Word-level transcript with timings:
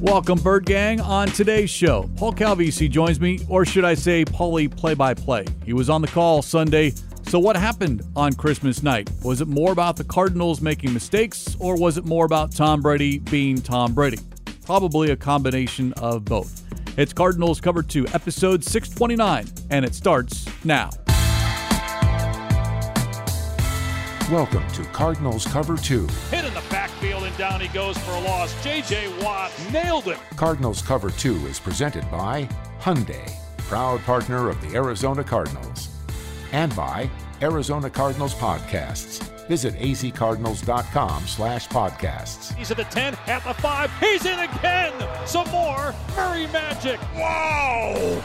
Welcome, 0.00 0.38
Bird 0.38 0.64
Gang. 0.64 1.00
On 1.00 1.26
today's 1.26 1.70
show, 1.70 2.08
Paul 2.14 2.32
Calvisi 2.32 2.88
joins 2.88 3.18
me, 3.18 3.40
or 3.48 3.64
should 3.64 3.84
I 3.84 3.94
say, 3.94 4.24
Paulie 4.24 4.70
play 4.70 4.94
by 4.94 5.12
play. 5.12 5.44
He 5.64 5.72
was 5.72 5.90
on 5.90 6.02
the 6.02 6.06
call 6.06 6.40
Sunday. 6.40 6.92
So, 7.22 7.40
what 7.40 7.56
happened 7.56 8.02
on 8.14 8.32
Christmas 8.34 8.84
night? 8.84 9.10
Was 9.24 9.40
it 9.40 9.48
more 9.48 9.72
about 9.72 9.96
the 9.96 10.04
Cardinals 10.04 10.60
making 10.60 10.94
mistakes, 10.94 11.56
or 11.58 11.76
was 11.76 11.98
it 11.98 12.04
more 12.04 12.26
about 12.26 12.52
Tom 12.52 12.80
Brady 12.80 13.18
being 13.18 13.60
Tom 13.60 13.92
Brady? 13.92 14.20
Probably 14.64 15.10
a 15.10 15.16
combination 15.16 15.92
of 15.94 16.24
both. 16.24 16.62
It's 16.96 17.12
Cardinals 17.12 17.60
Cover 17.60 17.82
2, 17.82 18.06
episode 18.14 18.62
629, 18.62 19.48
and 19.70 19.84
it 19.84 19.96
starts 19.96 20.46
now. 20.64 20.90
Welcome 24.30 24.70
to 24.74 24.84
Cardinals 24.92 25.46
Cover 25.46 25.76
2. 25.76 26.06
Hit 26.30 26.37
in 27.02 27.08
backfield 27.08 27.24
and 27.24 27.36
down 27.36 27.60
he 27.60 27.68
goes 27.68 27.96
for 27.98 28.12
a 28.12 28.20
loss. 28.20 28.62
J.J. 28.62 29.08
Watt 29.22 29.52
nailed 29.72 30.04
him. 30.04 30.18
Cardinals 30.36 30.82
Cover 30.82 31.10
2 31.10 31.46
is 31.46 31.58
presented 31.58 32.08
by 32.10 32.48
Hyundai, 32.80 33.30
proud 33.58 34.00
partner 34.02 34.48
of 34.48 34.60
the 34.60 34.76
Arizona 34.76 35.24
Cardinals, 35.24 35.88
and 36.52 36.74
by 36.74 37.08
Arizona 37.42 37.90
Cardinals 37.90 38.34
Podcasts. 38.34 39.24
Visit 39.48 39.74
azcardinals.com 39.76 41.26
slash 41.26 41.68
podcasts. 41.68 42.54
He's 42.54 42.70
at 42.70 42.76
the 42.76 42.84
10, 42.84 43.16
at 43.26 43.42
the 43.44 43.54
5. 43.54 44.00
He's 44.00 44.26
in 44.26 44.38
again. 44.38 44.92
Some 45.26 45.48
more 45.50 45.94
Murray 46.16 46.46
magic. 46.48 47.00
Wow. 47.14 48.22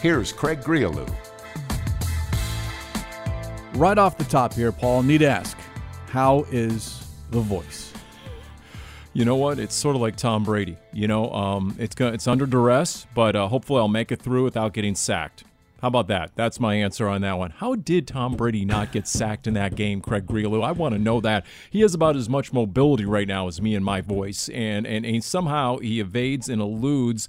Here's 0.00 0.32
Craig 0.32 0.60
Grialou. 0.60 1.08
Right 3.74 3.98
off 3.98 4.16
the 4.16 4.24
top 4.24 4.54
here, 4.54 4.72
Paul, 4.72 5.02
need 5.02 5.18
to 5.18 5.28
ask, 5.28 5.58
how 6.08 6.46
is 6.50 7.06
the 7.30 7.40
voice? 7.40 7.81
You 9.14 9.26
know 9.26 9.36
what? 9.36 9.58
It's 9.58 9.74
sort 9.74 9.94
of 9.94 10.00
like 10.00 10.16
Tom 10.16 10.42
Brady. 10.42 10.78
You 10.92 11.06
know, 11.06 11.30
um, 11.32 11.76
it's 11.78 11.94
it's 11.98 12.26
under 12.26 12.46
duress, 12.46 13.06
but 13.14 13.36
uh, 13.36 13.48
hopefully 13.48 13.80
I'll 13.80 13.88
make 13.88 14.10
it 14.10 14.22
through 14.22 14.44
without 14.44 14.72
getting 14.72 14.94
sacked. 14.94 15.44
How 15.82 15.88
about 15.88 16.06
that? 16.08 16.30
That's 16.36 16.60
my 16.60 16.76
answer 16.76 17.08
on 17.08 17.22
that 17.22 17.36
one. 17.38 17.50
How 17.50 17.74
did 17.74 18.06
Tom 18.06 18.36
Brady 18.36 18.64
not 18.64 18.92
get 18.92 19.08
sacked 19.08 19.48
in 19.48 19.54
that 19.54 19.74
game, 19.74 20.00
Craig 20.00 20.26
Grialou? 20.26 20.64
I 20.64 20.70
want 20.70 20.94
to 20.94 20.98
know 20.98 21.20
that. 21.20 21.44
He 21.70 21.80
has 21.80 21.92
about 21.92 22.14
as 22.14 22.28
much 22.28 22.52
mobility 22.52 23.04
right 23.04 23.26
now 23.26 23.48
as 23.48 23.60
me 23.60 23.74
and 23.74 23.84
my 23.84 24.00
voice, 24.00 24.48
and, 24.50 24.86
and, 24.86 25.04
and 25.04 25.24
somehow 25.24 25.78
he 25.78 25.98
evades 25.98 26.48
and 26.48 26.62
eludes 26.62 27.28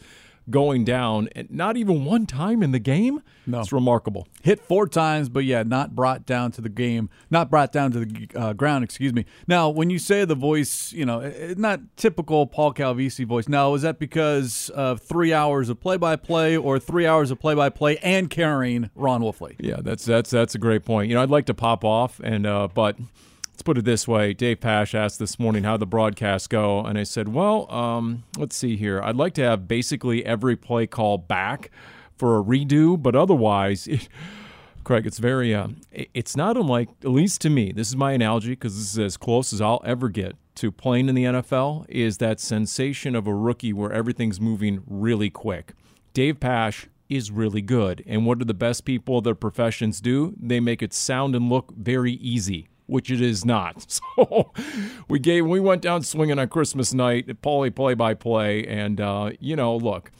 going 0.49 0.83
down, 0.83 1.29
and 1.35 1.49
not 1.49 1.77
even 1.77 2.05
one 2.05 2.25
time 2.25 2.61
in 2.61 2.71
the 2.71 2.79
game. 2.79 3.21
No. 3.45 3.59
It's 3.59 3.73
remarkable. 3.73 4.27
Hit 4.41 4.61
four 4.61 4.87
times, 4.87 5.29
but 5.29 5.43
yeah, 5.43 5.63
not 5.63 5.95
brought 5.95 6.25
down 6.25 6.51
to 6.53 6.61
the 6.61 6.69
game, 6.69 7.09
not 7.29 7.49
brought 7.49 7.71
down 7.71 7.91
to 7.91 8.05
the 8.05 8.27
uh, 8.35 8.53
ground, 8.53 8.83
excuse 8.83 9.13
me. 9.13 9.25
Now, 9.47 9.69
when 9.69 9.89
you 9.89 9.99
say 9.99 10.23
the 10.25 10.35
voice, 10.35 10.93
you 10.93 11.05
know, 11.05 11.31
not 11.57 11.81
typical 11.97 12.47
Paul 12.47 12.73
Calvisi 12.73 13.25
voice. 13.25 13.49
Now, 13.49 13.73
is 13.73 13.81
that 13.81 13.99
because 13.99 14.69
of 14.69 15.01
three 15.01 15.33
hours 15.33 15.69
of 15.69 15.79
play 15.79 15.97
by 15.97 16.15
play 16.15 16.55
or 16.55 16.79
three 16.79 17.05
hours 17.05 17.31
of 17.31 17.39
play 17.39 17.53
by 17.53 17.69
play 17.69 17.97
and 17.97 18.29
carrying 18.29 18.89
Ron 18.95 19.21
Wolfley? 19.21 19.55
Yeah, 19.59 19.77
that's 19.81 20.05
that's 20.05 20.29
that's 20.29 20.55
a 20.55 20.59
great 20.59 20.85
point. 20.85 21.09
You 21.09 21.15
know, 21.15 21.23
I'd 21.23 21.29
like 21.29 21.45
to 21.47 21.53
pop 21.53 21.83
off, 21.83 22.19
and 22.23 22.45
uh, 22.45 22.69
but 22.73 22.95
let's 23.53 23.61
put 23.61 23.77
it 23.77 23.85
this 23.85 24.07
way. 24.07 24.33
Dave 24.33 24.59
Pash 24.59 24.95
asked 24.95 25.19
this 25.19 25.37
morning 25.37 25.63
how 25.63 25.77
the 25.77 25.85
broadcasts 25.85 26.47
go, 26.47 26.79
and 26.79 26.97
I 26.97 27.03
said, 27.03 27.29
well, 27.29 27.71
um, 27.71 28.23
let's 28.35 28.55
see 28.55 28.75
here. 28.75 28.99
I'd 29.01 29.15
like 29.15 29.35
to 29.35 29.43
have 29.43 29.67
basically 29.67 30.25
every 30.25 30.55
play 30.55 30.87
call 30.87 31.19
back 31.19 31.69
for 32.17 32.39
a 32.39 32.43
redo, 32.43 33.01
but 33.01 33.15
otherwise. 33.15 33.87
It, 33.87 34.09
Craig, 34.83 35.05
it's 35.05 35.19
very, 35.19 35.55
uh, 35.55 35.69
it's 35.91 36.35
not 36.35 36.57
unlike, 36.57 36.89
at 37.03 37.11
least 37.11 37.39
to 37.41 37.49
me, 37.49 37.71
this 37.71 37.87
is 37.87 37.95
my 37.95 38.11
analogy 38.11 38.49
because 38.49 38.75
this 38.75 38.91
is 38.91 38.99
as 38.99 39.17
close 39.17 39.53
as 39.53 39.61
I'll 39.61 39.81
ever 39.85 40.09
get 40.09 40.35
to 40.55 40.71
playing 40.71 41.07
in 41.07 41.15
the 41.15 41.23
NFL, 41.23 41.85
is 41.87 42.17
that 42.17 42.39
sensation 42.39 43.15
of 43.15 43.25
a 43.25 43.33
rookie 43.33 43.71
where 43.71 43.93
everything's 43.93 44.41
moving 44.41 44.83
really 44.85 45.29
quick. 45.29 45.73
Dave 46.13 46.39
Pash 46.39 46.87
is 47.07 47.31
really 47.31 47.61
good. 47.61 48.03
And 48.05 48.25
what 48.25 48.39
do 48.39 48.45
the 48.45 48.53
best 48.53 48.83
people 48.83 49.19
of 49.19 49.23
their 49.23 49.35
professions 49.35 50.01
do? 50.01 50.33
They 50.37 50.59
make 50.59 50.81
it 50.81 50.93
sound 50.93 51.35
and 51.35 51.49
look 51.49 51.73
very 51.75 52.13
easy. 52.13 52.67
Which 52.85 53.09
it 53.09 53.21
is 53.21 53.45
not. 53.45 53.99
So 54.15 54.51
we 55.07 55.19
gave 55.19 55.45
we 55.45 55.59
went 55.59 55.81
down 55.81 56.03
swinging 56.03 56.37
on 56.37 56.47
Christmas 56.49 56.93
night, 56.93 57.27
Paulie 57.41 57.73
play 57.73 57.93
by 57.93 58.13
play, 58.13 58.65
and 58.65 59.01
uh, 59.01 59.31
you 59.39 59.55
know, 59.55 59.75
look, 59.75 60.11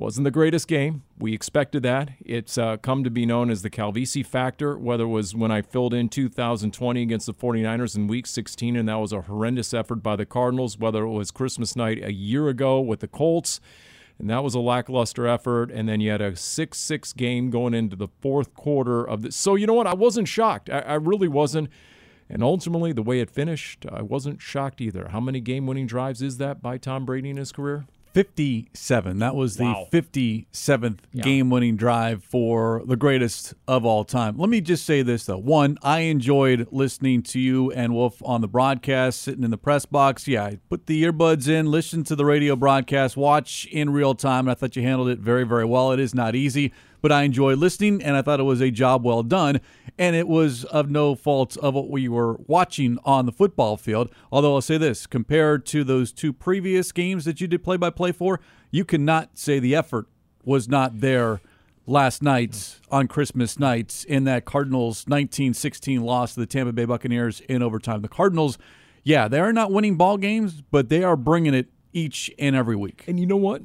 wasn't 0.00 0.24
the 0.24 0.30
greatest 0.30 0.66
game. 0.66 1.02
We 1.18 1.34
expected 1.34 1.82
that. 1.82 2.12
It's 2.24 2.56
uh, 2.56 2.78
come 2.78 3.04
to 3.04 3.10
be 3.10 3.26
known 3.26 3.50
as 3.50 3.60
the 3.60 3.68
Calvisi 3.68 4.24
factor, 4.24 4.78
whether 4.78 5.04
it 5.04 5.08
was 5.08 5.34
when 5.34 5.50
I 5.50 5.60
filled 5.60 5.92
in 5.92 6.08
2020 6.08 7.02
against 7.02 7.26
the 7.26 7.34
49ers 7.34 7.96
in 7.96 8.06
week 8.06 8.26
16, 8.26 8.76
and 8.76 8.88
that 8.88 8.94
was 8.94 9.12
a 9.12 9.20
horrendous 9.22 9.74
effort 9.74 9.96
by 9.96 10.16
the 10.16 10.24
Cardinals, 10.24 10.78
whether 10.78 11.04
it 11.04 11.10
was 11.10 11.30
Christmas 11.30 11.76
night 11.76 12.02
a 12.02 12.12
year 12.12 12.48
ago 12.48 12.80
with 12.80 13.00
the 13.00 13.08
Colts, 13.08 13.60
and 14.18 14.30
that 14.30 14.42
was 14.42 14.54
a 14.54 14.60
lackluster 14.60 15.26
effort, 15.26 15.70
and 15.70 15.86
then 15.86 16.00
you 16.00 16.10
had 16.10 16.22
a 16.22 16.34
6 16.34 16.78
6 16.78 17.12
game 17.12 17.50
going 17.50 17.74
into 17.74 17.96
the 17.96 18.08
fourth 18.20 18.54
quarter 18.54 19.06
of 19.06 19.20
the. 19.22 19.32
So, 19.32 19.54
you 19.54 19.66
know 19.66 19.74
what? 19.74 19.86
I 19.86 19.94
wasn't 19.94 20.28
shocked. 20.28 20.70
I, 20.70 20.78
I 20.80 20.94
really 20.94 21.28
wasn't. 21.28 21.68
And 22.30 22.42
ultimately, 22.42 22.92
the 22.92 23.02
way 23.02 23.20
it 23.20 23.28
finished, 23.30 23.84
I 23.90 24.02
wasn't 24.02 24.40
shocked 24.40 24.80
either. 24.80 25.08
How 25.08 25.20
many 25.20 25.40
game 25.40 25.66
winning 25.66 25.86
drives 25.86 26.22
is 26.22 26.38
that 26.38 26.62
by 26.62 26.78
Tom 26.78 27.04
Brady 27.04 27.30
in 27.30 27.36
his 27.36 27.50
career? 27.52 27.86
57. 28.12 29.18
That 29.20 29.36
was 29.36 29.56
the 29.56 29.64
Wow. 29.64 29.86
57th 29.92 30.98
game 31.22 31.48
winning 31.50 31.76
drive 31.76 32.24
for 32.24 32.82
the 32.84 32.96
greatest 32.96 33.54
of 33.68 33.84
all 33.84 34.04
time. 34.04 34.36
Let 34.36 34.48
me 34.48 34.60
just 34.60 34.84
say 34.84 35.02
this, 35.02 35.26
though. 35.26 35.38
One, 35.38 35.78
I 35.82 36.00
enjoyed 36.00 36.66
listening 36.72 37.22
to 37.24 37.38
you 37.40 37.70
and 37.72 37.94
Wolf 37.94 38.20
on 38.24 38.40
the 38.40 38.48
broadcast, 38.48 39.22
sitting 39.22 39.44
in 39.44 39.50
the 39.50 39.58
press 39.58 39.86
box. 39.86 40.26
Yeah, 40.26 40.44
I 40.44 40.58
put 40.68 40.86
the 40.86 41.02
earbuds 41.04 41.48
in, 41.48 41.70
listen 41.70 42.02
to 42.04 42.16
the 42.16 42.24
radio 42.24 42.56
broadcast, 42.56 43.16
watch 43.16 43.66
in 43.70 43.90
real 43.90 44.14
time, 44.14 44.46
and 44.46 44.50
I 44.50 44.54
thought 44.54 44.74
you 44.76 44.82
handled 44.82 45.08
it 45.08 45.18
very, 45.20 45.44
very 45.44 45.64
well. 45.64 45.92
It 45.92 46.00
is 46.00 46.14
not 46.14 46.34
easy, 46.34 46.72
but 47.00 47.12
I 47.12 47.22
enjoyed 47.22 47.58
listening, 47.58 48.02
and 48.02 48.16
I 48.16 48.22
thought 48.22 48.40
it 48.40 48.44
was 48.44 48.60
a 48.60 48.70
job 48.70 49.04
well 49.04 49.22
done. 49.22 49.60
And 49.98 50.16
it 50.16 50.28
was 50.28 50.64
of 50.64 50.90
no 50.90 51.14
fault 51.14 51.56
of 51.58 51.74
what 51.74 51.90
we 51.90 52.08
were 52.08 52.36
watching 52.46 52.98
on 53.04 53.26
the 53.26 53.32
football 53.32 53.76
field. 53.76 54.10
Although 54.32 54.54
I'll 54.54 54.62
say 54.62 54.78
this 54.78 55.06
compared 55.06 55.66
to 55.66 55.84
those 55.84 56.12
two 56.12 56.32
previous 56.32 56.90
games 56.92 57.24
that 57.26 57.40
you 57.40 57.46
did 57.46 57.62
play 57.62 57.76
by 57.76 57.90
play 57.90 58.12
for, 58.12 58.40
you 58.70 58.84
cannot 58.84 59.36
say 59.36 59.58
the 59.58 59.74
effort 59.74 60.06
was 60.44 60.68
not 60.68 61.00
there 61.00 61.40
last 61.86 62.22
night 62.22 62.78
on 62.90 63.08
Christmas 63.08 63.58
night 63.58 64.04
in 64.08 64.24
that 64.24 64.44
Cardinals 64.44 65.04
1916 65.06 66.00
loss 66.00 66.34
to 66.34 66.40
the 66.40 66.46
Tampa 66.46 66.72
Bay 66.72 66.84
Buccaneers 66.84 67.40
in 67.40 67.62
overtime. 67.62 68.00
The 68.02 68.08
Cardinals, 68.08 68.58
yeah, 69.02 69.28
they 69.28 69.40
are 69.40 69.52
not 69.52 69.72
winning 69.72 69.96
ball 69.96 70.16
games, 70.16 70.62
but 70.70 70.88
they 70.88 71.02
are 71.02 71.16
bringing 71.16 71.52
it 71.52 71.68
each 71.92 72.30
and 72.38 72.54
every 72.54 72.76
week. 72.76 73.04
And 73.06 73.18
you 73.18 73.26
know 73.26 73.36
what? 73.36 73.62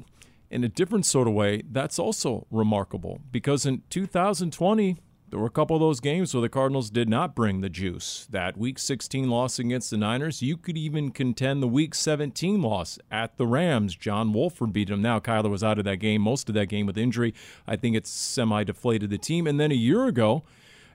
In 0.50 0.62
a 0.62 0.68
different 0.68 1.04
sort 1.04 1.26
of 1.26 1.34
way, 1.34 1.62
that's 1.70 1.98
also 1.98 2.46
remarkable 2.50 3.20
because 3.30 3.66
in 3.66 3.82
2020, 3.90 4.96
there 5.28 5.40
were 5.40 5.46
a 5.46 5.50
couple 5.50 5.74
of 5.74 5.80
those 5.80 5.98
games 5.98 6.32
where 6.32 6.40
the 6.40 6.48
Cardinals 6.48 6.88
did 6.88 7.08
not 7.08 7.34
bring 7.34 7.60
the 7.60 7.68
juice. 7.68 8.28
That 8.30 8.56
Week 8.56 8.78
16 8.78 9.28
loss 9.28 9.58
against 9.58 9.90
the 9.90 9.96
Niners, 9.96 10.40
you 10.40 10.56
could 10.56 10.78
even 10.78 11.10
contend 11.10 11.62
the 11.62 11.68
Week 11.68 11.96
17 11.96 12.62
loss 12.62 12.98
at 13.10 13.36
the 13.36 13.46
Rams. 13.46 13.96
John 13.96 14.32
Wolford 14.32 14.72
beat 14.72 14.88
them. 14.88 15.02
Now 15.02 15.18
Kyler 15.18 15.50
was 15.50 15.64
out 15.64 15.78
of 15.78 15.84
that 15.84 15.96
game, 15.96 16.22
most 16.22 16.48
of 16.48 16.54
that 16.54 16.66
game 16.66 16.86
with 16.86 16.96
injury. 16.96 17.34
I 17.66 17.74
think 17.74 17.96
it's 17.96 18.10
semi-deflated 18.10 19.10
the 19.10 19.18
team. 19.18 19.48
And 19.48 19.58
then 19.58 19.72
a 19.72 19.76
year 19.76 20.06
ago 20.06 20.44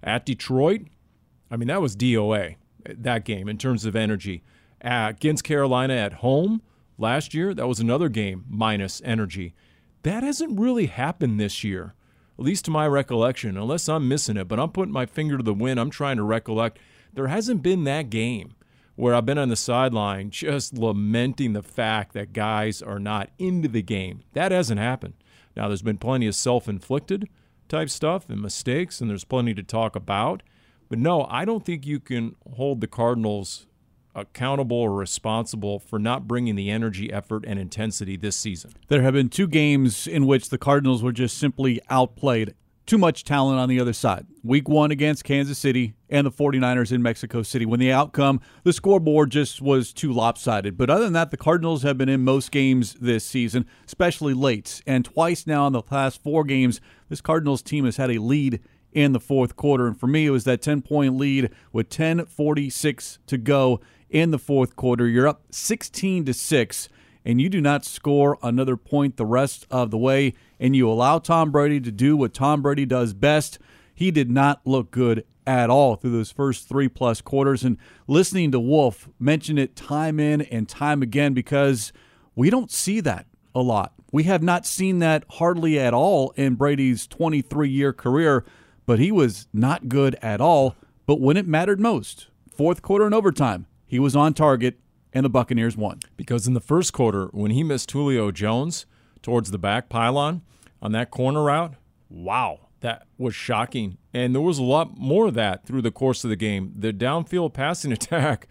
at 0.01 0.25
Detroit, 0.25 0.83
I 1.49 1.57
mean 1.57 1.67
that 1.67 1.81
was 1.81 1.97
DOA 1.97 2.55
that 2.85 3.25
game 3.25 3.47
in 3.47 3.57
terms 3.57 3.85
of 3.85 3.95
energy. 3.95 4.43
Uh, 4.83 5.07
against 5.09 5.43
Carolina 5.43 5.93
at 5.93 6.13
home 6.13 6.61
last 6.97 7.33
year, 7.33 7.53
that 7.53 7.67
was 7.67 7.79
another 7.79 8.09
game 8.09 8.45
minus 8.49 9.01
energy. 9.03 9.53
That 10.03 10.23
hasn't 10.23 10.59
really 10.59 10.87
happened 10.87 11.39
this 11.39 11.63
year 11.63 11.95
at 12.41 12.45
least 12.45 12.65
to 12.65 12.71
my 12.71 12.87
recollection, 12.87 13.55
unless 13.55 13.87
I'm 13.87 14.07
missing 14.07 14.35
it, 14.35 14.47
but 14.47 14.59
I'm 14.59 14.71
putting 14.71 14.91
my 14.91 15.05
finger 15.05 15.37
to 15.37 15.43
the 15.43 15.53
wind. 15.53 15.79
I'm 15.79 15.91
trying 15.91 16.17
to 16.17 16.23
recollect. 16.23 16.79
There 17.13 17.27
hasn't 17.27 17.61
been 17.61 17.83
that 17.83 18.09
game 18.09 18.55
where 18.95 19.13
I've 19.13 19.27
been 19.27 19.37
on 19.37 19.49
the 19.49 19.55
sideline 19.55 20.31
just 20.31 20.73
lamenting 20.73 21.53
the 21.53 21.61
fact 21.61 22.13
that 22.13 22.33
guys 22.33 22.81
are 22.81 22.97
not 22.97 23.29
into 23.37 23.67
the 23.67 23.83
game. 23.83 24.23
That 24.33 24.51
hasn't 24.51 24.79
happened. 24.79 25.13
Now, 25.55 25.67
there's 25.67 25.83
been 25.83 25.99
plenty 25.99 26.25
of 26.25 26.33
self 26.33 26.67
inflicted 26.67 27.29
type 27.69 27.91
stuff 27.91 28.27
and 28.27 28.41
mistakes, 28.41 29.01
and 29.01 29.09
there's 29.09 29.23
plenty 29.23 29.53
to 29.53 29.61
talk 29.61 29.95
about. 29.95 30.41
But 30.89 30.97
no, 30.97 31.27
I 31.29 31.45
don't 31.45 31.63
think 31.63 31.85
you 31.85 31.99
can 31.99 32.35
hold 32.55 32.81
the 32.81 32.87
Cardinals 32.87 33.67
accountable 34.15 34.77
or 34.77 34.93
responsible 34.93 35.79
for 35.79 35.99
not 35.99 36.27
bringing 36.27 36.55
the 36.55 36.69
energy, 36.69 37.11
effort, 37.11 37.43
and 37.47 37.59
intensity 37.59 38.17
this 38.17 38.35
season. 38.35 38.71
There 38.87 39.01
have 39.01 39.13
been 39.13 39.29
two 39.29 39.47
games 39.47 40.07
in 40.07 40.25
which 40.25 40.49
the 40.49 40.57
Cardinals 40.57 41.03
were 41.03 41.11
just 41.11 41.37
simply 41.37 41.81
outplayed. 41.89 42.53
Too 42.87 42.97
much 42.97 43.23
talent 43.23 43.59
on 43.59 43.69
the 43.69 43.79
other 43.79 43.93
side. 43.93 44.25
Week 44.43 44.67
one 44.67 44.91
against 44.91 45.23
Kansas 45.23 45.57
City 45.57 45.93
and 46.09 46.25
the 46.25 46.31
49ers 46.31 46.91
in 46.91 47.01
Mexico 47.01 47.41
City. 47.41 47.65
When 47.65 47.79
the 47.79 47.91
outcome, 47.91 48.41
the 48.63 48.73
scoreboard 48.73 49.29
just 49.29 49.61
was 49.61 49.93
too 49.93 50.11
lopsided. 50.11 50.77
But 50.77 50.89
other 50.89 51.05
than 51.05 51.13
that, 51.13 51.31
the 51.31 51.37
Cardinals 51.37 51.83
have 51.83 51.97
been 51.97 52.09
in 52.09 52.21
most 52.21 52.51
games 52.51 52.95
this 52.95 53.23
season, 53.23 53.65
especially 53.85 54.33
late. 54.33 54.81
And 54.85 55.05
twice 55.05 55.47
now 55.47 55.67
in 55.67 55.73
the 55.73 55.81
past 55.81 56.21
four 56.21 56.43
games, 56.43 56.81
this 57.07 57.21
Cardinals 57.21 57.61
team 57.61 57.85
has 57.85 57.97
had 57.97 58.11
a 58.11 58.17
lead 58.17 58.59
in 58.93 59.13
the 59.13 59.19
fourth 59.19 59.55
quarter. 59.55 59.87
And 59.87 59.99
for 59.99 60.07
me, 60.07 60.25
it 60.25 60.31
was 60.31 60.43
that 60.45 60.61
10 60.61 60.81
point 60.81 61.17
lead 61.17 61.49
with 61.71 61.89
10.46 61.89 63.19
to 63.27 63.37
go 63.37 63.79
in 64.09 64.31
the 64.31 64.39
fourth 64.39 64.75
quarter. 64.75 65.07
You're 65.07 65.27
up 65.27 65.43
16 65.51 66.25
to 66.25 66.33
6 66.33 66.89
and 67.25 67.39
you 67.39 67.49
do 67.49 67.61
not 67.61 67.85
score 67.85 68.37
another 68.41 68.75
point 68.75 69.17
the 69.17 69.25
rest 69.25 69.67
of 69.69 69.91
the 69.91 69.97
way, 69.97 70.33
and 70.59 70.75
you 70.75 70.89
allow 70.89 71.19
Tom 71.19 71.51
Brady 71.51 71.79
to 71.81 71.91
do 71.91 72.17
what 72.17 72.33
Tom 72.33 72.61
Brady 72.61 72.85
does 72.85 73.13
best, 73.13 73.59
he 73.93 74.11
did 74.11 74.31
not 74.31 74.61
look 74.65 74.91
good 74.91 75.25
at 75.45 75.69
all 75.69 75.95
through 75.95 76.11
those 76.11 76.31
first 76.31 76.67
three 76.67 76.87
plus 76.87 77.21
quarters. 77.21 77.63
And 77.63 77.77
listening 78.07 78.51
to 78.51 78.59
Wolf 78.59 79.09
mention 79.19 79.57
it 79.57 79.75
time 79.75 80.19
in 80.19 80.41
and 80.41 80.67
time 80.67 81.01
again 81.01 81.33
because 81.33 81.91
we 82.35 82.49
don't 82.49 82.71
see 82.71 82.99
that 83.01 83.25
a 83.53 83.61
lot. 83.61 83.93
We 84.11 84.23
have 84.23 84.43
not 84.43 84.65
seen 84.65 84.99
that 84.99 85.23
hardly 85.29 85.79
at 85.79 85.93
all 85.93 86.31
in 86.31 86.55
Brady's 86.55 87.07
23 87.07 87.69
year 87.69 87.93
career, 87.93 88.45
but 88.85 88.99
he 88.99 89.11
was 89.11 89.47
not 89.53 89.89
good 89.89 90.15
at 90.21 90.41
all. 90.41 90.75
But 91.05 91.19
when 91.19 91.37
it 91.37 91.47
mattered 91.47 91.79
most, 91.79 92.27
fourth 92.49 92.81
quarter 92.81 93.05
and 93.05 93.13
overtime, 93.13 93.67
he 93.85 93.99
was 93.99 94.15
on 94.15 94.33
target 94.33 94.79
and 95.13 95.25
the 95.25 95.29
Buccaneers 95.29 95.75
won. 95.75 95.99
Because 96.17 96.47
in 96.47 96.53
the 96.53 96.59
first 96.59 96.93
quarter, 96.93 97.27
when 97.27 97.51
he 97.51 97.63
missed 97.63 97.91
Julio 97.91 98.31
Jones 98.31 98.85
towards 99.21 99.51
the 99.51 99.57
back 99.57 99.89
pylon 99.89 100.41
on 100.81 100.91
that 100.93 101.11
corner 101.11 101.43
route, 101.43 101.75
wow, 102.09 102.67
that 102.79 103.07
was 103.17 103.35
shocking. 103.35 103.97
And 104.13 104.33
there 104.33 104.41
was 104.41 104.57
a 104.57 104.63
lot 104.63 104.97
more 104.97 105.27
of 105.27 105.33
that 105.35 105.65
through 105.65 105.81
the 105.81 105.91
course 105.91 106.23
of 106.23 106.29
the 106.29 106.35
game. 106.35 106.73
The 106.75 106.93
downfield 106.93 107.53
passing 107.53 107.91
attack 107.93 108.47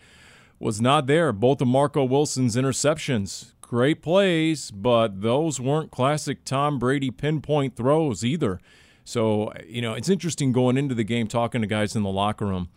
was 0.58 0.80
not 0.80 1.06
there. 1.06 1.32
Both 1.32 1.60
of 1.60 1.68
Marco 1.68 2.04
Wilson's 2.04 2.56
interceptions, 2.56 3.52
great 3.60 4.02
plays, 4.02 4.70
but 4.70 5.22
those 5.22 5.60
weren't 5.60 5.90
classic 5.90 6.44
Tom 6.44 6.78
Brady 6.78 7.10
pinpoint 7.10 7.76
throws 7.76 8.24
either. 8.24 8.60
So, 9.04 9.52
you 9.66 9.82
know, 9.82 9.94
it's 9.94 10.08
interesting 10.08 10.52
going 10.52 10.76
into 10.76 10.94
the 10.94 11.04
game 11.04 11.26
talking 11.26 11.60
to 11.60 11.66
guys 11.66 11.96
in 11.96 12.02
the 12.02 12.10
locker 12.10 12.46
room. 12.46 12.68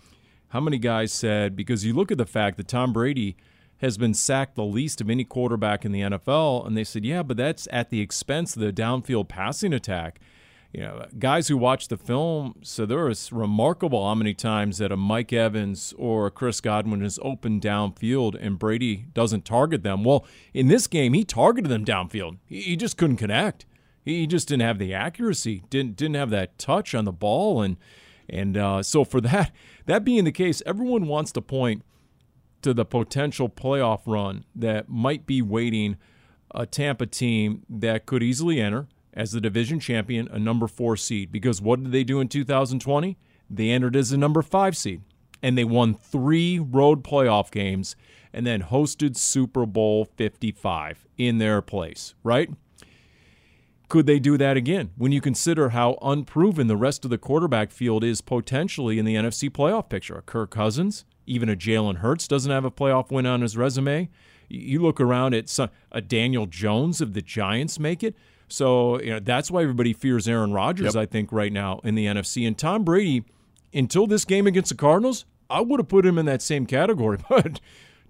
How 0.49 0.59
many 0.59 0.77
guys 0.77 1.11
said, 1.11 1.55
because 1.55 1.85
you 1.85 1.93
look 1.93 2.11
at 2.11 2.17
the 2.17 2.25
fact 2.25 2.57
that 2.57 2.67
Tom 2.67 2.93
Brady 2.93 3.35
has 3.77 3.97
been 3.97 4.13
sacked 4.13 4.55
the 4.55 4.63
least 4.63 5.01
of 5.01 5.09
any 5.09 5.23
quarterback 5.23 5.83
in 5.83 5.91
the 5.91 6.01
NFL, 6.01 6.65
and 6.65 6.77
they 6.77 6.83
said, 6.83 7.03
yeah, 7.03 7.23
but 7.23 7.37
that's 7.37 7.67
at 7.71 7.89
the 7.89 8.01
expense 8.01 8.55
of 8.55 8.61
the 8.61 8.71
downfield 8.71 9.27
passing 9.27 9.73
attack 9.73 10.19
you 10.73 10.81
know, 10.81 11.05
guys 11.19 11.47
who 11.47 11.55
watch 11.55 11.87
the 11.87 11.97
film 11.97 12.55
so 12.63 12.85
there 12.85 13.05
was 13.05 13.31
remarkable 13.31 14.07
how 14.07 14.15
many 14.15 14.33
times 14.33 14.79
that 14.79 14.91
a 14.91 14.97
Mike 14.97 15.31
Evans 15.31 15.93
or 15.99 16.25
a 16.25 16.31
Chris 16.31 16.61
Godwin 16.61 17.03
is 17.03 17.19
open 17.21 17.61
downfield 17.61 18.35
and 18.39 18.57
Brady 18.57 19.05
doesn't 19.13 19.45
target 19.45 19.83
them. 19.83 20.03
Well, 20.03 20.25
in 20.51 20.69
this 20.69 20.87
game, 20.87 21.13
he 21.13 21.23
targeted 21.23 21.69
them 21.69 21.85
downfield. 21.85 22.39
He 22.47 22.75
just 22.75 22.97
couldn't 22.97 23.17
connect. 23.17 23.67
He 24.03 24.27
just 24.27 24.47
didn't 24.47 24.63
have 24.63 24.79
the 24.79 24.93
accuracy, 24.93 25.63
didn't 25.69 25.95
didn't 25.95 26.15
have 26.15 26.29
that 26.31 26.57
touch 26.57 26.93
on 26.93 27.05
the 27.05 27.11
ball, 27.11 27.61
and 27.61 27.77
and 28.29 28.57
uh, 28.57 28.83
so 28.83 29.03
for 29.03 29.21
that 29.21 29.51
that 29.85 30.03
being 30.03 30.25
the 30.25 30.31
case, 30.31 30.61
everyone 30.65 31.07
wants 31.07 31.31
to 31.33 31.41
point 31.41 31.83
to 32.61 32.73
the 32.73 32.85
potential 32.85 33.49
playoff 33.49 34.01
run 34.05 34.45
that 34.55 34.89
might 34.89 35.25
be 35.25 35.41
waiting 35.41 35.97
a 36.51 36.65
Tampa 36.65 37.05
team 37.05 37.63
that 37.69 38.05
could 38.05 38.23
easily 38.23 38.59
enter 38.61 38.87
as 39.13 39.31
the 39.31 39.41
division 39.41 39.79
champion, 39.79 40.27
a 40.31 40.39
number 40.39 40.67
four 40.67 40.97
seed. 40.97 41.31
Because 41.31 41.61
what 41.61 41.83
did 41.83 41.91
they 41.91 42.03
do 42.03 42.19
in 42.19 42.27
2020? 42.27 43.17
They 43.49 43.69
entered 43.69 43.95
as 43.95 44.11
a 44.11 44.17
number 44.17 44.41
five 44.41 44.75
seed, 44.75 45.01
and 45.41 45.57
they 45.57 45.63
won 45.63 45.93
three 45.93 46.57
road 46.59 47.03
playoff 47.03 47.51
games 47.51 47.95
and 48.33 48.47
then 48.47 48.63
hosted 48.63 49.15
Super 49.15 49.65
Bowl 49.65 50.05
55 50.05 51.05
in 51.17 51.37
their 51.37 51.61
place, 51.61 52.15
right? 52.23 52.49
Could 53.89 54.07
they 54.07 54.19
do 54.19 54.37
that 54.37 54.57
again 54.57 54.91
when 54.97 55.11
you 55.11 55.21
consider 55.21 55.69
how 55.69 55.97
unproven 56.01 56.67
the 56.67 56.77
rest 56.77 57.03
of 57.03 57.11
the 57.11 57.17
quarterback 57.17 57.71
field 57.71 58.03
is 58.03 58.21
potentially 58.21 58.97
in 58.97 59.05
the 59.05 59.15
NFC 59.15 59.49
playoff 59.49 59.89
picture? 59.89 60.17
A 60.17 60.21
Kirk 60.21 60.51
Cousins, 60.51 61.05
even 61.25 61.49
a 61.49 61.55
Jalen 61.55 61.97
Hurts 61.97 62.27
doesn't 62.27 62.51
have 62.51 62.65
a 62.65 62.71
playoff 62.71 63.11
win 63.11 63.25
on 63.25 63.41
his 63.41 63.55
resume. 63.55 64.09
You 64.49 64.81
look 64.81 64.99
around 64.99 65.33
at 65.33 65.49
some, 65.49 65.69
a 65.91 66.01
Daniel 66.01 66.45
Jones 66.45 67.01
of 67.01 67.13
the 67.13 67.21
Giants 67.21 67.79
make 67.79 68.03
it. 68.03 68.15
So 68.47 68.99
you 69.01 69.11
know 69.11 69.19
that's 69.19 69.49
why 69.49 69.61
everybody 69.63 69.93
fears 69.93 70.27
Aaron 70.27 70.53
Rodgers. 70.53 70.95
Yep. 70.95 71.01
I 71.01 71.05
think 71.05 71.31
right 71.31 71.51
now 71.51 71.79
in 71.83 71.95
the 71.95 72.05
NFC 72.05 72.45
and 72.47 72.57
Tom 72.57 72.83
Brady. 72.83 73.23
Until 73.75 74.05
this 74.05 74.23
game 74.23 74.45
against 74.45 74.69
the 74.69 74.75
Cardinals, 74.75 75.25
I 75.49 75.61
would 75.61 75.79
have 75.79 75.87
put 75.87 76.05
him 76.05 76.19
in 76.19 76.27
that 76.27 76.41
same 76.41 76.65
category. 76.67 77.17
But 77.27 77.59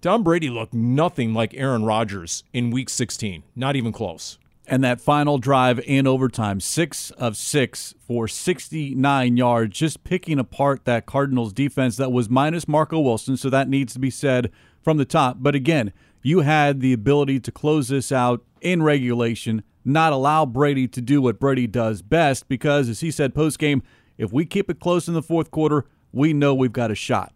Tom 0.02 0.22
Brady 0.22 0.50
looked 0.50 0.74
nothing 0.74 1.32
like 1.32 1.54
Aaron 1.54 1.84
Rodgers 1.84 2.44
in 2.52 2.70
Week 2.70 2.90
16. 2.90 3.42
Not 3.56 3.74
even 3.74 3.90
close. 3.90 4.38
And 4.66 4.82
that 4.82 5.00
final 5.00 5.36
drive 5.36 5.78
in 5.80 6.06
overtime, 6.06 6.58
six 6.58 7.10
of 7.12 7.36
six 7.36 7.94
for 8.06 8.26
69 8.26 9.36
yards, 9.36 9.78
just 9.78 10.04
picking 10.04 10.38
apart 10.38 10.86
that 10.86 11.04
Cardinals 11.04 11.52
defense 11.52 11.96
that 11.98 12.12
was 12.12 12.30
minus 12.30 12.66
Marco 12.66 12.98
Wilson. 12.98 13.36
So 13.36 13.50
that 13.50 13.68
needs 13.68 13.92
to 13.92 13.98
be 13.98 14.10
said 14.10 14.50
from 14.82 14.96
the 14.96 15.04
top. 15.04 15.36
But 15.40 15.54
again, 15.54 15.92
you 16.22 16.40
had 16.40 16.80
the 16.80 16.94
ability 16.94 17.40
to 17.40 17.52
close 17.52 17.88
this 17.88 18.10
out 18.10 18.42
in 18.62 18.82
regulation 18.82 19.62
not 19.84 20.12
allow 20.12 20.46
Brady 20.46 20.88
to 20.88 21.00
do 21.00 21.20
what 21.20 21.38
Brady 21.38 21.66
does 21.66 22.02
best 22.02 22.48
because, 22.48 22.88
as 22.88 23.00
he 23.00 23.10
said 23.10 23.34
post 23.34 23.58
game, 23.58 23.82
if 24.16 24.32
we 24.32 24.46
keep 24.46 24.70
it 24.70 24.80
close 24.80 25.08
in 25.08 25.14
the 25.14 25.22
fourth 25.22 25.50
quarter, 25.50 25.84
we 26.12 26.32
know 26.32 26.54
we've 26.54 26.72
got 26.72 26.90
a 26.90 26.94
shot. 26.94 27.32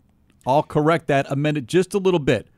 I'll 0.47 0.63
correct 0.63 1.09
that, 1.09 1.31
amend 1.31 1.59
it 1.59 1.67
just 1.67 1.93
a 1.93 1.99
little 1.99 2.21
bit. 2.21 2.49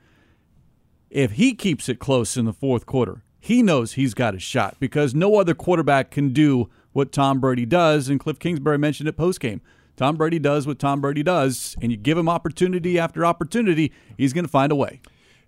If 1.11 1.33
he 1.33 1.55
keeps 1.55 1.89
it 1.89 1.99
close 1.99 2.37
in 2.37 2.45
the 2.45 2.53
fourth 2.53 2.87
quarter, 2.87 3.25
he 3.41 3.63
knows 3.63 3.95
he's 3.95 4.15
got 4.15 4.35
a 4.35 4.39
shot 4.39 4.77
because 4.79 5.15
no 5.15 5.37
other 5.37 5.55
quarterback 5.55 6.11
can 6.11 6.33
do 6.33 6.69
what 6.93 7.11
Tom 7.11 7.41
Brady 7.41 7.67
does. 7.67 8.09
And 8.09 8.21
Cliff 8.21 8.39
Kingsbury 8.39 8.79
mentioned 8.79 9.09
it 9.09 9.17
post 9.17 9.41
game. 9.41 9.63
Tom 9.97 10.17
Brady 10.17 10.39
does 10.39 10.67
what 10.67 10.79
Tom 10.79 11.01
Brady 11.01 11.23
does, 11.23 11.77
and 11.83 11.91
you 11.91 11.99
give 11.99 12.17
him 12.17 12.29
opportunity 12.29 12.99
after 12.99 13.25
opportunity, 13.25 13.93
he's 14.17 14.33
going 14.33 14.47
to 14.47 14.51
find 14.51 14.73
a 14.73 14.77
way. 14.77 15.01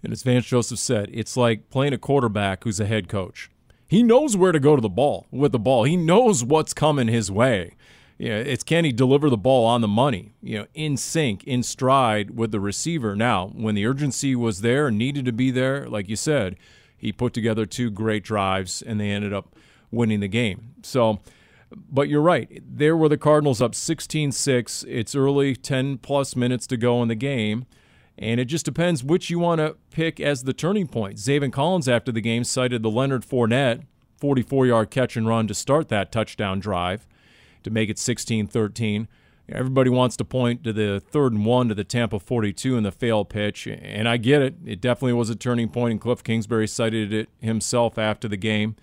And 0.02 0.12
as 0.12 0.22
Vance 0.22 0.46
Joseph 0.46 0.78
said, 0.78 1.08
it's 1.12 1.36
like 1.36 1.70
playing 1.70 1.94
a 1.94 1.98
quarterback 1.98 2.64
who's 2.64 2.80
a 2.80 2.86
head 2.86 3.08
coach. 3.08 3.50
He 3.88 4.02
knows 4.02 4.36
where 4.36 4.52
to 4.52 4.60
go 4.60 4.74
to 4.74 4.82
the 4.82 4.88
ball 4.88 5.26
with 5.30 5.52
the 5.52 5.58
ball. 5.58 5.84
He 5.84 5.96
knows 5.96 6.42
what's 6.44 6.74
coming 6.74 7.08
his 7.08 7.30
way. 7.30 7.76
You 8.18 8.28
know, 8.28 8.38
it's 8.38 8.62
can 8.62 8.84
he 8.84 8.92
deliver 8.92 9.30
the 9.30 9.36
ball 9.36 9.66
on 9.66 9.80
the 9.80 9.88
money, 9.88 10.32
you 10.42 10.58
know, 10.58 10.66
in 10.74 10.96
sync, 10.96 11.44
in 11.44 11.62
stride 11.62 12.36
with 12.36 12.52
the 12.52 12.60
receiver. 12.60 13.16
Now, 13.16 13.48
when 13.48 13.74
the 13.74 13.86
urgency 13.86 14.36
was 14.36 14.60
there 14.60 14.88
and 14.88 14.98
needed 14.98 15.24
to 15.24 15.32
be 15.32 15.50
there, 15.50 15.88
like 15.88 16.08
you 16.08 16.16
said, 16.16 16.56
he 17.02 17.12
put 17.12 17.34
together 17.34 17.66
two 17.66 17.90
great 17.90 18.22
drives 18.22 18.80
and 18.80 18.98
they 19.00 19.10
ended 19.10 19.32
up 19.32 19.56
winning 19.90 20.20
the 20.20 20.28
game. 20.28 20.76
So, 20.82 21.18
but 21.70 22.08
you're 22.08 22.22
right. 22.22 22.62
There 22.64 22.96
were 22.96 23.08
the 23.08 23.18
Cardinals 23.18 23.60
up 23.60 23.74
16 23.74 24.30
6. 24.30 24.84
It's 24.88 25.14
early, 25.16 25.56
10 25.56 25.98
plus 25.98 26.36
minutes 26.36 26.66
to 26.68 26.76
go 26.76 27.02
in 27.02 27.08
the 27.08 27.16
game. 27.16 27.66
And 28.16 28.38
it 28.38 28.44
just 28.44 28.64
depends 28.64 29.02
which 29.02 29.30
you 29.30 29.40
want 29.40 29.58
to 29.58 29.76
pick 29.90 30.20
as 30.20 30.44
the 30.44 30.52
turning 30.52 30.86
point. 30.86 31.16
Zaven 31.16 31.52
Collins, 31.52 31.88
after 31.88 32.12
the 32.12 32.20
game, 32.20 32.44
cited 32.44 32.82
the 32.82 32.90
Leonard 32.90 33.24
Fournette 33.24 33.84
44 34.18 34.66
yard 34.66 34.90
catch 34.90 35.16
and 35.16 35.26
run 35.26 35.48
to 35.48 35.54
start 35.54 35.88
that 35.88 36.12
touchdown 36.12 36.60
drive 36.60 37.08
to 37.64 37.70
make 37.70 37.90
it 37.90 37.98
16 37.98 38.46
13. 38.46 39.08
Everybody 39.52 39.90
wants 39.90 40.16
to 40.16 40.24
point 40.24 40.64
to 40.64 40.72
the 40.72 41.00
third 41.00 41.32
and 41.32 41.44
one 41.44 41.68
to 41.68 41.74
the 41.74 41.84
Tampa 41.84 42.18
42 42.18 42.76
and 42.76 42.86
the 42.86 42.92
fail 42.92 43.24
pitch, 43.24 43.66
and 43.66 44.08
I 44.08 44.16
get 44.16 44.42
it. 44.42 44.54
It 44.64 44.80
definitely 44.80 45.12
was 45.14 45.30
a 45.30 45.36
turning 45.36 45.68
point, 45.68 45.92
and 45.92 46.00
Cliff 46.00 46.22
Kingsbury 46.22 46.66
cited 46.66 47.12
it 47.12 47.28
himself 47.40 47.98
after 47.98 48.28
the 48.28 48.36
game. 48.36 48.76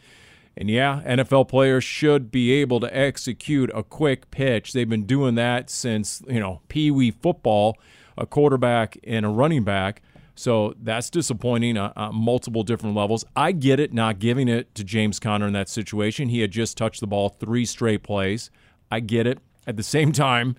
And 0.56 0.70
yeah, 0.70 1.02
NFL 1.06 1.48
players 1.48 1.84
should 1.84 2.32
be 2.32 2.52
able 2.52 2.80
to 2.82 2.96
execute 2.96 3.72
a 3.74 3.82
quick 3.82 4.30
pitch. 4.30 4.74
They've 4.74 4.90
been 4.90 5.06
doing 5.06 5.36
that 5.36 5.70
since, 5.70 6.22
you 6.28 6.40
know, 6.40 6.62
Pee 6.68 6.92
Wee 6.92 7.12
football 7.12 7.78
a 8.20 8.26
quarterback 8.26 8.98
and 9.06 9.26
a 9.26 9.30
running 9.30 9.64
back. 9.64 10.04
So 10.36 10.76
that's 10.82 11.10
disappointing 11.10 11.78
on, 11.78 11.92
on, 11.96 12.16
multiple 12.16 12.64
different 12.64 12.96
levels. 12.96 13.26
I 13.36 13.52
get 13.52 13.80
it 13.80 13.94
not 13.94 14.20
giving 14.20 14.48
it 14.48 14.76
to 14.76 14.84
James 14.84 15.20
Conner 15.20 15.48
in 15.48 15.54
that 15.54 15.70
situation. 15.70 16.30
He 16.30 16.42
had 16.42 16.52
just 16.52 16.78
touched 16.78 17.00
the 17.00 17.08
ball 17.08 17.30
three 17.30 17.66
straight 17.66 18.04
plays. 18.04 18.52
I 18.92 19.00
get 19.00 19.26
it. 19.26 19.40
At 19.70 19.78
the 19.78 19.84
same 19.84 20.12
time, 20.12 20.56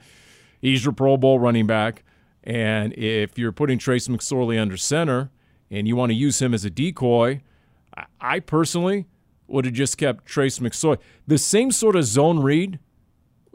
he's 0.60 0.84
your 0.84 0.92
Pro 0.92 1.16
Bowl 1.16 1.40
running 1.40 1.66
back. 1.66 2.04
And 2.44 2.96
if 2.96 3.36
you're 3.36 3.50
putting 3.50 3.76
Trace 3.76 4.06
McSorley 4.06 4.56
under 4.56 4.76
center 4.76 5.30
and 5.68 5.88
you 5.88 5.96
want 5.96 6.10
to 6.10 6.14
use 6.14 6.40
him 6.40 6.54
as 6.54 6.64
a 6.64 6.70
decoy, 6.70 7.42
I 8.20 8.38
personally 8.38 9.06
would 9.48 9.64
have 9.64 9.74
just 9.74 9.98
kept 9.98 10.26
Trace 10.26 10.60
McSorley. 10.60 10.98
The 11.26 11.38
same 11.38 11.72
sort 11.72 11.96
of 11.96 12.04
zone 12.04 12.38
read 12.38 12.78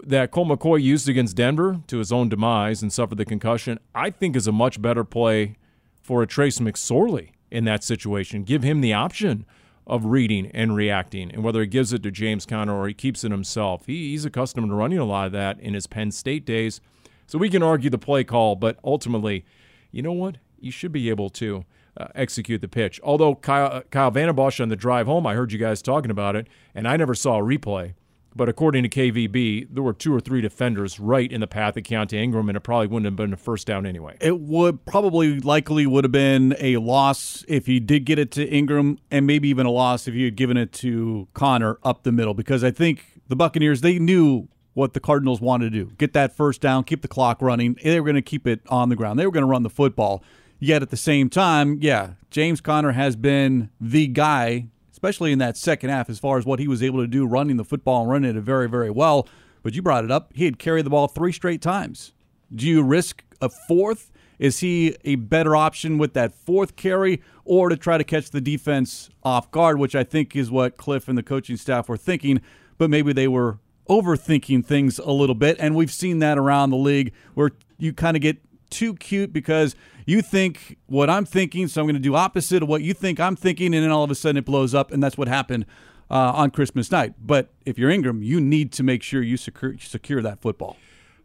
that 0.03 0.31
Colt 0.31 0.49
McCoy 0.49 0.83
used 0.83 1.07
against 1.07 1.37
Denver 1.37 1.79
to 1.87 1.99
his 1.99 2.11
own 2.11 2.27
demise 2.27 2.81
and 2.81 2.91
suffered 2.91 3.17
the 3.17 3.23
concussion, 3.23 3.79
I 3.95 4.09
think 4.09 4.35
is 4.35 4.47
a 4.47 4.51
much 4.51 4.81
better 4.81 5.05
play 5.05 5.55
for 6.01 6.21
a 6.21 6.27
Trace 6.27 6.59
McSorley 6.59 7.29
in 7.49 7.63
that 7.63 7.81
situation. 7.81 8.43
Give 8.43 8.61
him 8.61 8.81
the 8.81 8.91
option 8.91 9.45
of 9.87 10.05
reading 10.05 10.47
and 10.47 10.75
reacting, 10.75 11.31
and 11.31 11.43
whether 11.43 11.61
he 11.61 11.67
gives 11.67 11.93
it 11.93 12.01
to 12.03 12.11
James 12.11 12.45
Conner 12.45 12.75
or 12.75 12.87
he 12.87 12.93
keeps 12.93 13.23
it 13.23 13.31
himself. 13.31 13.85
He, 13.85 14.11
he's 14.11 14.25
accustomed 14.25 14.69
to 14.69 14.75
running 14.75 14.97
a 14.97 15.05
lot 15.05 15.27
of 15.27 15.31
that 15.33 15.59
in 15.59 15.73
his 15.73 15.87
Penn 15.87 16.11
State 16.11 16.45
days. 16.45 16.81
So 17.27 17.37
we 17.37 17.49
can 17.49 17.63
argue 17.63 17.89
the 17.89 17.97
play 17.97 18.23
call, 18.23 18.55
but 18.55 18.77
ultimately, 18.83 19.45
you 19.91 20.01
know 20.01 20.11
what? 20.11 20.37
You 20.59 20.71
should 20.71 20.91
be 20.91 21.09
able 21.09 21.29
to 21.31 21.65
uh, 21.97 22.07
execute 22.15 22.61
the 22.61 22.67
pitch. 22.67 22.99
Although 23.03 23.35
Kyle, 23.35 23.71
uh, 23.71 23.81
Kyle 23.91 24.11
Bosch 24.11 24.59
on 24.59 24.69
the 24.69 24.75
drive 24.75 25.07
home, 25.07 25.25
I 25.25 25.33
heard 25.33 25.51
you 25.51 25.59
guys 25.59 25.81
talking 25.81 26.11
about 26.11 26.35
it, 26.35 26.47
and 26.73 26.87
I 26.87 26.97
never 26.97 27.15
saw 27.15 27.39
a 27.39 27.43
replay 27.43 27.93
But 28.35 28.49
according 28.49 28.83
to 28.83 28.89
KVB, 28.89 29.69
there 29.71 29.81
were 29.81 29.93
two 29.93 30.13
or 30.13 30.19
three 30.19 30.41
defenders 30.41 30.99
right 30.99 31.31
in 31.31 31.39
the 31.39 31.47
path 31.47 31.77
of 31.77 31.83
Keaontay 31.83 32.21
Ingram, 32.21 32.49
and 32.49 32.57
it 32.57 32.61
probably 32.61 32.87
wouldn't 32.87 33.05
have 33.05 33.15
been 33.15 33.31
a 33.31 33.37
first 33.37 33.65
down 33.65 33.85
anyway. 33.85 34.17
It 34.19 34.41
would 34.41 34.83
probably 34.85 35.39
likely 35.39 35.87
would 35.87 36.03
have 36.03 36.11
been 36.11 36.53
a 36.59 36.77
loss 36.77 37.45
if 37.47 37.69
you 37.69 37.79
did 37.79 38.03
get 38.03 38.19
it 38.19 38.31
to 38.31 38.45
Ingram, 38.45 38.99
and 39.09 39.25
maybe 39.25 39.47
even 39.47 39.65
a 39.65 39.71
loss 39.71 40.07
if 40.07 40.15
you 40.15 40.25
had 40.25 40.35
given 40.35 40.57
it 40.57 40.73
to 40.73 41.29
Conner 41.33 41.77
up 41.83 42.03
the 42.03 42.11
middle, 42.11 42.33
because 42.33 42.61
I 42.61 42.71
think 42.71 43.21
the 43.29 43.37
Buccaneers 43.37 43.79
they 43.79 43.99
knew 43.99 44.49
what 44.73 44.93
the 44.93 44.99
Cardinals 44.99 45.39
wanted 45.39 45.71
to 45.71 45.85
do: 45.85 45.91
get 45.97 46.11
that 46.11 46.35
first 46.35 46.59
down, 46.59 46.83
keep 46.83 47.03
the 47.03 47.07
clock 47.07 47.41
running. 47.41 47.77
They 47.81 48.01
were 48.01 48.05
going 48.05 48.15
to 48.15 48.21
keep 48.21 48.45
it 48.45 48.59
on 48.67 48.89
the 48.89 48.97
ground. 48.97 49.17
They 49.17 49.25
were 49.25 49.31
going 49.31 49.43
to 49.45 49.49
run 49.49 49.63
the 49.63 49.69
football. 49.69 50.21
Yet 50.59 50.81
at 50.81 50.89
the 50.89 50.97
same 50.97 51.29
time, 51.29 51.79
yeah, 51.81 52.11
James 52.31 52.59
Conner 52.61 52.91
has 52.93 53.15
been 53.15 53.69
the 53.79 54.07
guy 54.07 54.67
especially 55.05 55.31
in 55.31 55.37
that 55.37 55.55
second 55.55 55.91
half, 55.91 56.09
as 56.09 56.17
far 56.17 56.39
as 56.39 56.45
what 56.47 56.57
he 56.57 56.67
was 56.67 56.81
able 56.81 56.99
to 56.99 57.05
do 57.05 57.27
running 57.27 57.57
the 57.57 57.63
football 57.63 58.01
and 58.01 58.09
running 58.09 58.35
it 58.35 58.41
very, 58.41 58.67
very 58.67 58.89
well. 58.89 59.27
But 59.61 59.75
you 59.75 59.83
brought 59.83 60.03
it 60.03 60.09
up. 60.09 60.31
He 60.33 60.45
had 60.45 60.57
carried 60.57 60.83
the 60.83 60.89
ball 60.89 61.07
three 61.07 61.31
straight 61.31 61.61
times. 61.61 62.13
Do 62.53 62.67
you 62.67 62.81
risk 62.81 63.23
a 63.39 63.49
fourth? 63.67 64.11
Is 64.39 64.61
he 64.61 64.95
a 65.05 65.13
better 65.15 65.55
option 65.55 65.99
with 65.99 66.13
that 66.13 66.33
fourth 66.33 66.75
carry 66.75 67.21
or 67.43 67.69
to 67.69 67.77
try 67.77 67.99
to 67.99 68.03
catch 68.03 68.31
the 68.31 68.41
defense 68.41 69.11
off 69.21 69.51
guard, 69.51 69.77
which 69.77 69.93
I 69.93 70.03
think 70.03 70.35
is 70.35 70.49
what 70.49 70.75
Cliff 70.75 71.07
and 71.07 71.15
the 71.15 71.23
coaching 71.23 71.57
staff 71.57 71.87
were 71.87 71.97
thinking, 71.97 72.41
but 72.79 72.89
maybe 72.89 73.13
they 73.13 73.27
were 73.27 73.59
overthinking 73.87 74.65
things 74.65 74.97
a 74.97 75.11
little 75.11 75.35
bit. 75.35 75.55
And 75.59 75.75
we've 75.75 75.93
seen 75.93 76.17
that 76.19 76.39
around 76.39 76.71
the 76.71 76.77
league 76.77 77.13
where 77.35 77.51
you 77.77 77.93
kind 77.93 78.17
of 78.17 78.21
get 78.21 78.37
too 78.71 78.95
cute 78.95 79.31
because 79.31 79.75
you 80.05 80.21
think 80.21 80.77
what 80.85 81.09
I'm 81.09 81.25
thinking, 81.25 81.67
so 81.67 81.81
I'm 81.81 81.87
going 81.87 81.95
to 81.95 82.01
do 82.01 82.15
opposite 82.15 82.63
of 82.63 82.69
what 82.69 82.81
you 82.81 82.93
think 82.93 83.19
I'm 83.19 83.35
thinking, 83.35 83.73
and 83.73 83.83
then 83.83 83.91
all 83.91 84.03
of 84.03 84.11
a 84.11 84.15
sudden 84.15 84.37
it 84.37 84.45
blows 84.45 84.73
up, 84.73 84.91
and 84.91 85.01
that's 85.01 85.17
what 85.17 85.27
happened 85.27 85.65
uh, 86.09 86.31
on 86.31 86.51
Christmas 86.51 86.91
night. 86.91 87.13
But 87.19 87.49
if 87.65 87.77
you're 87.77 87.89
Ingram, 87.89 88.21
you 88.21 88.39
need 88.39 88.71
to 88.73 88.83
make 88.83 89.03
sure 89.03 89.21
you 89.21 89.37
secure 89.37 89.77
secure 89.79 90.21
that 90.21 90.41
football. 90.41 90.77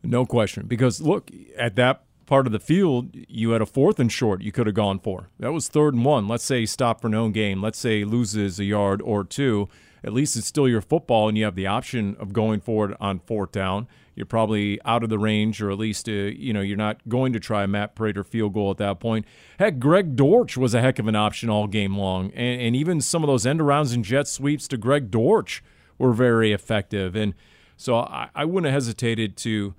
No 0.02 0.24
question, 0.24 0.66
because 0.66 1.00
look 1.00 1.30
at 1.58 1.76
that 1.76 2.04
part 2.24 2.46
of 2.46 2.52
the 2.52 2.60
field, 2.60 3.10
you 3.12 3.50
had 3.50 3.60
a 3.60 3.66
fourth 3.66 3.98
and 3.98 4.10
short 4.10 4.40
you 4.40 4.52
could 4.52 4.66
have 4.66 4.76
gone 4.76 5.00
for. 5.00 5.28
That 5.38 5.52
was 5.52 5.68
third 5.68 5.94
and 5.94 6.04
one. 6.04 6.28
Let's 6.28 6.44
say 6.44 6.64
stop 6.64 7.00
for 7.00 7.08
no 7.08 7.28
gain. 7.28 7.60
Let's 7.60 7.78
say 7.78 8.04
loses 8.04 8.58
a 8.58 8.64
yard 8.64 9.02
or 9.02 9.24
two. 9.24 9.68
At 10.02 10.14
least 10.14 10.36
it's 10.36 10.46
still 10.46 10.68
your 10.68 10.80
football, 10.80 11.28
and 11.28 11.36
you 11.36 11.44
have 11.44 11.56
the 11.56 11.66
option 11.66 12.16
of 12.18 12.32
going 12.32 12.60
forward 12.60 12.96
on 13.00 13.18
fourth 13.18 13.52
down 13.52 13.88
you're 14.20 14.26
probably 14.26 14.78
out 14.84 15.02
of 15.02 15.08
the 15.08 15.18
range, 15.18 15.62
or 15.62 15.70
at 15.70 15.78
least 15.78 16.06
uh, 16.06 16.12
you 16.12 16.52
know 16.52 16.60
you're 16.60 16.76
not 16.76 17.08
going 17.08 17.32
to 17.32 17.40
try 17.40 17.62
a 17.62 17.66
Matt 17.66 17.94
Prater 17.94 18.22
field 18.22 18.52
goal 18.52 18.70
at 18.70 18.76
that 18.76 19.00
point. 19.00 19.24
Heck, 19.58 19.78
Greg 19.78 20.14
Dortch 20.14 20.58
was 20.58 20.74
a 20.74 20.82
heck 20.82 20.98
of 20.98 21.08
an 21.08 21.16
option 21.16 21.48
all 21.48 21.66
game 21.66 21.96
long, 21.96 22.30
and, 22.32 22.60
and 22.60 22.76
even 22.76 23.00
some 23.00 23.24
of 23.24 23.28
those 23.28 23.46
end 23.46 23.60
arounds 23.60 23.94
and 23.94 24.04
jet 24.04 24.28
sweeps 24.28 24.68
to 24.68 24.76
Greg 24.76 25.10
Dortch 25.10 25.64
were 25.96 26.12
very 26.12 26.52
effective. 26.52 27.16
And 27.16 27.32
so 27.78 27.96
I, 27.96 28.28
I 28.34 28.44
wouldn't 28.44 28.70
have 28.70 28.74
hesitated 28.74 29.38
to, 29.38 29.74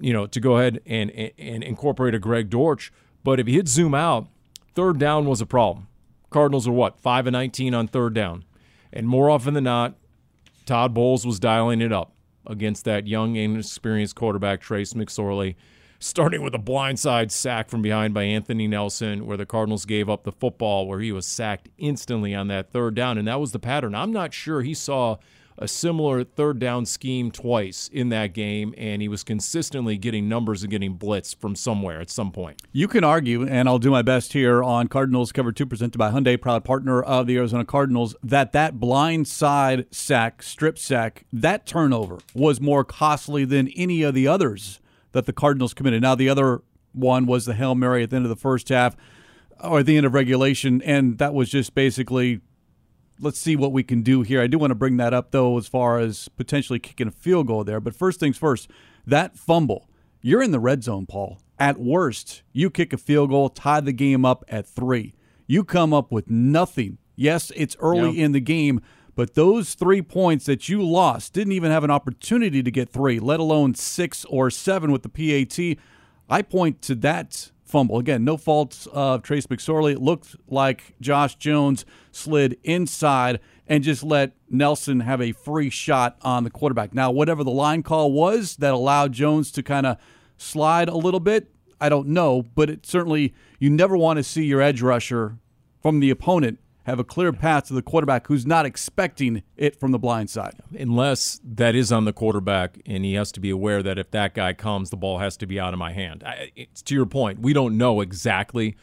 you 0.00 0.12
know, 0.12 0.26
to 0.26 0.40
go 0.40 0.56
ahead 0.56 0.80
and, 0.84 1.12
and, 1.12 1.30
and 1.38 1.62
incorporate 1.62 2.16
a 2.16 2.18
Greg 2.18 2.50
Dortch. 2.50 2.92
But 3.22 3.38
if 3.38 3.48
you 3.48 3.54
hit 3.54 3.68
zoom 3.68 3.94
out, 3.94 4.26
third 4.74 4.98
down 4.98 5.24
was 5.26 5.40
a 5.40 5.46
problem. 5.46 5.86
Cardinals 6.30 6.66
are 6.66 6.72
what 6.72 6.98
five 6.98 7.28
and 7.28 7.32
nineteen 7.32 7.74
on 7.74 7.86
third 7.86 8.12
down, 8.12 8.44
and 8.92 9.06
more 9.06 9.30
often 9.30 9.54
than 9.54 9.64
not, 9.64 9.94
Todd 10.66 10.94
Bowles 10.94 11.24
was 11.24 11.38
dialing 11.38 11.80
it 11.80 11.92
up 11.92 12.12
against 12.48 12.84
that 12.84 13.06
young, 13.06 13.36
inexperienced 13.36 14.16
quarterback, 14.16 14.60
Trace 14.60 14.94
McSorley, 14.94 15.54
starting 15.98 16.42
with 16.42 16.54
a 16.54 16.58
blindside 16.58 17.30
sack 17.30 17.68
from 17.68 17.82
behind 17.82 18.14
by 18.14 18.22
Anthony 18.22 18.66
Nelson, 18.66 19.26
where 19.26 19.36
the 19.36 19.46
Cardinals 19.46 19.84
gave 19.84 20.08
up 20.08 20.24
the 20.24 20.32
football, 20.32 20.86
where 20.86 21.00
he 21.00 21.12
was 21.12 21.26
sacked 21.26 21.68
instantly 21.78 22.34
on 22.34 22.48
that 22.48 22.70
third 22.70 22.94
down. 22.94 23.18
And 23.18 23.28
that 23.28 23.40
was 23.40 23.52
the 23.52 23.58
pattern. 23.58 23.94
I'm 23.94 24.12
not 24.12 24.32
sure 24.32 24.62
he 24.62 24.74
saw 24.74 25.16
a 25.58 25.66
similar 25.66 26.22
third 26.24 26.58
down 26.58 26.86
scheme 26.86 27.30
twice 27.30 27.90
in 27.92 28.08
that 28.10 28.32
game, 28.32 28.72
and 28.78 29.02
he 29.02 29.08
was 29.08 29.24
consistently 29.24 29.98
getting 29.98 30.28
numbers 30.28 30.62
and 30.62 30.70
getting 30.70 30.96
blitzed 30.96 31.36
from 31.36 31.56
somewhere 31.56 32.00
at 32.00 32.10
some 32.10 32.30
point. 32.30 32.62
You 32.72 32.88
can 32.88 33.04
argue, 33.04 33.46
and 33.46 33.68
I'll 33.68 33.78
do 33.78 33.90
my 33.90 34.02
best 34.02 34.32
here 34.32 34.62
on 34.62 34.88
Cardinals 34.88 35.32
Cover 35.32 35.52
2 35.52 35.66
presented 35.66 35.98
by 35.98 36.10
Hyundai, 36.10 36.40
proud 36.40 36.64
partner 36.64 37.02
of 37.02 37.26
the 37.26 37.36
Arizona 37.36 37.64
Cardinals, 37.64 38.14
that 38.22 38.52
that 38.52 38.78
blind 38.78 39.26
side 39.26 39.86
sack, 39.90 40.42
strip 40.42 40.78
sack, 40.78 41.24
that 41.32 41.66
turnover 41.66 42.18
was 42.34 42.60
more 42.60 42.84
costly 42.84 43.44
than 43.44 43.68
any 43.68 44.02
of 44.02 44.14
the 44.14 44.28
others 44.28 44.80
that 45.12 45.26
the 45.26 45.32
Cardinals 45.32 45.74
committed. 45.74 46.02
Now, 46.02 46.14
the 46.14 46.28
other 46.28 46.62
one 46.92 47.26
was 47.26 47.44
the 47.44 47.54
Hail 47.54 47.74
Mary 47.74 48.02
at 48.04 48.10
the 48.10 48.16
end 48.16 48.24
of 48.24 48.30
the 48.30 48.36
first 48.36 48.68
half 48.68 48.96
or 49.62 49.80
at 49.80 49.86
the 49.86 49.96
end 49.96 50.06
of 50.06 50.14
regulation, 50.14 50.80
and 50.82 51.18
that 51.18 51.34
was 51.34 51.50
just 51.50 51.74
basically 51.74 52.40
let's 53.20 53.38
see 53.38 53.56
what 53.56 53.72
we 53.72 53.82
can 53.82 54.02
do 54.02 54.22
here. 54.22 54.40
I 54.40 54.46
do 54.46 54.58
want 54.58 54.70
to 54.70 54.76
bring 54.76 54.96
that 54.98 55.14
up 55.14 55.30
though, 55.30 55.56
as 55.58 55.66
far 55.66 55.98
as 55.98 56.28
potentially 56.28 56.78
kicking 56.78 57.08
a 57.08 57.12
field 57.12 57.46
goal 57.46 57.64
there. 57.64 57.80
But 57.80 57.94
first 57.94 58.20
things 58.20 58.36
first, 58.36 58.70
that 59.06 59.36
fumble, 59.36 59.88
you're 60.20 60.42
in 60.42 60.50
the 60.50 60.60
red 60.60 60.82
zone, 60.84 61.06
Paul. 61.06 61.40
At 61.58 61.78
worst, 61.78 62.42
you 62.52 62.70
kick 62.70 62.92
a 62.92 62.98
field 62.98 63.30
goal, 63.30 63.48
tie 63.48 63.80
the 63.80 63.92
game 63.92 64.24
up 64.24 64.44
at 64.48 64.66
three. 64.66 65.14
You 65.46 65.64
come 65.64 65.92
up 65.92 66.12
with 66.12 66.30
nothing. 66.30 66.98
Yes, 67.16 67.50
it's 67.56 67.76
early 67.80 68.10
yep. 68.10 68.24
in 68.24 68.32
the 68.32 68.40
game, 68.40 68.80
but 69.16 69.34
those 69.34 69.74
three 69.74 70.02
points 70.02 70.46
that 70.46 70.68
you 70.68 70.82
lost 70.82 71.32
didn't 71.32 71.52
even 71.52 71.72
have 71.72 71.82
an 71.82 71.90
opportunity 71.90 72.62
to 72.62 72.70
get 72.70 72.88
three, 72.88 73.18
let 73.18 73.40
alone 73.40 73.74
six 73.74 74.24
or 74.26 74.50
seven 74.50 74.92
with 74.92 75.02
the 75.02 75.08
PAT. 75.08 75.82
I 76.30 76.42
point 76.42 76.80
to 76.82 76.94
that 76.96 77.50
fumble. 77.68 77.98
Again, 77.98 78.24
no 78.24 78.36
fault 78.36 78.86
of 78.92 79.22
Trace 79.22 79.46
McSorley. 79.46 79.92
It 79.92 80.02
looked 80.02 80.36
like 80.48 80.94
Josh 81.00 81.36
Jones 81.36 81.84
slid 82.10 82.58
inside 82.64 83.40
and 83.66 83.84
just 83.84 84.02
let 84.02 84.32
Nelson 84.48 85.00
have 85.00 85.20
a 85.20 85.32
free 85.32 85.70
shot 85.70 86.16
on 86.22 86.44
the 86.44 86.50
quarterback. 86.50 86.94
Now, 86.94 87.10
whatever 87.10 87.44
the 87.44 87.50
line 87.50 87.82
call 87.82 88.10
was 88.12 88.56
that 88.56 88.72
allowed 88.72 89.12
Jones 89.12 89.50
to 89.52 89.62
kind 89.62 89.86
of 89.86 89.98
slide 90.38 90.88
a 90.88 90.96
little 90.96 91.20
bit, 91.20 91.50
I 91.80 91.88
don't 91.88 92.08
know, 92.08 92.42
but 92.42 92.70
it 92.70 92.86
certainly 92.86 93.34
you 93.58 93.70
never 93.70 93.96
want 93.96 94.16
to 94.16 94.22
see 94.22 94.44
your 94.44 94.62
edge 94.62 94.80
rusher 94.80 95.38
from 95.82 96.00
the 96.00 96.10
opponent 96.10 96.58
have 96.88 96.98
a 96.98 97.04
clear 97.04 97.32
path 97.34 97.66
to 97.68 97.74
the 97.74 97.82
quarterback 97.82 98.28
who's 98.28 98.46
not 98.46 98.64
expecting 98.64 99.42
it 99.56 99.78
from 99.78 99.92
the 99.92 99.98
blind 99.98 100.30
side. 100.30 100.54
Unless 100.76 101.38
that 101.44 101.74
is 101.74 101.92
on 101.92 102.06
the 102.06 102.14
quarterback, 102.14 102.78
and 102.86 103.04
he 103.04 103.12
has 103.12 103.30
to 103.32 103.40
be 103.40 103.50
aware 103.50 103.82
that 103.82 103.98
if 103.98 104.10
that 104.12 104.34
guy 104.34 104.54
comes, 104.54 104.88
the 104.88 104.96
ball 104.96 105.18
has 105.18 105.36
to 105.36 105.46
be 105.46 105.60
out 105.60 105.74
of 105.74 105.78
my 105.78 105.92
hand. 105.92 106.24
I, 106.24 106.50
it's 106.56 106.80
to 106.82 106.94
your 106.94 107.04
point. 107.04 107.40
We 107.40 107.52
don't 107.52 107.76
know 107.76 108.00
exactly 108.00 108.74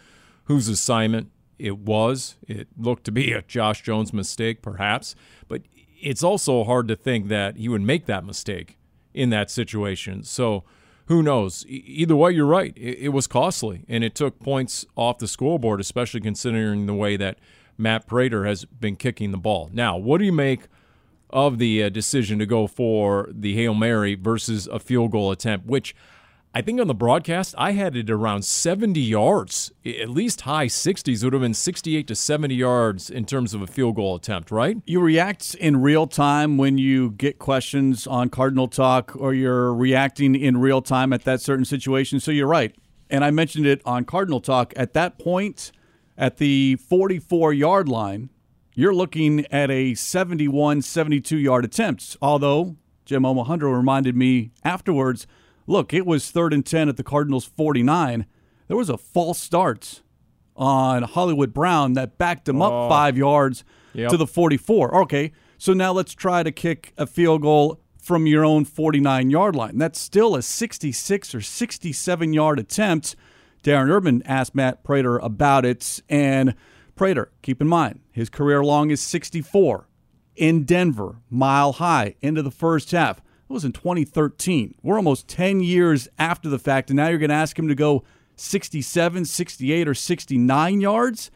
whose 0.43 0.67
assignment 0.69 1.31
it 1.57 1.79
was. 1.79 2.35
It 2.47 2.67
looked 2.77 3.05
to 3.05 3.11
be 3.11 3.33
a 3.33 3.41
Josh 3.41 3.81
Jones 3.81 4.13
mistake, 4.13 4.61
perhaps, 4.61 5.15
but 5.47 5.63
it's 5.99 6.23
also 6.23 6.63
hard 6.63 6.87
to 6.89 6.95
think 6.95 7.27
that 7.29 7.57
he 7.57 7.67
would 7.67 7.81
make 7.81 8.05
that 8.05 8.23
mistake 8.23 8.77
in 9.15 9.31
that 9.31 9.49
situation. 9.49 10.23
So 10.23 10.63
who 11.07 11.23
knows? 11.23 11.65
Either 11.67 12.15
way, 12.15 12.33
you're 12.33 12.45
right. 12.45 12.73
It, 12.77 12.99
it 12.99 13.09
was 13.09 13.25
costly, 13.25 13.83
and 13.87 14.03
it 14.03 14.13
took 14.13 14.39
points 14.39 14.85
off 14.95 15.17
the 15.17 15.27
scoreboard, 15.27 15.79
especially 15.79 16.21
considering 16.21 16.85
the 16.85 16.93
way 16.93 17.17
that– 17.17 17.39
Matt 17.77 18.07
Prater 18.07 18.45
has 18.45 18.65
been 18.65 18.95
kicking 18.95 19.31
the 19.31 19.37
ball. 19.37 19.69
Now, 19.73 19.97
what 19.97 20.19
do 20.19 20.25
you 20.25 20.31
make 20.31 20.67
of 21.29 21.57
the 21.57 21.83
uh, 21.83 21.89
decision 21.89 22.39
to 22.39 22.45
go 22.45 22.67
for 22.67 23.29
the 23.31 23.55
Hail 23.55 23.73
Mary 23.73 24.15
versus 24.15 24.67
a 24.67 24.79
field 24.79 25.11
goal 25.11 25.31
attempt, 25.31 25.65
which 25.65 25.95
I 26.53 26.61
think 26.61 26.79
on 26.79 26.87
the 26.87 26.95
broadcast 26.95 27.53
I 27.57 27.73
had 27.73 27.97
it 27.97 28.09
around 28.09 28.45
70 28.45 29.01
yards, 29.01 29.73
at 29.85 30.09
least 30.09 30.41
high 30.41 30.67
60s 30.67 31.21
would 31.21 31.33
have 31.33 31.41
been 31.41 31.53
68 31.53 32.07
to 32.07 32.15
70 32.15 32.55
yards 32.55 33.09
in 33.09 33.25
terms 33.25 33.53
of 33.53 33.61
a 33.61 33.67
field 33.67 33.97
goal 33.97 34.15
attempt, 34.15 34.51
right? 34.51 34.77
You 34.85 35.01
react 35.01 35.55
in 35.55 35.81
real 35.81 36.07
time 36.07 36.57
when 36.57 36.77
you 36.77 37.11
get 37.11 37.39
questions 37.39 38.07
on 38.07 38.29
Cardinal 38.29 38.69
Talk 38.69 39.13
or 39.17 39.33
you're 39.33 39.73
reacting 39.73 40.33
in 40.33 40.55
real 40.55 40.81
time 40.81 41.11
at 41.11 41.25
that 41.25 41.41
certain 41.41 41.65
situation. 41.65 42.21
So 42.21 42.31
you're 42.31 42.47
right. 42.47 42.73
And 43.09 43.25
I 43.25 43.31
mentioned 43.31 43.65
it 43.65 43.81
on 43.85 44.05
Cardinal 44.05 44.39
Talk. 44.39 44.73
At 44.77 44.93
that 44.93 45.19
point, 45.19 45.73
at 46.17 46.37
the 46.37 46.75
44 46.77 47.53
yard 47.53 47.89
line, 47.89 48.29
you're 48.73 48.93
looking 48.93 49.45
at 49.47 49.71
a 49.71 49.93
71 49.95 50.81
72 50.81 51.37
yard 51.37 51.65
attempt. 51.65 52.17
Although 52.21 52.75
Jim 53.05 53.23
Omohundro 53.23 53.75
reminded 53.75 54.15
me 54.15 54.51
afterwards 54.63 55.27
look, 55.67 55.93
it 55.93 56.05
was 56.05 56.31
third 56.31 56.53
and 56.53 56.65
10 56.65 56.89
at 56.89 56.97
the 56.97 57.03
Cardinals 57.03 57.45
49. 57.45 58.25
There 58.67 58.77
was 58.77 58.89
a 58.89 58.97
false 58.97 59.39
start 59.39 60.01
on 60.55 61.03
Hollywood 61.03 61.53
Brown 61.53 61.93
that 61.93 62.17
backed 62.17 62.47
him 62.47 62.61
oh. 62.61 62.85
up 62.85 62.89
five 62.89 63.17
yards 63.17 63.63
yep. 63.93 64.09
to 64.11 64.17
the 64.17 64.27
44. 64.27 65.01
Okay, 65.03 65.31
so 65.57 65.73
now 65.73 65.91
let's 65.91 66.13
try 66.13 66.43
to 66.43 66.51
kick 66.51 66.93
a 66.97 67.05
field 67.05 67.41
goal 67.41 67.81
from 67.97 68.27
your 68.27 68.45
own 68.45 68.65
49 68.65 69.29
yard 69.29 69.55
line. 69.55 69.77
That's 69.77 69.99
still 69.99 70.35
a 70.35 70.41
66 70.41 71.35
or 71.35 71.41
67 71.41 72.33
yard 72.33 72.59
attempt. 72.59 73.15
Darren 73.65 73.89
Urban 73.89 74.21
asked 74.25 74.53
Matt 74.53 74.83
Prater 74.83 75.17
about 75.17 75.65
it, 75.65 75.99
and 76.07 76.53
Prater, 76.95 77.31
keep 77.41 77.61
in 77.61 77.67
mind, 77.67 77.99
his 78.11 78.29
career 78.29 78.63
long 78.63 78.91
is 78.91 79.01
64 79.01 79.87
in 80.35 80.65
Denver, 80.65 81.15
mile 81.31 81.73
high, 81.73 82.13
into 82.21 82.43
the 82.43 82.51
first 82.51 82.91
half. 82.91 83.17
It 83.17 83.53
was 83.53 83.65
in 83.65 83.71
2013. 83.71 84.75
We're 84.83 84.97
almost 84.97 85.27
10 85.27 85.61
years 85.61 86.07
after 86.19 86.47
the 86.47 86.59
fact, 86.59 86.91
and 86.91 86.97
now 86.97 87.07
you're 87.07 87.17
going 87.17 87.29
to 87.29 87.35
ask 87.35 87.57
him 87.57 87.67
to 87.67 87.73
go 87.73 88.03
67, 88.35 89.25
68, 89.25 89.87
or 89.87 89.93
69 89.95 90.81
yards? 90.81 91.31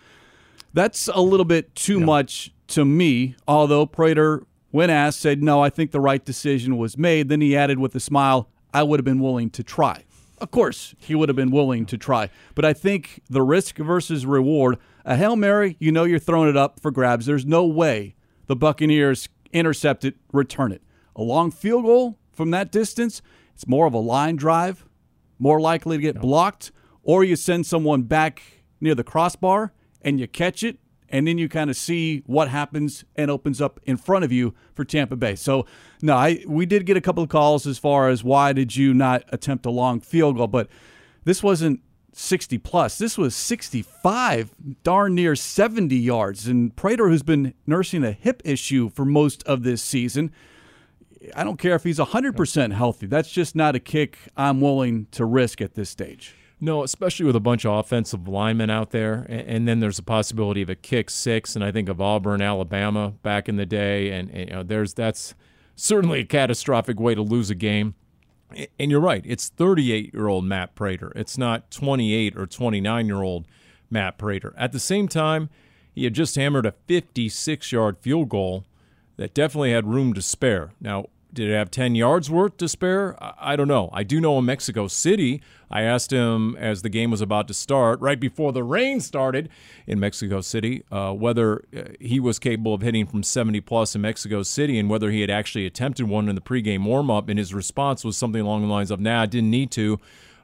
That's 0.71 1.07
a 1.07 1.21
little 1.21 1.45
bit 1.45 1.73
too 1.73 1.99
yeah. 1.99 2.05
much 2.05 2.53
to 2.67 2.85
me, 2.85 3.35
although 3.47 3.87
Prater 3.87 4.43
when 4.69 4.91
asked, 4.91 5.19
said, 5.19 5.41
No, 5.41 5.63
I 5.63 5.71
think 5.71 5.89
the 5.89 5.99
right 5.99 6.23
decision 6.23 6.77
was 6.77 6.95
made. 6.95 7.27
Then 7.27 7.41
he 7.41 7.55
added 7.55 7.79
with 7.79 7.95
a 7.95 7.99
smile, 7.99 8.49
I 8.71 8.83
would 8.83 8.99
have 8.99 9.05
been 9.05 9.19
willing 9.19 9.49
to 9.51 9.63
try. 9.63 10.03
Of 10.41 10.51
course, 10.51 10.95
he 10.97 11.15
would 11.15 11.29
have 11.29 11.35
been 11.35 11.51
willing 11.51 11.85
to 11.87 11.97
try. 11.97 12.29
But 12.55 12.65
I 12.65 12.73
think 12.73 13.21
the 13.29 13.41
risk 13.41 13.77
versus 13.77 14.25
reward, 14.25 14.77
a 15.05 15.15
Hail 15.15 15.35
Mary, 15.35 15.75
you 15.79 15.91
know 15.91 16.05
you're 16.05 16.19
throwing 16.19 16.49
it 16.49 16.57
up 16.57 16.79
for 16.79 16.91
grabs. 16.91 17.25
There's 17.25 17.45
no 17.45 17.65
way 17.65 18.15
the 18.47 18.55
Buccaneers 18.55 19.29
intercept 19.51 20.05
it, 20.05 20.15
return 20.31 20.71
it. 20.71 20.81
A 21.15 21.21
long 21.21 21.51
field 21.51 21.83
goal 21.83 22.17
from 22.31 22.51
that 22.51 22.71
distance, 22.71 23.21
it's 23.53 23.67
more 23.67 23.85
of 23.85 23.93
a 23.93 23.99
line 23.99 24.37
drive, 24.37 24.85
more 25.37 25.59
likely 25.59 25.97
to 25.97 26.01
get 26.01 26.21
blocked, 26.21 26.71
or 27.03 27.23
you 27.23 27.35
send 27.35 27.65
someone 27.65 28.03
back 28.03 28.41
near 28.79 28.95
the 28.95 29.03
crossbar 29.03 29.73
and 30.01 30.19
you 30.19 30.27
catch 30.27 30.63
it 30.63 30.77
and 31.09 31.27
then 31.27 31.37
you 31.37 31.49
kind 31.49 31.69
of 31.69 31.75
see 31.75 32.23
what 32.25 32.49
happens 32.49 33.03
and 33.15 33.29
opens 33.29 33.61
up 33.61 33.79
in 33.83 33.97
front 33.97 34.23
of 34.23 34.31
you 34.31 34.53
for 34.73 34.85
Tampa 34.85 35.15
Bay. 35.15 35.35
So, 35.35 35.65
no, 36.01 36.15
I 36.15 36.43
we 36.47 36.65
did 36.65 36.85
get 36.85 36.97
a 36.97 37.01
couple 37.01 37.23
of 37.23 37.29
calls 37.29 37.67
as 37.67 37.77
far 37.77 38.09
as 38.09 38.23
why 38.23 38.53
did 38.53 38.75
you 38.75 38.93
not 38.93 39.23
attempt 39.29 39.65
a 39.65 39.71
long 39.71 39.99
field 39.99 40.37
goal, 40.37 40.47
but 40.47 40.67
this 41.25 41.43
wasn't 41.43 41.81
60 42.13 42.57
plus. 42.57 42.97
This 42.97 43.17
was 43.17 43.35
65, 43.35 44.53
darn 44.83 45.15
near 45.15 45.35
70 45.35 45.95
yards. 45.95 46.47
And 46.47 46.75
Prater, 46.75 47.09
who's 47.09 47.23
been 47.23 47.53
nursing 47.65 48.03
a 48.03 48.11
hip 48.11 48.41
issue 48.43 48.89
for 48.89 49.05
most 49.05 49.43
of 49.43 49.63
this 49.63 49.81
season, 49.81 50.31
I 51.35 51.43
don't 51.43 51.57
care 51.57 51.75
if 51.75 51.83
he's 51.83 51.99
100% 51.99 52.73
healthy. 52.73 53.07
That's 53.07 53.31
just 53.31 53.55
not 53.55 53.75
a 53.75 53.79
kick 53.79 54.17
I'm 54.35 54.61
willing 54.61 55.07
to 55.11 55.25
risk 55.25 55.61
at 55.61 55.75
this 55.75 55.89
stage. 55.89 56.35
No, 56.61 56.83
especially 56.83 57.25
with 57.25 57.37
a 57.37 57.41
bunch 57.41 57.65
of 57.65 57.73
offensive 57.73 58.27
linemen 58.27 58.69
out 58.69 58.91
there, 58.91 59.25
and, 59.29 59.65
then 59.67 59.79
there's 59.79 59.99
a 59.99 60.03
possibility 60.03 60.61
of 60.61 60.69
a 60.69 60.75
kick 60.75 61.09
six. 61.09 61.55
And 61.55 61.63
I 61.63 61.71
think 61.71 61.87
of 61.87 62.01
Auburn, 62.01 62.41
Alabama 62.41 63.13
back 63.23 63.47
in 63.47 63.55
the 63.55 63.65
day, 63.65 64.11
and, 64.11 64.29
and 64.31 64.49
you 64.49 64.55
know, 64.55 64.63
there's 64.63 64.93
that's 64.93 65.35
certainly 65.75 66.19
a 66.19 66.25
catastrophic 66.25 66.99
way 66.99 67.15
to 67.15 67.21
lose 67.21 67.49
a 67.49 67.55
game. 67.55 67.95
And 68.77 68.91
you're 68.91 68.99
right, 68.99 69.23
it's 69.25 69.47
38 69.47 70.13
year 70.13 70.27
old 70.27 70.43
Matt 70.43 70.75
Prater. 70.75 71.13
It's 71.15 71.37
not 71.37 71.71
28 71.71 72.35
or 72.35 72.45
29 72.45 73.05
year 73.05 73.21
old 73.21 73.45
Matt 73.89 74.17
Prater. 74.17 74.53
At 74.57 74.73
the 74.73 74.79
same 74.79 75.07
time, 75.07 75.49
he 75.93 76.03
had 76.03 76.13
just 76.13 76.35
hammered 76.35 76.65
a 76.65 76.73
56 76.87 77.71
yard 77.71 77.97
field 77.99 78.29
goal 78.29 78.65
that 79.17 79.33
definitely 79.33 79.71
had 79.71 79.87
room 79.87 80.13
to 80.13 80.21
spare. 80.21 80.71
Now, 80.81 81.07
did 81.33 81.49
it 81.49 81.53
have 81.53 81.69
10 81.69 81.95
yards 81.95 82.29
worth 82.29 82.57
to 82.57 82.67
spare? 82.67 83.15
I 83.39 83.55
don't 83.55 83.67
know. 83.67 83.89
I 83.93 84.03
do 84.03 84.19
know 84.19 84.39
in 84.39 84.45
Mexico 84.45 84.87
City, 84.87 85.41
I 85.69 85.83
asked 85.83 86.11
him 86.11 86.55
as 86.57 86.81
the 86.81 86.89
game 86.89 87.11
was 87.11 87.21
about 87.21 87.47
to 87.49 87.53
start, 87.53 88.01
right 88.01 88.19
before 88.19 88.51
the 88.51 88.63
rain 88.63 88.99
started 88.99 89.49
in 89.85 89.99
Mexico 89.99 90.41
City, 90.41 90.83
uh, 90.91 91.13
whether 91.13 91.65
uh, 91.75 91.81
he 91.99 92.19
was 92.19 92.39
capable 92.39 92.73
of 92.73 92.81
hitting 92.81 93.05
from 93.05 93.21
70 93.21 93.61
plus 93.61 93.95
in 93.95 94.01
Mexico 94.01 94.41
City 94.41 94.79
and 94.79 94.89
whether 94.89 95.11
he 95.11 95.21
had 95.21 95.29
actually 95.29 95.65
attempted 95.65 96.07
one 96.07 96.27
in 96.29 96.35
the 96.35 96.41
pregame 96.41 96.83
warm 96.83 97.11
up. 97.11 97.29
And 97.29 97.37
his 97.37 97.53
response 97.53 98.03
was 98.03 98.17
something 98.17 98.41
along 98.41 98.61
the 98.63 98.67
lines 98.67 98.89
of, 98.89 98.99
nah, 98.99 99.21
I 99.21 99.25
didn't 99.27 99.51
need 99.51 99.69
to. 99.71 99.99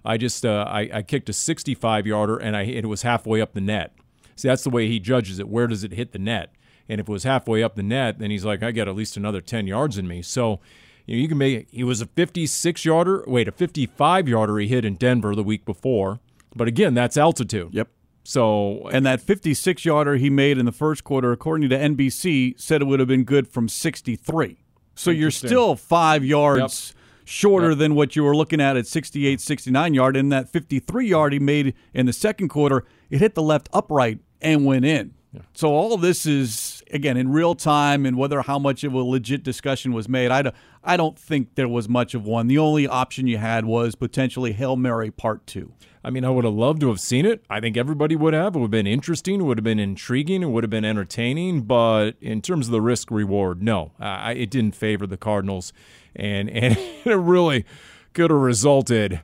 I 0.05 0.17
just 0.17 0.45
uh, 0.45 0.65
I, 0.67 0.89
I, 0.93 1.01
kicked 1.01 1.29
a 1.29 1.33
65 1.33 2.05
yarder 2.05 2.37
and 2.37 2.55
I 2.55 2.61
it 2.61 2.85
was 2.85 3.01
halfway 3.01 3.41
up 3.41 3.53
the 3.53 3.61
net. 3.61 3.91
See, 4.35 4.47
that's 4.47 4.63
the 4.63 4.69
way 4.69 4.87
he 4.87 4.99
judges 4.99 5.39
it. 5.39 5.49
Where 5.49 5.65
does 5.65 5.83
it 5.83 5.93
hit 5.93 6.11
the 6.11 6.19
net? 6.19 6.51
And 6.87 7.01
if 7.01 7.09
it 7.09 7.11
was 7.11 7.23
halfway 7.23 7.63
up 7.63 7.75
the 7.75 7.83
net, 7.83 8.19
then 8.19 8.31
he's 8.31 8.45
like, 8.45 8.61
I 8.61 8.71
got 8.71 8.87
at 8.87 8.95
least 8.95 9.17
another 9.17 9.41
10 9.41 9.67
yards 9.67 9.97
in 9.97 10.07
me. 10.07 10.21
So, 10.21 10.59
you 11.05 11.15
know, 11.15 11.21
you 11.21 11.27
can 11.27 11.37
make 11.37 11.67
he 11.71 11.83
was 11.83 12.01
a 12.01 12.05
56 12.05 12.85
yarder, 12.85 13.23
wait, 13.27 13.47
a 13.47 13.51
55 13.51 14.27
yarder 14.27 14.57
he 14.59 14.67
hit 14.67 14.85
in 14.85 14.95
Denver 14.95 15.35
the 15.35 15.43
week 15.43 15.65
before. 15.65 16.19
But 16.55 16.67
again, 16.67 16.93
that's 16.93 17.17
altitude. 17.17 17.73
Yep. 17.73 17.89
So 18.23 18.87
and 18.89 19.05
that 19.05 19.21
56 19.21 19.85
yarder 19.85 20.15
he 20.15 20.29
made 20.29 20.57
in 20.57 20.65
the 20.65 20.71
first 20.71 21.03
quarter, 21.03 21.31
according 21.31 21.69
to 21.69 21.77
NBC, 21.77 22.59
said 22.59 22.81
it 22.81 22.85
would 22.85 22.99
have 22.99 23.07
been 23.07 23.23
good 23.23 23.47
from 23.47 23.69
63. 23.69 24.57
So 24.95 25.11
you're 25.11 25.31
still 25.31 25.75
five 25.75 26.23
yards 26.23 26.93
yep. 26.95 26.97
shorter 27.25 27.69
yep. 27.69 27.77
than 27.77 27.95
what 27.95 28.15
you 28.15 28.23
were 28.23 28.35
looking 28.35 28.61
at 28.61 28.77
at 28.77 28.87
68, 28.87 29.41
69 29.41 29.93
yard. 29.93 30.17
And 30.17 30.31
that 30.31 30.49
53 30.49 31.07
yard 31.07 31.33
he 31.33 31.39
made 31.39 31.75
in 31.93 32.05
the 32.05 32.13
second 32.13 32.47
quarter, 32.49 32.85
it 33.09 33.19
hit 33.19 33.35
the 33.35 33.43
left 33.43 33.69
upright 33.73 34.19
and 34.41 34.65
went 34.65 34.85
in. 34.85 35.13
So 35.53 35.69
all 35.69 35.97
this 35.97 36.25
is 36.25 36.64
again 36.91 37.17
in 37.17 37.31
real 37.31 37.55
time, 37.55 38.05
and 38.05 38.17
whether 38.17 38.41
how 38.41 38.59
much 38.59 38.83
of 38.83 38.93
a 38.93 38.99
legit 38.99 39.43
discussion 39.43 39.93
was 39.93 40.07
made, 40.07 40.31
I 40.31 40.41
don't, 40.41 40.55
I 40.83 40.97
don't 40.97 41.17
think 41.17 41.55
there 41.55 41.67
was 41.67 41.89
much 41.89 42.13
of 42.13 42.25
one. 42.25 42.47
The 42.47 42.57
only 42.57 42.87
option 42.87 43.27
you 43.27 43.37
had 43.37 43.65
was 43.65 43.95
potentially 43.95 44.53
Hail 44.53 44.75
Mary 44.75 45.11
Part 45.11 45.45
Two. 45.47 45.73
I 46.03 46.11
mean, 46.11 46.23
I 46.23 46.29
would 46.29 46.45
have 46.45 46.53
loved 46.53 46.81
to 46.81 46.89
have 46.89 46.99
seen 46.99 47.25
it. 47.25 47.43
I 47.49 47.59
think 47.59 47.77
everybody 47.77 48.15
would 48.15 48.35
have. 48.35 48.55
It 48.55 48.59
would 48.59 48.65
have 48.65 48.71
been 48.71 48.85
interesting. 48.85 49.41
It 49.41 49.43
would 49.43 49.57
have 49.57 49.63
been 49.63 49.79
intriguing. 49.79 50.43
It 50.43 50.49
would 50.49 50.63
have 50.63 50.69
been 50.69 50.85
entertaining. 50.85 51.61
But 51.61 52.11
in 52.21 52.43
terms 52.43 52.67
of 52.67 52.71
the 52.71 52.81
risk 52.81 53.09
reward, 53.09 53.63
no, 53.63 53.91
it 53.99 54.51
didn't 54.51 54.75
favor 54.75 55.07
the 55.07 55.17
Cardinals, 55.17 55.73
and 56.15 56.49
and 56.49 56.77
it 57.05 57.15
really 57.15 57.65
could 58.13 58.29
have 58.29 58.39
resulted 58.39 59.21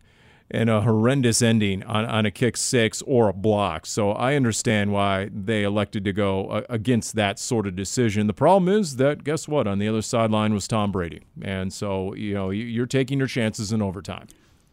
and 0.53 0.69
a 0.69 0.81
horrendous 0.81 1.41
ending 1.41 1.81
on, 1.83 2.05
on 2.05 2.25
a 2.25 2.31
kick 2.31 2.57
six 2.57 3.01
or 3.03 3.29
a 3.29 3.33
block. 3.33 3.85
So 3.85 4.11
I 4.11 4.35
understand 4.35 4.91
why 4.91 5.29
they 5.33 5.63
elected 5.63 6.03
to 6.05 6.13
go 6.13 6.47
uh, 6.47 6.61
against 6.69 7.15
that 7.15 7.39
sort 7.39 7.65
of 7.65 7.75
decision. 7.75 8.27
The 8.27 8.33
problem 8.33 8.69
is 8.69 8.97
that, 8.97 9.23
guess 9.23 9.47
what? 9.47 9.65
On 9.65 9.79
the 9.79 9.87
other 9.87 10.01
sideline 10.01 10.53
was 10.53 10.67
Tom 10.67 10.91
Brady. 10.91 11.21
And 11.41 11.71
so, 11.71 12.13
you 12.13 12.33
know, 12.33 12.49
you're 12.49 12.85
taking 12.85 13.17
your 13.17 13.27
chances 13.27 13.71
in 13.71 13.81
overtime. 13.81 14.27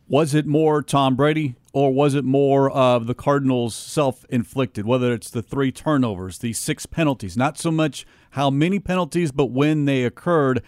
Was 0.08 0.34
it 0.34 0.46
more 0.46 0.82
Tom 0.82 1.16
Brady 1.16 1.54
or 1.72 1.92
was 1.92 2.14
it 2.14 2.24
more 2.24 2.70
of 2.70 3.06
the 3.06 3.14
Cardinals 3.14 3.74
self 3.74 4.24
inflicted? 4.30 4.86
Whether 4.86 5.12
it's 5.12 5.30
the 5.30 5.42
three 5.42 5.70
turnovers, 5.70 6.38
the 6.38 6.54
six 6.54 6.86
penalties, 6.86 7.36
not 7.36 7.58
so 7.58 7.70
much 7.70 8.06
how 8.30 8.50
many 8.50 8.78
penalties, 8.78 9.32
but 9.32 9.46
when 9.46 9.84
they 9.84 10.04
occurred. 10.04 10.62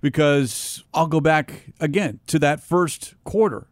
Because 0.00 0.84
I'll 0.92 1.06
go 1.06 1.18
back 1.18 1.72
again 1.80 2.20
to 2.26 2.38
that 2.40 2.60
first 2.60 3.14
quarter 3.24 3.68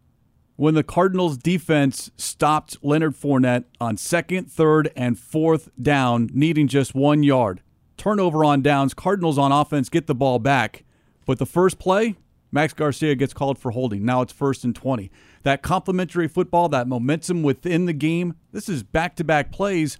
when 0.55 0.75
the 0.75 0.83
Cardinals 0.83 1.37
defense 1.37 2.11
stopped 2.15 2.77
Leonard 2.83 3.15
Fournette 3.15 3.65
on 3.81 3.97
second, 3.97 4.51
third, 4.51 4.91
and 4.95 5.17
fourth 5.17 5.69
down, 5.81 6.29
needing 6.33 6.67
just 6.67 6.93
one 6.93 7.23
yard. 7.23 7.61
Turnover 7.97 8.43
on 8.45 8.61
downs. 8.61 8.93
Cardinals 8.93 9.37
on 9.37 9.51
offense 9.51 9.89
get 9.89 10.07
the 10.07 10.15
ball 10.15 10.39
back. 10.39 10.83
But 11.25 11.39
the 11.39 11.45
first 11.45 11.79
play, 11.79 12.15
Max 12.51 12.73
Garcia 12.73 13.15
gets 13.15 13.33
called 13.33 13.57
for 13.57 13.71
holding. 13.71 14.05
Now 14.05 14.21
it's 14.21 14.33
first 14.33 14.63
and 14.63 14.75
20. 14.75 15.09
That 15.43 15.61
complementary 15.61 16.27
football, 16.27 16.69
that 16.69 16.87
momentum 16.87 17.43
within 17.43 17.85
the 17.85 17.93
game, 17.93 18.35
this 18.51 18.69
is 18.69 18.83
back 18.83 19.15
to 19.17 19.23
back 19.23 19.51
plays. 19.51 19.97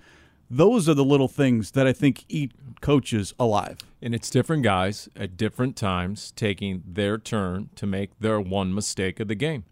Those 0.49 0.87
are 0.87 0.93
the 0.93 1.03
little 1.03 1.27
things 1.27 1.71
that 1.71 1.87
I 1.87 1.93
think 1.93 2.25
eat 2.29 2.51
coaches 2.81 3.33
alive. 3.39 3.79
And 4.01 4.13
it's 4.13 4.29
different 4.29 4.63
guys 4.63 5.09
at 5.15 5.37
different 5.37 5.75
times 5.75 6.31
taking 6.35 6.83
their 6.85 7.17
turn 7.17 7.69
to 7.75 7.87
make 7.87 8.19
their 8.19 8.39
one 8.39 8.73
mistake 8.73 9.19
of 9.19 9.29
the 9.29 9.35
game 9.35 9.63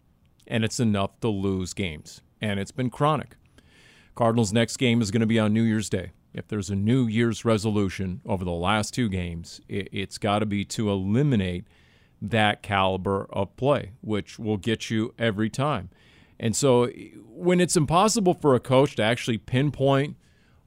and 0.52 0.64
it's 0.64 0.78
enough 0.78 1.18
to 1.20 1.28
lose 1.28 1.72
games. 1.72 2.20
And 2.42 2.60
it's 2.60 2.70
been 2.70 2.90
chronic. 2.90 3.36
Cardinals' 4.14 4.52
next 4.52 4.76
game 4.76 5.00
is 5.00 5.10
going 5.10 5.22
to 5.22 5.26
be 5.26 5.38
on 5.38 5.54
New 5.54 5.62
Year's 5.62 5.88
Day. 5.88 6.12
If 6.34 6.46
there's 6.46 6.68
a 6.68 6.76
New 6.76 7.06
Year's 7.06 7.42
resolution 7.46 8.20
over 8.26 8.44
the 8.44 8.50
last 8.50 8.92
two 8.92 9.08
games, 9.08 9.62
it, 9.66 9.92
has 9.94 10.18
got 10.18 10.40
to 10.40 10.46
be 10.46 10.62
to 10.66 10.90
eliminate 10.90 11.64
that 12.20 12.62
caliber 12.62 13.26
of 13.30 13.56
play, 13.56 13.92
which 14.02 14.38
will 14.38 14.58
get 14.58 14.90
you 14.90 15.14
every 15.18 15.48
time. 15.48 15.88
And 16.38 16.54
so 16.54 16.88
when 17.30 17.58
it's 17.58 17.76
impossible 17.76 18.34
for 18.34 18.54
a 18.54 18.60
coach 18.60 18.94
to 18.96 19.02
actually 19.02 19.38
pinpoint 19.38 20.16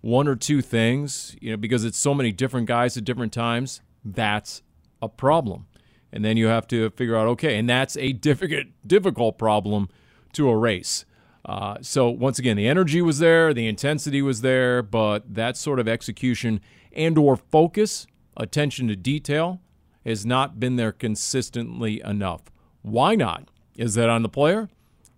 one 0.01 0.27
or 0.27 0.35
two 0.35 0.63
things, 0.63 1.35
you 1.39 1.51
know, 1.51 1.57
because 1.57 1.85
it's 1.85 1.97
so 1.97 2.15
many 2.15 2.31
different 2.31 2.65
guys 2.65 2.97
at 2.97 3.05
different 3.05 3.33
times, 3.33 3.81
that's 4.03 4.63
a 4.99 5.07
problem 5.07 5.67
and 6.15 6.23
then 6.23 6.37
you 6.37 6.47
have 6.47 6.65
to 6.69 6.89
figure 6.91 7.17
out 7.17 7.27
okay, 7.27 7.59
and 7.59 7.69
that's 7.69 7.97
a 7.97 8.13
difficult 8.13 8.67
difficult 8.87 9.37
problem 9.37 9.89
to 10.33 10.49
erase. 10.49 11.05
Uh, 11.43 11.75
so 11.81 12.09
once 12.09 12.39
again, 12.39 12.57
the 12.57 12.67
energy 12.67 13.01
was 13.01 13.19
there, 13.19 13.53
the 13.53 13.67
intensity 13.67 14.21
was 14.21 14.41
there, 14.41 14.81
but 14.81 15.35
that 15.35 15.57
sort 15.57 15.79
of 15.79 15.87
execution 15.87 16.61
and/or 16.93 17.35
focus, 17.35 18.07
attention 18.37 18.87
to 18.87 18.95
detail, 18.95 19.59
has 20.05 20.25
not 20.25 20.59
been 20.59 20.77
there 20.77 20.93
consistently 20.93 22.01
enough. 22.01 22.43
Why 22.81 23.15
not? 23.15 23.49
Is 23.77 23.95
that 23.95 24.09
on 24.09 24.23
the 24.23 24.29
player? 24.29 24.69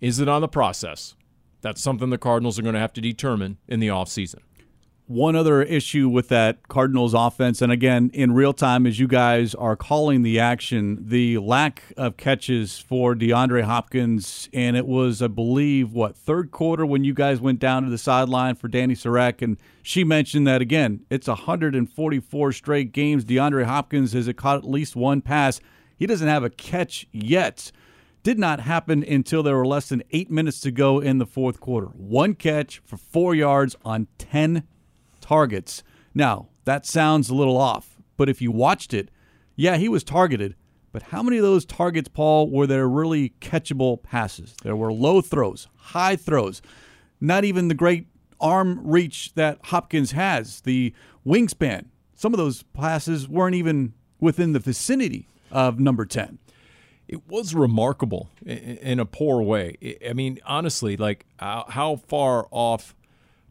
Is 0.02 0.20
it 0.20 0.28
on 0.28 0.42
the 0.42 0.48
process? 0.48 1.16
That's 1.62 1.82
something 1.82 2.10
the 2.10 2.18
Cardinals 2.18 2.58
are 2.58 2.64
going 2.64 2.76
to 2.76 2.80
have 2.82 2.94
to 2.94 3.02
determine 3.02 3.58
in 3.68 3.80
the 3.80 3.88
offseason. 3.90 4.42
One 5.08 5.38
other 5.38 5.64
issue 5.64 6.10
with 6.10 6.28
that 6.28 6.68
Cardinals 6.68 7.14
offense, 7.14 7.62
and 7.62 7.72
again, 7.72 8.12
in 8.14 8.34
real 8.34 8.52
time, 8.52 8.86
as 8.86 9.00
you 9.00 9.08
guys 9.08 9.56
are 9.56 9.78
calling 9.78 10.22
the 10.22 10.38
action, 10.38 10.98
the 11.00 11.38
lack 11.38 11.82
of 11.96 12.18
catches 12.18 12.78
for 12.78 13.16
DeAndre 13.16 13.64
Hopkins. 13.64 14.50
And 14.52 14.76
it 14.76 14.86
was, 14.86 15.22
I 15.22 15.28
believe, 15.28 15.94
what, 15.94 16.18
third 16.18 16.52
quarter 16.52 16.86
when 16.86 17.06
you 17.06 17.14
guys 17.14 17.40
went 17.40 17.60
down 17.60 17.84
to 17.84 17.90
the 17.90 17.98
sideline 17.98 18.56
for 18.56 18.68
Danny 18.68 18.96
Sarek. 18.96 19.42
And 19.42 19.56
she 19.82 20.04
mentioned 20.04 20.46
that, 20.48 20.62
again, 20.62 21.06
it's 21.10 21.30
144 21.30 22.52
straight 22.52 22.92
games. 22.92 23.24
DeAndre 23.24 23.64
Hopkins 23.64 24.12
has 24.12 24.30
caught 24.36 24.58
at 24.58 24.66
least 24.66 24.98
one 24.98 25.22
pass. 25.22 25.62
He 25.96 26.06
doesn't 26.06 26.28
have 26.28 26.44
a 26.44 26.50
catch 26.50 27.08
yet 27.14 27.72
did 28.24 28.38
not 28.38 28.60
happen 28.60 29.06
until 29.06 29.42
there 29.42 29.56
were 29.56 29.66
less 29.66 29.88
than 29.88 30.04
eight 30.12 30.30
minutes 30.30 30.60
to 30.60 30.70
go 30.70 31.00
in 31.00 31.18
the 31.18 31.26
fourth 31.26 31.62
quarter. 31.62 31.88
One 31.94 32.34
catch 32.34 32.80
for 32.84 32.98
four 32.98 33.34
yards 33.34 33.74
on 33.86 34.08
10 34.18 34.68
targets. 35.28 35.84
Now, 36.14 36.48
that 36.64 36.86
sounds 36.86 37.30
a 37.30 37.36
little 37.36 37.58
off, 37.58 37.98
but 38.16 38.30
if 38.30 38.42
you 38.42 38.52
watched 38.52 38.94
it, 38.94 39.10
Yeah, 39.60 39.78
he 39.78 39.90
was 39.90 40.04
targeted, 40.04 40.56
but 40.92 41.02
how 41.02 41.24
many 41.24 41.38
of 41.38 41.44
those 41.44 41.66
targets, 41.66 42.08
Paul, 42.08 42.48
were 42.52 42.68
there 42.68 42.88
really 42.88 43.34
catchable 43.42 44.02
passes? 44.04 44.54
There 44.62 44.76
were 44.76 44.94
low 44.94 45.20
throws, 45.20 45.68
high 45.76 46.16
throws, 46.16 46.62
not 47.20 47.44
even 47.44 47.68
the 47.68 47.74
great 47.74 48.06
arm 48.40 48.80
reach 48.84 49.34
that 49.34 49.58
Hopkins 49.66 50.12
has, 50.12 50.62
the 50.62 50.94
wingspan. 51.26 51.86
Some 52.14 52.36
of 52.36 52.38
those 52.38 52.62
passes 52.62 53.28
weren't 53.28 53.56
even 53.56 53.94
within 54.20 54.54
the 54.54 54.60
vicinity 54.60 55.28
of 55.52 55.80
number 55.80 56.06
10 56.06 56.38
it 57.08 57.26
was 57.28 57.56
remarkable 57.56 58.30
in 58.46 59.00
a 59.00 59.06
poor 59.06 59.42
way. 59.42 59.98
I 60.08 60.12
mean, 60.12 60.40
honestly, 60.46 60.98
like 60.98 61.26
uh, 61.40 61.64
how 61.70 61.96
far 61.96 62.48
off 62.52 62.97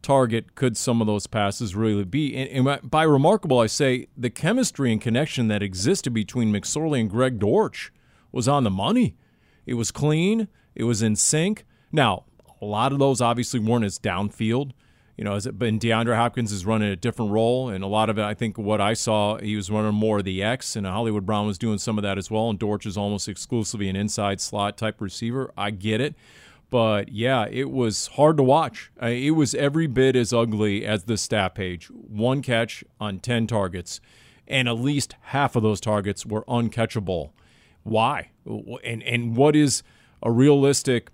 target 0.07 0.55
could 0.55 0.77
some 0.77 1.01
of 1.01 1.09
those 1.09 1.27
passes 1.27 1.75
really 1.75 2.05
be? 2.05 2.37
And 2.37 2.79
by 2.89 3.03
remarkable, 3.03 3.59
I 3.59 3.67
say 3.67 4.07
the 4.17 4.31
chemistry 4.31 4.93
and 4.93 5.01
connection 5.01 5.49
that 5.49 5.65
existed 5.65 6.13
between 6.13 6.53
McSorley 6.53 7.01
and 7.01 7.11
Greg 7.11 7.41
Dortch 7.41 7.93
was 8.31 8.47
on 8.47 8.63
the 8.63 8.71
money. 8.71 9.17
It 9.67 9.75
was 9.75 9.91
clean, 9.91 10.47
it 10.77 10.85
was 10.85 11.03
in 11.03 11.17
sync. 11.17 11.65
Now, 11.91 12.25
a 12.63 12.65
lot 12.65 12.93
of 12.93 13.01
those 13.01 13.21
obviously 13.21 13.59
weren't 13.59 13.85
as 13.85 13.99
downfield 13.99 14.73
you 15.17 15.25
know, 15.25 15.35
as 15.35 15.47
it, 15.47 15.59
but 15.59 15.73
DeAndre 15.75 16.15
Hopkins 16.15 16.53
is 16.53 16.67
running 16.67 16.91
a 16.91 16.97
different 16.97 17.33
role, 17.33 17.71
and 17.71 17.83
a 17.83 17.87
lot 17.87 18.11
of 18.11 18.19
it, 18.19 18.23
I 18.23 18.35
think, 18.35 18.59
what 18.59 18.83
I 18.83 18.93
saw, 18.93 19.39
he 19.39 19.57
was 19.57 19.71
running 19.71 19.95
more 19.95 20.19
of 20.19 20.25
the 20.25 20.43
X, 20.43 20.77
and 20.77 20.87
Hollywood 20.87 21.25
Brown 21.25 21.47
was 21.47 21.57
doing 21.57 21.79
some 21.79 21.97
of 21.97 22.03
that 22.03 22.19
as 22.19 22.31
well. 22.31 22.51
And 22.51 22.59
Dortch 22.59 22.85
is 22.85 22.99
almost 22.99 23.27
exclusively 23.27 23.89
an 23.89 23.97
inside 23.97 24.41
slot 24.43 24.77
type 24.77 25.01
receiver. 25.01 25.51
I 25.57 25.71
get 25.71 26.03
it, 26.03 26.15
but 26.71 27.11
yeah, 27.11 27.47
it 27.51 27.71
was 27.71 28.09
hard 28.09 28.37
to 28.39 28.43
watch. 28.43 28.91
Uh, 29.03 29.07
it 29.07 29.31
was 29.31 29.55
every 29.55 29.87
bit 29.87 30.17
as 30.17 30.33
ugly 30.33 30.85
as 30.85 31.05
the 31.05 31.17
stat 31.17 31.55
page. 31.55 31.87
One 31.87 32.43
catch 32.43 32.85
on 33.01 33.21
ten 33.21 33.47
targets, 33.47 34.01
and 34.47 34.69
at 34.69 34.79
least 34.79 35.15
half 35.21 35.57
of 35.57 35.63
those 35.63 35.81
targets 35.81 36.27
were 36.27 36.45
uncatchable. 36.45 37.31
Why? 37.83 38.31
And 38.85 39.03
and 39.03 39.37
what 39.37 39.55
is 39.57 39.83
a 40.23 40.31
realistic? 40.31 41.11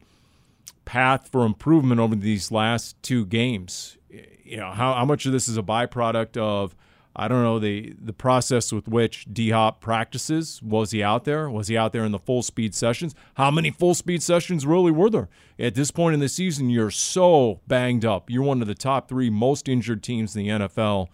path 0.84 1.28
for 1.28 1.44
improvement 1.44 2.00
over 2.00 2.14
these 2.14 2.50
last 2.50 3.00
two 3.02 3.24
games. 3.26 3.96
You 4.44 4.58
know, 4.58 4.72
how, 4.72 4.94
how 4.94 5.04
much 5.04 5.26
of 5.26 5.32
this 5.32 5.48
is 5.48 5.56
a 5.56 5.62
byproduct 5.62 6.36
of 6.36 6.74
I 7.14 7.28
don't 7.28 7.42
know 7.42 7.58
the 7.58 7.94
the 8.00 8.12
process 8.12 8.72
with 8.72 8.88
which 8.88 9.26
D 9.30 9.50
Hop 9.50 9.80
practices. 9.80 10.62
Was 10.62 10.92
he 10.92 11.02
out 11.02 11.24
there? 11.24 11.50
Was 11.50 11.68
he 11.68 11.76
out 11.76 11.92
there 11.92 12.04
in 12.04 12.12
the 12.12 12.18
full 12.18 12.42
speed 12.42 12.74
sessions? 12.74 13.14
How 13.34 13.50
many 13.50 13.70
full 13.70 13.94
speed 13.94 14.22
sessions 14.22 14.64
really 14.64 14.92
were 14.92 15.10
there? 15.10 15.28
At 15.58 15.74
this 15.74 15.90
point 15.90 16.14
in 16.14 16.20
the 16.20 16.28
season, 16.28 16.70
you're 16.70 16.90
so 16.90 17.60
banged 17.66 18.04
up. 18.04 18.30
You're 18.30 18.42
one 18.42 18.62
of 18.62 18.68
the 18.68 18.74
top 18.74 19.08
three 19.08 19.28
most 19.28 19.68
injured 19.68 20.02
teams 20.02 20.34
in 20.34 20.44
the 20.44 20.48
NFL. 20.50 21.08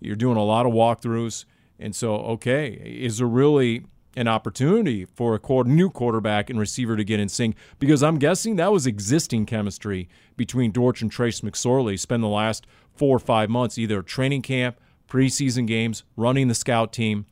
You're 0.00 0.16
doing 0.16 0.36
a 0.36 0.44
lot 0.44 0.66
of 0.66 0.72
walkthroughs, 0.72 1.44
and 1.78 1.94
so 1.94 2.16
okay, 2.16 2.68
is 2.68 3.18
there 3.18 3.26
really 3.26 3.84
an 4.16 4.28
opportunity 4.28 5.04
for 5.04 5.34
a 5.34 5.64
new 5.64 5.90
quarterback 5.90 6.50
and 6.50 6.58
receiver 6.58 6.96
to 6.96 7.04
get 7.04 7.20
in 7.20 7.28
sync 7.28 7.56
because 7.78 8.02
I'm 8.02 8.18
guessing 8.18 8.56
that 8.56 8.72
was 8.72 8.86
existing 8.86 9.46
chemistry 9.46 10.08
between 10.36 10.70
Dortch 10.70 11.02
and 11.02 11.10
Trace 11.10 11.40
McSorley. 11.40 11.98
Spend 11.98 12.22
the 12.22 12.28
last 12.28 12.66
four 12.94 13.16
or 13.16 13.20
five 13.20 13.48
months 13.48 13.78
either 13.78 14.02
training 14.02 14.42
camp, 14.42 14.78
preseason 15.08 15.66
games, 15.66 16.04
running 16.16 16.48
the 16.48 16.54
scout 16.54 16.92
team. 16.92 17.26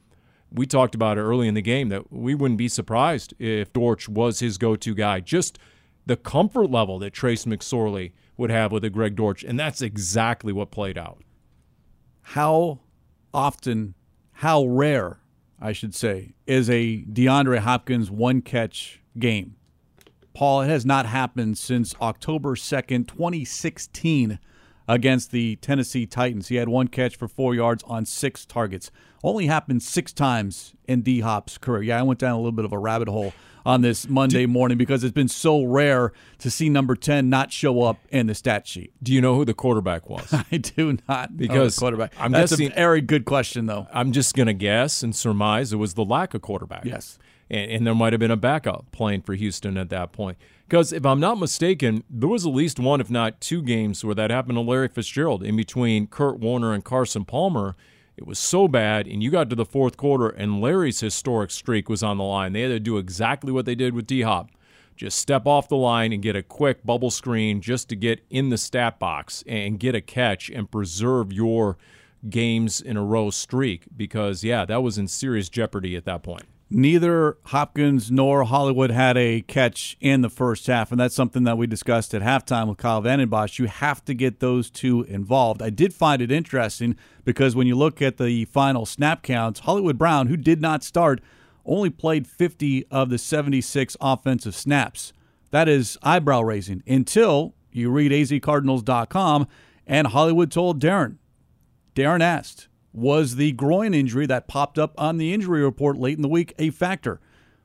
We 0.53 0.67
talked 0.67 0.95
about 0.95 1.17
it 1.17 1.23
early 1.23 1.49
in 1.49 1.55
the 1.55 1.63
game 1.63 1.89
that 1.91 2.13
we 2.13 2.35
wouldn't 2.35 2.59
be 2.59 2.69
surprised 2.69 3.35
if 3.39 3.73
Dortch 3.73 4.09
was 4.09 4.41
his 4.41 4.59
go-to 4.59 4.95
guy. 4.95 5.21
Just 5.21 5.59
the 6.07 6.17
comfort 6.17 6.71
level 6.71 6.99
that 6.99 7.13
Trace 7.13 7.45
McSorley 7.45 8.13
would 8.37 8.51
have 8.51 8.73
with 8.73 8.85
a 8.85 8.91
Greg 8.91 9.17
Dortch, 9.17 9.45
and 9.45 9.59
that's 9.59 9.83
exactly 9.83 10.53
what 10.53 10.71
played 10.71 10.99
out. 10.99 11.23
How 12.23 12.81
often, 13.33 13.95
how 14.33 14.65
rare 14.65 15.21
I 15.61 15.73
should 15.73 15.95
say, 15.95 16.33
is 16.47 16.71
a 16.71 17.03
DeAndre 17.03 17.59
Hopkins 17.59 18.11
one 18.11 18.41
catch 18.41 19.01
game. 19.19 19.57
Paul, 20.33 20.63
it 20.63 20.69
has 20.69 20.87
not 20.87 21.07
happened 21.07 21.59
since 21.59 21.95
October 22.01 22.55
2nd, 22.55 23.09
2016, 23.09 24.39
against 24.89 25.31
the 25.31 25.57
Tennessee 25.57 26.07
Titans. 26.07 26.49
He 26.49 26.57
had 26.57 26.69
one 26.69 26.89
catch 26.89 27.17
for 27.17 27.29
four 27.29 27.55
yards 27.55 27.83
on 27.85 28.05
six 28.05 28.45
targets. 28.45 28.91
Only 29.23 29.47
happened 29.47 29.83
six 29.83 30.13
times 30.13 30.75
in 30.89 31.03
D 31.03 31.21
Hop's 31.21 31.59
career. 31.59 31.83
Yeah, 31.83 32.01
I 32.01 32.03
went 32.03 32.19
down 32.19 32.33
a 32.33 32.39
little 32.39 32.53
bit 32.53 32.65
of 32.65 32.73
a 32.73 32.79
rabbit 32.79 33.09
hole 33.09 33.33
on 33.65 33.83
this 33.83 34.09
Monday 34.09 34.47
morning 34.47 34.79
because 34.79 35.05
it's 35.05 35.15
been 35.15 35.29
so 35.29 35.63
rare 35.65 36.13
to 36.39 36.51
see 36.51 36.69
number 36.69 36.95
10 36.97 37.29
not 37.29 37.53
show 37.53 37.83
up 37.83 37.99
in 38.11 38.27
the 38.27 38.35
stat 38.35 38.67
sheet. 38.67 38.93
Do 39.03 39.13
you 39.13 39.21
know 39.21 39.35
who 39.35 39.45
the 39.45 39.55
quarterback 39.55 40.09
was? 40.09 40.33
I 40.53 40.57
do 40.57 40.99
not 41.09 41.37
because 41.37 41.79
quarterback. 41.79 42.13
I'm 42.19 42.33
That's 42.33 42.53
guessing, 42.53 42.73
a 42.73 42.75
very 42.75 43.01
good 43.01 43.25
question, 43.25 43.67
though. 43.67 43.87
I'm 43.93 44.13
just 44.13 44.35
going 44.35 44.47
to 44.47 44.55
guess 44.55 45.03
and 45.03 45.15
surmise 45.15 45.73
it 45.73 45.77
was 45.77 45.95
the 45.95 46.05
lack 46.05 46.35
of 46.35 46.43
quarterback. 46.43 46.85
Yes. 46.85 47.19
And, 47.51 47.71
and 47.71 47.87
there 47.87 47.95
might 47.95 48.13
have 48.13 48.21
been 48.21 48.31
a 48.31 48.37
backup 48.37 48.87
playing 48.93 49.23
for 49.23 49.35
Houston 49.35 49.77
at 49.77 49.91
that 49.91 50.13
point. 50.13 50.39
Because 50.71 50.93
if 50.93 51.05
I'm 51.05 51.21
not 51.21 51.39
mistaken, 51.39 52.05
there 52.09 52.29
was 52.29 52.47
at 52.47 52.55
least 52.55 52.79
one, 52.79 53.01
if 53.01 53.11
not 53.11 53.41
two 53.41 53.61
games 53.61 54.05
where 54.05 54.15
that 54.15 54.31
happened 54.31 54.57
to 54.57 54.63
Larry 54.63 54.87
Fitzgerald 54.89 55.43
in 55.43 55.57
between 55.57 56.07
Kurt 56.07 56.39
Warner 56.39 56.73
and 56.73 56.85
Carson 56.85 57.27
Palmer– 57.27 57.77
it 58.21 58.27
was 58.27 58.39
so 58.39 58.69
bad, 58.69 59.07
and 59.07 59.23
you 59.23 59.31
got 59.31 59.49
to 59.49 59.57
the 59.57 59.65
fourth 59.65 59.97
quarter, 59.97 60.29
and 60.29 60.61
Larry's 60.61 61.01
historic 61.01 61.51
streak 61.51 61.89
was 61.89 62.03
on 62.03 62.19
the 62.19 62.25
line. 62.25 62.53
They 62.53 62.61
had 62.61 62.69
to 62.69 62.79
do 62.79 62.99
exactly 62.99 63.51
what 63.51 63.65
they 63.65 63.75
did 63.75 63.95
with 63.95 64.07
D 64.07 64.21
Hop 64.21 64.51
just 64.95 65.19
step 65.19 65.47
off 65.47 65.71
the 65.71 65.77
line 65.77 66.13
and 66.13 66.23
get 66.23 66.37
a 66.37 66.43
quick 66.43 66.85
bubble 66.85 67.11
screen 67.11 67.63
just 67.63 67.89
to 67.89 67.97
get 67.97 68.23
in 68.29 68.51
the 68.51 68.59
stat 68.59 68.99
box 68.99 69.43
and 69.47 69.81
get 69.81 69.95
a 69.95 70.01
catch 70.03 70.51
and 70.51 70.71
preserve 70.71 71.33
your 71.33 71.79
games 72.29 72.83
in 72.83 72.99
a 72.99 73.03
row 73.03 73.31
streak 73.31 73.85
because, 73.97 74.45
yeah, 74.45 74.67
that 74.67 74.83
was 74.83 74.99
in 74.99 75.09
serious 75.09 75.49
jeopardy 75.49 75.97
at 75.97 76.05
that 76.05 76.23
point 76.23 76.45
neither 76.71 77.37
Hopkins 77.47 78.11
nor 78.11 78.45
Hollywood 78.45 78.91
had 78.91 79.17
a 79.17 79.43
catch 79.43 79.97
in 80.01 80.23
the 80.23 80.31
first 80.31 80.67
half, 80.69 80.93
and 80.93 81.01
that's 81.01 81.15
something 81.15 81.43
that 81.45 81.59
we 81.59 81.67
discussed 81.67 82.15
at 82.15 82.23
halftime 82.23 82.69
with 82.69 82.79
Kyle 82.79 83.01
Vanden 83.01 83.29
Bosch. 83.29 83.59
You 83.59 83.67
have 83.67 84.05
to 84.05 84.15
get 84.15 84.41
those 84.41 84.71
two 84.71 85.03
involved. 85.03 85.61
I 85.61 85.71
did 85.71 85.93
find 85.93 86.23
it 86.23 86.31
interesting 86.31 86.97
because 87.25 87.57
when 87.57 87.67
you 87.67 87.77
look 87.77 88.01
at 88.01 88.17
the 88.17 88.45
final 88.47 88.87
snap 88.87 89.23
counts, 89.23 89.61
Hollywood 89.61 89.99
Brown, 89.99 90.29
who 90.29 90.37
did 90.37 90.61
not 90.61 90.85
start, 90.85 91.21
only 91.67 91.91
played 91.91 92.27
50 92.27 92.87
of 92.91 93.11
the 93.11 93.19
76 93.19 93.97
offensive 94.01 94.55
snaps. 94.55 95.13
That 95.51 95.69
is 95.69 95.99
eyebrow 96.03 96.43
raising 96.43 96.83
until 96.87 97.55
you 97.73 97.91
read 97.91 98.13
azcardinals.com 98.13 99.49
and 99.87 100.07
Hollywood 100.09 100.53
told 100.53 100.81
Darren. 100.81 101.17
Darren 101.95 102.21
asked, 102.21 102.69
was 102.93 103.37
the 103.37 103.53
groin 103.53 103.95
injury 103.95 104.27
that 104.27 104.49
popped 104.49 104.79
up 104.79 104.95
on 104.99 105.17
the 105.17 105.33
injury 105.33 105.63
report 105.63 105.97
late 105.97 106.17
in 106.17 106.23
the 106.23 106.29
week 106.29 106.55
a 106.59 106.71
factor? 106.71 107.21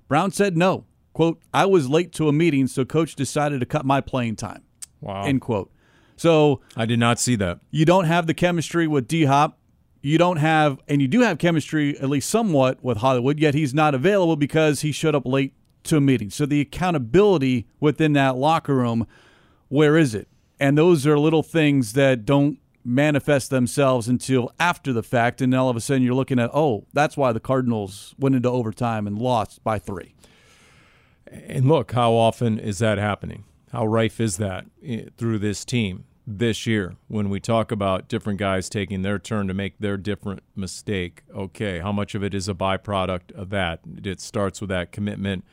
Brown 0.08 0.32
said 0.32 0.56
no. 0.56 0.86
Quote, 1.14 1.42
I 1.54 1.66
was 1.66 1.90
late 1.90 2.12
to 2.14 2.28
a 2.28 2.34
meeting, 2.34 2.68
so 2.68 2.84
coach 2.84 3.16
decided 3.16 3.62
to 3.62 3.66
cut 3.66 3.86
my 3.86 4.02
playing 4.02 4.36
time. 4.36 4.64
Wow. 5.00 5.24
End 5.24 5.42
quote. 5.42 5.72
So 6.18 6.62
I 6.76 6.86
did 6.86 7.00
not 7.00 7.20
see 7.20 7.36
that. 7.38 7.60
You 7.72 7.86
don't 7.86 8.06
have 8.06 8.28
the 8.28 8.34
chemistry 8.34 8.88
with 8.88 9.08
D 9.08 9.26
Hop. 9.26 9.58
You 10.02 10.18
don't 10.18 10.38
have, 10.38 10.80
and 10.88 11.02
you 11.02 11.08
do 11.08 11.22
have 11.22 11.40
chemistry, 11.40 11.98
at 12.00 12.10
least 12.10 12.30
somewhat, 12.30 12.84
with 12.84 12.98
Hollywood, 12.98 13.40
yet 13.40 13.56
he's 13.56 13.74
not 13.74 13.96
available 13.96 14.36
because 14.36 14.82
he 14.82 14.92
showed 14.92 15.16
up 15.16 15.26
late 15.26 15.54
to 15.86 15.98
a 15.98 16.02
meeting. 16.02 16.30
So 16.30 16.46
the 16.46 16.62
accountability 16.62 17.68
within 17.80 18.14
that 18.14 18.36
locker 18.36 18.76
room, 18.76 19.08
where 19.68 19.98
is 19.98 20.14
it? 20.14 20.28
And 20.60 20.78
those 20.78 21.08
are 21.08 21.18
little 21.18 21.44
things 21.44 21.94
that 21.94 22.26
don't 22.26 22.60
manifest 22.86 23.50
themselves 23.50 24.08
until 24.08 24.52
after 24.60 24.94
the 24.94 25.04
fact, 25.04 25.42
and 25.42 25.54
all 25.54 25.70
of 25.70 25.76
a 25.76 25.82
sudden 25.82 26.04
you're 26.04 26.14
looking 26.14 26.40
at, 26.40 26.52
oh, 26.54 26.86
that's 26.94 27.18
why 27.18 27.34
the 27.34 27.40
Cardinals 27.40 28.14
went 28.20 28.36
into 28.36 28.50
overtime 28.50 29.08
and 29.08 29.18
lost 29.18 29.64
by 29.64 29.80
three. 29.80 30.14
And 31.30 31.68
look, 31.68 31.94
how 31.94 32.14
often 32.14 32.60
is 32.60 32.78
that 32.80 33.00
happening? 33.00 33.46
How 33.72 33.86
rife 33.86 34.22
is 34.22 34.38
that 34.38 34.66
eh, 34.86 35.06
through 35.18 35.40
this 35.40 35.66
team 35.66 36.06
this 36.28 36.66
year 36.66 36.96
when 37.08 37.30
we 37.30 37.40
talk 37.40 37.72
about 37.72 38.08
different 38.08 38.40
guys 38.40 38.70
taking 38.70 39.02
their 39.02 39.20
turn 39.20 39.48
to 39.48 39.54
make 39.54 39.80
their 39.80 39.98
different 39.98 40.44
mistake? 40.56 41.24
Okay, 41.36 41.80
how 41.80 41.92
much 41.92 42.14
of 42.14 42.24
it 42.24 42.36
is 42.36 42.48
a 42.48 42.54
byproduct 42.54 43.32
of 43.34 43.50
that? 43.50 43.80
It 44.04 44.22
starts 44.22 44.62
with 44.62 44.70
that 44.70 44.92
commitment, 44.92 45.44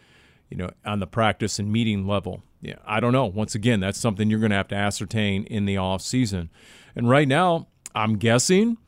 you 0.51 0.59
know, 0.59 0.71
on 0.85 1.01
the 1.01 1.07
practice 1.07 1.59
and 1.59 1.73
meeting 1.73 2.07
level. 2.07 2.43
Yeah, 2.61 2.77
I 2.85 3.01
don't 3.01 3.13
know. 3.13 3.27
Once 3.27 3.55
again, 3.55 3.81
that's 3.81 3.99
something 3.99 4.31
you're 4.31 4.39
going 4.39 4.51
to 4.51 4.57
have 4.57 4.69
to 4.69 4.77
ascertain 4.77 5.45
in 5.45 5.65
the 5.65 5.79
off 5.79 6.03
season. 6.03 6.51
And 6.95 7.09
right 7.09 7.29
now, 7.29 7.69
I'm 7.95 8.17
guessing 8.17 8.79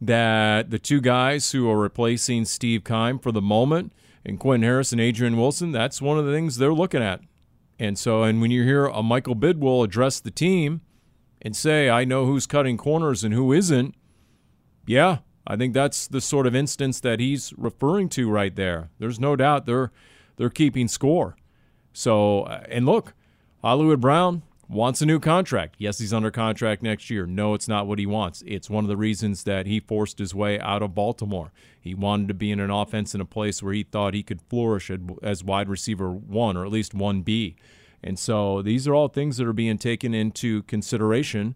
that 0.00 0.70
the 0.70 0.78
two 0.78 1.00
guys 1.00 1.52
who 1.52 1.70
are 1.70 1.78
replacing 1.78 2.44
Steve 2.44 2.84
Keim 2.84 3.18
for 3.18 3.32
the 3.32 3.42
moment, 3.42 3.92
and 4.24 4.40
Quentin 4.40 4.62
Harris 4.62 4.92
and 4.92 5.00
Adrian 5.00 5.36
Wilson, 5.36 5.72
that's 5.72 6.00
one 6.00 6.18
of 6.18 6.24
the 6.24 6.32
things 6.32 6.56
they're 6.56 6.72
looking 6.72 7.02
at. 7.02 7.20
And 7.78 7.98
so, 7.98 8.22
and 8.22 8.40
when 8.40 8.50
you 8.50 8.62
hear 8.62 8.86
a 8.86 9.02
Michael 9.02 9.36
Bidwill 9.36 9.84
address 9.84 10.20
the 10.20 10.30
team 10.30 10.80
and 11.42 11.54
say, 11.54 11.90
I 11.90 12.04
know 12.04 12.24
who's 12.24 12.46
cutting 12.46 12.76
corners 12.76 13.24
and 13.24 13.34
who 13.34 13.52
isn't, 13.52 13.94
yeah, 14.86 15.18
I 15.46 15.56
think 15.56 15.74
that's 15.74 16.06
the 16.06 16.20
sort 16.20 16.46
of 16.46 16.54
instance 16.54 17.00
that 17.00 17.20
he's 17.20 17.52
referring 17.56 18.08
to 18.10 18.30
right 18.30 18.54
there. 18.54 18.90
There's 18.98 19.20
no 19.20 19.36
doubt 19.36 19.66
they're 19.66 19.92
they're 20.36 20.50
keeping 20.50 20.88
score. 20.88 21.36
So, 21.92 22.42
uh, 22.42 22.64
and 22.68 22.86
look, 22.86 23.14
Hollywood 23.62 24.00
Brown, 24.00 24.42
wants 24.74 25.00
a 25.00 25.06
new 25.06 25.20
contract. 25.20 25.76
Yes, 25.78 25.98
he's 25.98 26.12
under 26.12 26.30
contract 26.30 26.82
next 26.82 27.08
year. 27.08 27.26
No, 27.26 27.54
it's 27.54 27.68
not 27.68 27.86
what 27.86 27.98
he 27.98 28.06
wants. 28.06 28.42
It's 28.46 28.68
one 28.68 28.84
of 28.84 28.88
the 28.88 28.96
reasons 28.96 29.44
that 29.44 29.66
he 29.66 29.80
forced 29.80 30.18
his 30.18 30.34
way 30.34 30.60
out 30.60 30.82
of 30.82 30.94
Baltimore. 30.94 31.52
He 31.80 31.94
wanted 31.94 32.28
to 32.28 32.34
be 32.34 32.50
in 32.50 32.60
an 32.60 32.70
offense 32.70 33.14
in 33.14 33.20
a 33.20 33.26
place 33.26 33.62
where 33.62 33.72
he 33.72 33.84
thought 33.84 34.14
he 34.14 34.22
could 34.22 34.42
flourish 34.42 34.90
as 35.22 35.44
wide 35.44 35.68
receiver 35.68 36.10
one 36.10 36.56
or 36.56 36.64
at 36.64 36.72
least 36.72 36.94
1B. 36.94 37.54
And 38.02 38.18
so 38.18 38.60
these 38.60 38.86
are 38.86 38.94
all 38.94 39.08
things 39.08 39.38
that 39.38 39.46
are 39.46 39.54
being 39.54 39.78
taken 39.78 40.12
into 40.12 40.62
consideration. 40.64 41.54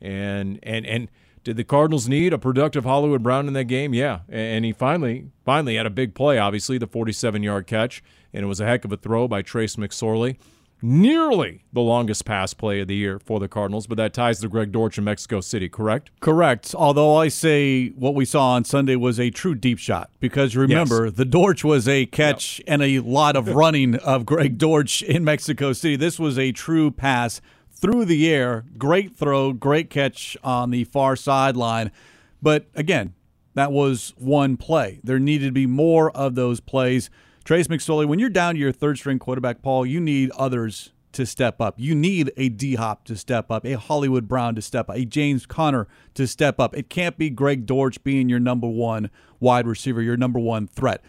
And 0.00 0.58
and 0.62 0.86
and 0.86 1.10
did 1.44 1.56
the 1.56 1.64
Cardinals 1.64 2.08
need 2.08 2.32
a 2.32 2.38
productive 2.38 2.84
Hollywood 2.84 3.22
Brown 3.22 3.48
in 3.48 3.54
that 3.54 3.64
game? 3.64 3.92
Yeah. 3.94 4.20
And 4.28 4.64
he 4.64 4.72
finally 4.72 5.30
finally 5.44 5.76
had 5.76 5.86
a 5.86 5.90
big 5.90 6.14
play, 6.14 6.38
obviously, 6.38 6.78
the 6.78 6.88
47-yard 6.88 7.66
catch, 7.66 8.02
and 8.32 8.44
it 8.44 8.46
was 8.46 8.60
a 8.60 8.66
heck 8.66 8.84
of 8.84 8.92
a 8.92 8.96
throw 8.96 9.28
by 9.28 9.42
Trace 9.42 9.76
McSorley 9.76 10.36
nearly 10.82 11.64
the 11.72 11.80
longest 11.80 12.24
pass 12.24 12.54
play 12.54 12.80
of 12.80 12.88
the 12.88 12.94
year 12.94 13.18
for 13.18 13.40
the 13.40 13.48
Cardinals, 13.48 13.86
but 13.86 13.96
that 13.96 14.12
ties 14.12 14.40
to 14.40 14.48
Greg 14.48 14.72
Dortch 14.72 14.98
in 14.98 15.04
Mexico 15.04 15.40
City, 15.40 15.68
correct? 15.68 16.10
Correct. 16.20 16.74
Although 16.74 17.16
I 17.16 17.28
say 17.28 17.88
what 17.90 18.14
we 18.14 18.24
saw 18.24 18.52
on 18.52 18.64
Sunday 18.64 18.96
was 18.96 19.20
a 19.20 19.30
true 19.30 19.54
deep 19.54 19.78
shot 19.78 20.10
because 20.20 20.56
remember, 20.56 21.06
yes. 21.06 21.14
the 21.14 21.24
Dortch 21.24 21.64
was 21.64 21.88
a 21.88 22.06
catch 22.06 22.60
and 22.66 22.82
a 22.82 23.00
lot 23.00 23.36
of 23.36 23.48
running 23.48 23.96
of 23.96 24.26
Greg 24.26 24.58
Dortch 24.58 25.02
in 25.02 25.24
Mexico 25.24 25.72
City. 25.72 25.96
This 25.96 26.18
was 26.18 26.38
a 26.38 26.52
true 26.52 26.90
pass 26.90 27.40
through 27.70 28.04
the 28.04 28.32
air. 28.32 28.64
Great 28.76 29.16
throw, 29.16 29.52
great 29.52 29.90
catch 29.90 30.36
on 30.44 30.70
the 30.70 30.84
far 30.84 31.16
sideline. 31.16 31.90
But 32.42 32.66
again, 32.74 33.14
that 33.54 33.72
was 33.72 34.14
one 34.16 34.56
play. 34.56 35.00
There 35.02 35.18
needed 35.18 35.46
to 35.46 35.52
be 35.52 35.66
more 35.66 36.10
of 36.12 36.34
those 36.34 36.60
plays. 36.60 37.10
Trace 37.50 37.66
McSorley, 37.66 38.06
when 38.06 38.20
you're 38.20 38.30
down 38.30 38.54
to 38.54 38.60
your 38.60 38.70
third 38.70 38.96
string 38.96 39.18
quarterback, 39.18 39.60
Paul, 39.60 39.84
you 39.84 39.98
need 39.98 40.30
others 40.38 40.92
to 41.10 41.26
step 41.26 41.60
up. 41.60 41.74
You 41.78 41.96
need 41.96 42.30
a 42.36 42.48
D 42.48 42.76
Hop 42.76 43.02
to 43.06 43.16
step 43.16 43.50
up, 43.50 43.66
a 43.66 43.72
Hollywood 43.72 44.28
Brown 44.28 44.54
to 44.54 44.62
step 44.62 44.88
up, 44.88 44.94
a 44.94 45.04
James 45.04 45.46
Conner 45.46 45.88
to 46.14 46.28
step 46.28 46.60
up. 46.60 46.76
It 46.76 46.88
can't 46.88 47.18
be 47.18 47.28
Greg 47.28 47.66
Dortch 47.66 48.04
being 48.04 48.28
your 48.28 48.38
number 48.38 48.68
one 48.68 49.10
wide 49.40 49.66
receiver, 49.66 50.00
your 50.00 50.16
number 50.16 50.38
one 50.38 50.68
threat. 50.68 51.02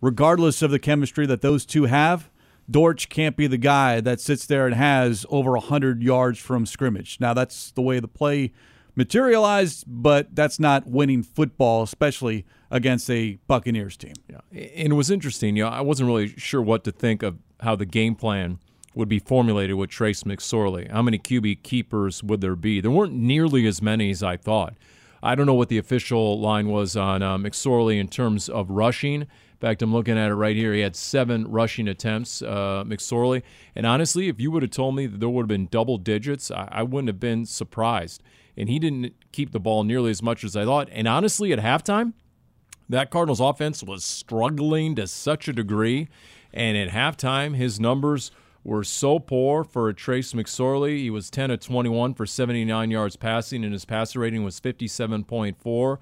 Regardless 0.00 0.62
of 0.62 0.70
the 0.70 0.78
chemistry 0.78 1.26
that 1.26 1.42
those 1.42 1.66
two 1.66 1.86
have, 1.86 2.30
Dortch 2.70 3.08
can't 3.08 3.36
be 3.36 3.48
the 3.48 3.58
guy 3.58 4.00
that 4.00 4.20
sits 4.20 4.46
there 4.46 4.66
and 4.66 4.76
has 4.76 5.26
over 5.30 5.50
100 5.50 6.00
yards 6.00 6.38
from 6.38 6.64
scrimmage. 6.64 7.18
Now, 7.18 7.34
that's 7.34 7.72
the 7.72 7.82
way 7.82 7.98
the 7.98 8.06
play 8.06 8.52
materialized, 8.94 9.82
but 9.88 10.32
that's 10.32 10.60
not 10.60 10.86
winning 10.86 11.24
football, 11.24 11.82
especially 11.82 12.46
against 12.72 13.08
a 13.10 13.38
Buccaneers 13.46 13.96
team. 13.96 14.14
Yeah. 14.28 14.40
And 14.50 14.92
it 14.92 14.96
was 14.96 15.10
interesting. 15.10 15.56
You 15.56 15.64
know, 15.64 15.70
I 15.70 15.82
wasn't 15.82 16.08
really 16.08 16.28
sure 16.28 16.62
what 16.62 16.82
to 16.84 16.90
think 16.90 17.22
of 17.22 17.38
how 17.60 17.76
the 17.76 17.86
game 17.86 18.16
plan 18.16 18.58
would 18.94 19.08
be 19.08 19.18
formulated 19.18 19.76
with 19.76 19.90
Trace 19.90 20.24
McSorley. 20.24 20.90
How 20.90 21.02
many 21.02 21.18
QB 21.18 21.62
keepers 21.62 22.22
would 22.22 22.40
there 22.40 22.56
be? 22.56 22.80
There 22.80 22.90
weren't 22.90 23.12
nearly 23.12 23.66
as 23.66 23.80
many 23.80 24.10
as 24.10 24.22
I 24.22 24.36
thought. 24.36 24.74
I 25.22 25.34
don't 25.34 25.46
know 25.46 25.54
what 25.54 25.68
the 25.68 25.78
official 25.78 26.40
line 26.40 26.68
was 26.68 26.96
on 26.96 27.22
uh, 27.22 27.36
McSorley 27.36 28.00
in 28.00 28.08
terms 28.08 28.48
of 28.48 28.70
rushing. 28.70 29.22
In 29.22 29.28
fact, 29.60 29.82
I'm 29.82 29.92
looking 29.92 30.18
at 30.18 30.30
it 30.30 30.34
right 30.34 30.56
here. 30.56 30.72
He 30.72 30.80
had 30.80 30.96
seven 30.96 31.48
rushing 31.48 31.86
attempts, 31.86 32.42
uh, 32.42 32.84
McSorley. 32.86 33.42
And 33.76 33.86
honestly, 33.86 34.28
if 34.28 34.40
you 34.40 34.50
would 34.50 34.62
have 34.62 34.72
told 34.72 34.96
me 34.96 35.06
that 35.06 35.20
there 35.20 35.28
would 35.28 35.42
have 35.42 35.48
been 35.48 35.68
double 35.70 35.98
digits, 35.98 36.50
I, 36.50 36.68
I 36.72 36.82
wouldn't 36.82 37.08
have 37.08 37.20
been 37.20 37.46
surprised 37.46 38.22
and 38.56 38.68
he 38.68 38.78
didn't 38.78 39.14
keep 39.32 39.52
the 39.52 39.60
ball 39.60 39.84
nearly 39.84 40.10
as 40.10 40.22
much 40.22 40.44
as 40.44 40.56
I 40.56 40.64
thought. 40.64 40.88
And 40.92 41.08
honestly, 41.08 41.52
at 41.52 41.58
halftime, 41.58 42.12
that 42.92 43.10
Cardinals 43.10 43.40
offense 43.40 43.82
was 43.82 44.04
struggling 44.04 44.94
to 44.96 45.06
such 45.06 45.48
a 45.48 45.52
degree. 45.52 46.08
And 46.52 46.76
at 46.76 46.90
halftime, 46.90 47.56
his 47.56 47.80
numbers 47.80 48.30
were 48.64 48.84
so 48.84 49.18
poor 49.18 49.64
for 49.64 49.92
Trace 49.92 50.32
McSorley. 50.34 50.98
He 50.98 51.10
was 51.10 51.30
10 51.30 51.50
of 51.50 51.60
21 51.60 52.14
for 52.14 52.26
79 52.26 52.90
yards 52.90 53.16
passing, 53.16 53.64
and 53.64 53.72
his 53.72 53.84
passer 53.84 54.20
rating 54.20 54.44
was 54.44 54.60
57.4. 54.60 55.98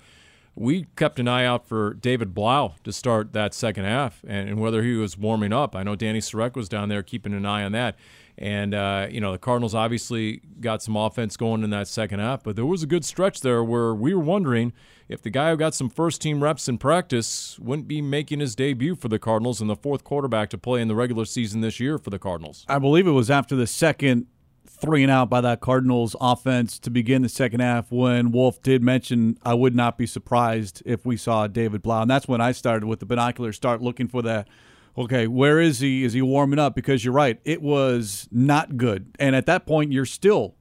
We 0.57 0.87
kept 0.97 1.21
an 1.21 1.29
eye 1.29 1.45
out 1.45 1.67
for 1.67 1.95
David 1.95 2.35
Blough 2.35 2.75
to 2.85 2.93
start 2.93 3.33
that 3.33 3.55
second 3.55 3.85
half 3.85 4.23
and, 4.27 4.49
and 4.49 4.61
whether 4.61 4.83
he 4.83 4.95
was 4.95 5.17
warming 5.17 5.53
up. 5.53 5.77
I 5.77 5.85
know 5.85 5.95
Danny 5.95 6.19
Sarek 6.19 6.57
was 6.57 6.69
down 6.69 6.89
there 6.89 7.03
keeping 7.03 7.33
an 7.33 7.47
eye 7.47 7.63
on 7.63 7.73
that. 7.73 7.97
And, 8.37 8.75
uh, 8.75 9.07
you 9.09 9.21
know, 9.21 9.33
the 9.33 9.39
Cardinals 9.39 9.75
obviously 9.75 10.43
got 10.61 10.83
some 10.83 10.97
offense 10.97 11.37
going 11.37 11.63
in 11.63 11.71
that 11.71 11.89
second 11.89 12.21
half, 12.21 12.43
but 12.43 12.57
there 12.57 12.67
was 12.67 12.83
a 12.83 12.87
good 12.87 13.05
stretch 13.05 13.41
there 13.43 13.63
where 13.63 13.95
we 13.95 14.13
were 14.13 14.23
wondering 14.23 14.73
if 15.11 15.21
the 15.21 15.29
guy 15.29 15.51
who 15.51 15.57
got 15.57 15.75
some 15.75 15.91
first 15.91 16.23
team 16.23 16.43
reps 16.43 16.69
in 16.69 16.79
practice 16.79 17.59
wouldn't 17.59 17.89
be 17.89 18.01
making 18.01 18.39
his 18.39 18.55
debut 18.55 18.95
for 18.95 19.09
the 19.09 19.19
Cardinals 19.19 19.61
and 19.61 19.69
the 19.69 19.75
fourth 19.75 20.05
quarterback 20.05 20.49
to 20.51 20.59
play 20.59 20.81
in 20.81 20.87
the 20.87 20.95
regular 20.95 21.25
season 21.25 21.61
this 21.61 21.81
year 21.81 21.99
for 21.99 22.11
the 22.11 22.19
Cardinals. 22.19 22.65
I 22.69 22.79
believe 22.79 23.09
it 23.09 23.13
was 23.13 23.29
after 23.29 23.57
the 23.57 23.67
second 23.67 24.27
three 24.67 25.03
and 25.03 25.11
out 25.11 25.29
by 25.29 25.41
that 25.41 25.61
Cardinals 25.61 26.15
offense 26.21 26.79
to 26.79 26.91
begin 26.91 27.23
the 27.23 27.29
second 27.29 27.59
half 27.59 27.91
when 27.91 28.31
Wolf 28.31 28.63
did 28.63 28.85
mention 28.85 29.37
I 29.43 29.55
would 29.55 29.75
not 29.75 29.99
be 29.99 30.07
surprised 30.07 30.81
if 30.87 31.05
we 31.05 31.17
saw 31.17 31.49
David 31.49 31.83
Blough. 31.83 32.03
And 32.03 32.11
that's 32.11 32.29
when 32.29 32.41
I 32.41 32.53
started 32.53 32.87
with 32.87 33.01
the 33.01 33.07
binocular 33.07 33.53
start 33.53 33.83
looking 33.83 34.07
for 34.07 34.23
that 34.23 34.49
okay, 34.97 35.27
where 35.27 35.61
is 35.61 35.81
he? 35.81 36.05
Is 36.05 36.13
he 36.13 36.23
warming 36.23 36.59
up? 36.59 36.75
Because 36.75 37.05
you're 37.05 37.15
right, 37.15 37.41
it 37.45 37.63
was 37.63 38.29
not 38.31 38.77
good. 38.77 39.17
And 39.19 39.35
at 39.35 39.47
that 39.47 39.67
point, 39.67 39.93
you're 39.93 40.05
still 40.05 40.57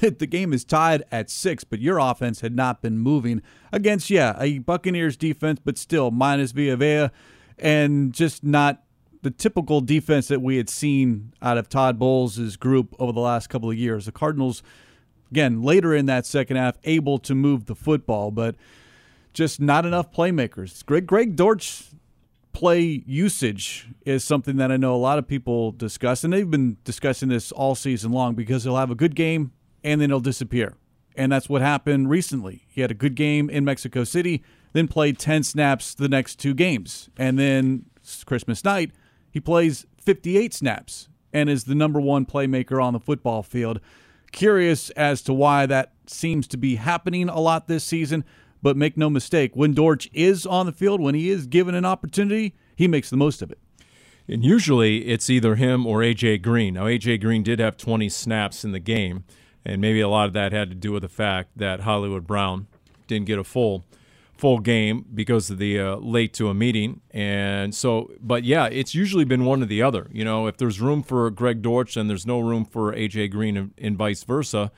the 0.18 0.26
game 0.26 0.52
is 0.52 0.64
tied 0.64 1.04
at 1.10 1.30
six, 1.30 1.64
but 1.64 1.80
your 1.80 1.98
offense 1.98 2.40
had 2.40 2.54
not 2.54 2.82
been 2.82 2.98
moving 2.98 3.42
against, 3.72 4.10
yeah, 4.10 4.36
a 4.38 4.58
Buccaneers 4.58 5.16
defense, 5.16 5.60
but 5.64 5.78
still 5.78 6.10
minus 6.10 6.52
Vea 6.52 7.08
and 7.58 8.12
just 8.12 8.44
not 8.44 8.82
the 9.22 9.30
typical 9.30 9.80
defense 9.80 10.28
that 10.28 10.40
we 10.40 10.56
had 10.56 10.68
seen 10.68 11.32
out 11.42 11.58
of 11.58 11.68
Todd 11.68 11.98
Bowles' 11.98 12.56
group 12.56 12.94
over 12.98 13.12
the 13.12 13.20
last 13.20 13.48
couple 13.48 13.70
of 13.70 13.76
years. 13.76 14.06
The 14.06 14.12
Cardinals, 14.12 14.62
again, 15.30 15.62
later 15.62 15.94
in 15.94 16.06
that 16.06 16.24
second 16.24 16.56
half, 16.56 16.76
able 16.84 17.18
to 17.18 17.34
move 17.34 17.66
the 17.66 17.74
football, 17.74 18.30
but 18.30 18.54
just 19.32 19.60
not 19.60 19.84
enough 19.84 20.12
playmakers. 20.12 20.84
Greg 20.86 21.06
Greg 21.06 21.34
Dortch 21.34 21.84
play 22.52 23.02
usage 23.06 23.88
is 24.04 24.24
something 24.24 24.56
that 24.56 24.70
I 24.72 24.76
know 24.76 24.94
a 24.94 24.96
lot 24.96 25.18
of 25.18 25.26
people 25.26 25.72
discuss, 25.72 26.22
and 26.22 26.32
they've 26.32 26.50
been 26.50 26.76
discussing 26.84 27.28
this 27.28 27.50
all 27.50 27.74
season 27.74 28.12
long 28.12 28.34
because 28.34 28.64
he'll 28.64 28.76
have 28.76 28.90
a 28.90 28.96
good 28.96 29.16
game 29.16 29.52
and 29.82 30.00
then 30.00 30.10
he'll 30.10 30.20
disappear. 30.20 30.74
And 31.16 31.32
that's 31.32 31.48
what 31.48 31.62
happened 31.62 32.10
recently. 32.10 32.64
He 32.68 32.80
had 32.80 32.90
a 32.90 32.94
good 32.94 33.14
game 33.14 33.50
in 33.50 33.64
Mexico 33.64 34.04
City, 34.04 34.42
then 34.72 34.86
played 34.86 35.18
10 35.18 35.42
snaps 35.42 35.94
the 35.94 36.08
next 36.08 36.36
two 36.36 36.54
games. 36.54 37.10
And 37.16 37.38
then 37.38 37.86
Christmas 38.24 38.64
night, 38.64 38.92
he 39.30 39.40
plays 39.40 39.86
58 40.00 40.54
snaps 40.54 41.08
and 41.32 41.50
is 41.50 41.64
the 41.64 41.74
number 41.74 42.00
one 42.00 42.24
playmaker 42.24 42.82
on 42.82 42.92
the 42.92 43.00
football 43.00 43.42
field. 43.42 43.80
Curious 44.30 44.90
as 44.90 45.22
to 45.22 45.34
why 45.34 45.66
that 45.66 45.92
seems 46.06 46.46
to 46.48 46.56
be 46.56 46.76
happening 46.76 47.28
a 47.28 47.40
lot 47.40 47.66
this 47.66 47.84
season. 47.84 48.24
But 48.62 48.76
make 48.76 48.96
no 48.96 49.08
mistake, 49.08 49.54
when 49.54 49.72
Dortch 49.72 50.10
is 50.12 50.44
on 50.44 50.66
the 50.66 50.72
field, 50.72 51.00
when 51.00 51.14
he 51.14 51.30
is 51.30 51.46
given 51.46 51.74
an 51.74 51.84
opportunity, 51.84 52.54
he 52.74 52.88
makes 52.88 53.08
the 53.10 53.16
most 53.16 53.40
of 53.40 53.52
it. 53.52 53.58
And 54.26 54.44
usually 54.44 55.06
it's 55.06 55.30
either 55.30 55.54
him 55.54 55.86
or 55.86 56.02
A.J. 56.02 56.38
Green. 56.38 56.74
Now, 56.74 56.86
A.J. 56.86 57.18
Green 57.18 57.42
did 57.42 57.60
have 57.60 57.76
20 57.76 58.08
snaps 58.08 58.64
in 58.64 58.72
the 58.72 58.80
game, 58.80 59.24
and 59.64 59.80
maybe 59.80 60.00
a 60.00 60.08
lot 60.08 60.26
of 60.26 60.32
that 60.32 60.52
had 60.52 60.70
to 60.70 60.74
do 60.74 60.92
with 60.92 61.02
the 61.02 61.08
fact 61.08 61.50
that 61.56 61.80
Hollywood 61.80 62.26
Brown 62.26 62.66
didn't 63.06 63.26
get 63.26 63.38
a 63.38 63.44
full 63.44 63.84
full 64.38 64.60
game 64.60 65.04
because 65.12 65.50
of 65.50 65.58
the 65.58 65.78
uh, 65.80 65.96
late 65.96 66.32
to 66.32 66.48
a 66.48 66.54
meeting. 66.54 67.00
And 67.10 67.74
so, 67.74 68.12
but 68.20 68.44
yeah, 68.44 68.66
it's 68.66 68.94
usually 68.94 69.24
been 69.24 69.44
one 69.44 69.62
or 69.62 69.66
the 69.66 69.82
other. 69.82 70.08
You 70.12 70.24
know, 70.24 70.46
if 70.46 70.56
there's 70.56 70.80
room 70.80 71.02
for 71.02 71.28
Greg 71.30 71.60
Dortch 71.60 71.96
and 71.96 72.08
there's 72.08 72.24
no 72.24 72.38
room 72.38 72.64
for 72.64 72.92
A.J. 72.94 73.28
Green 73.28 73.56
and, 73.56 73.74
and 73.76 73.98
vice 73.98 74.22
versa. 74.22 74.70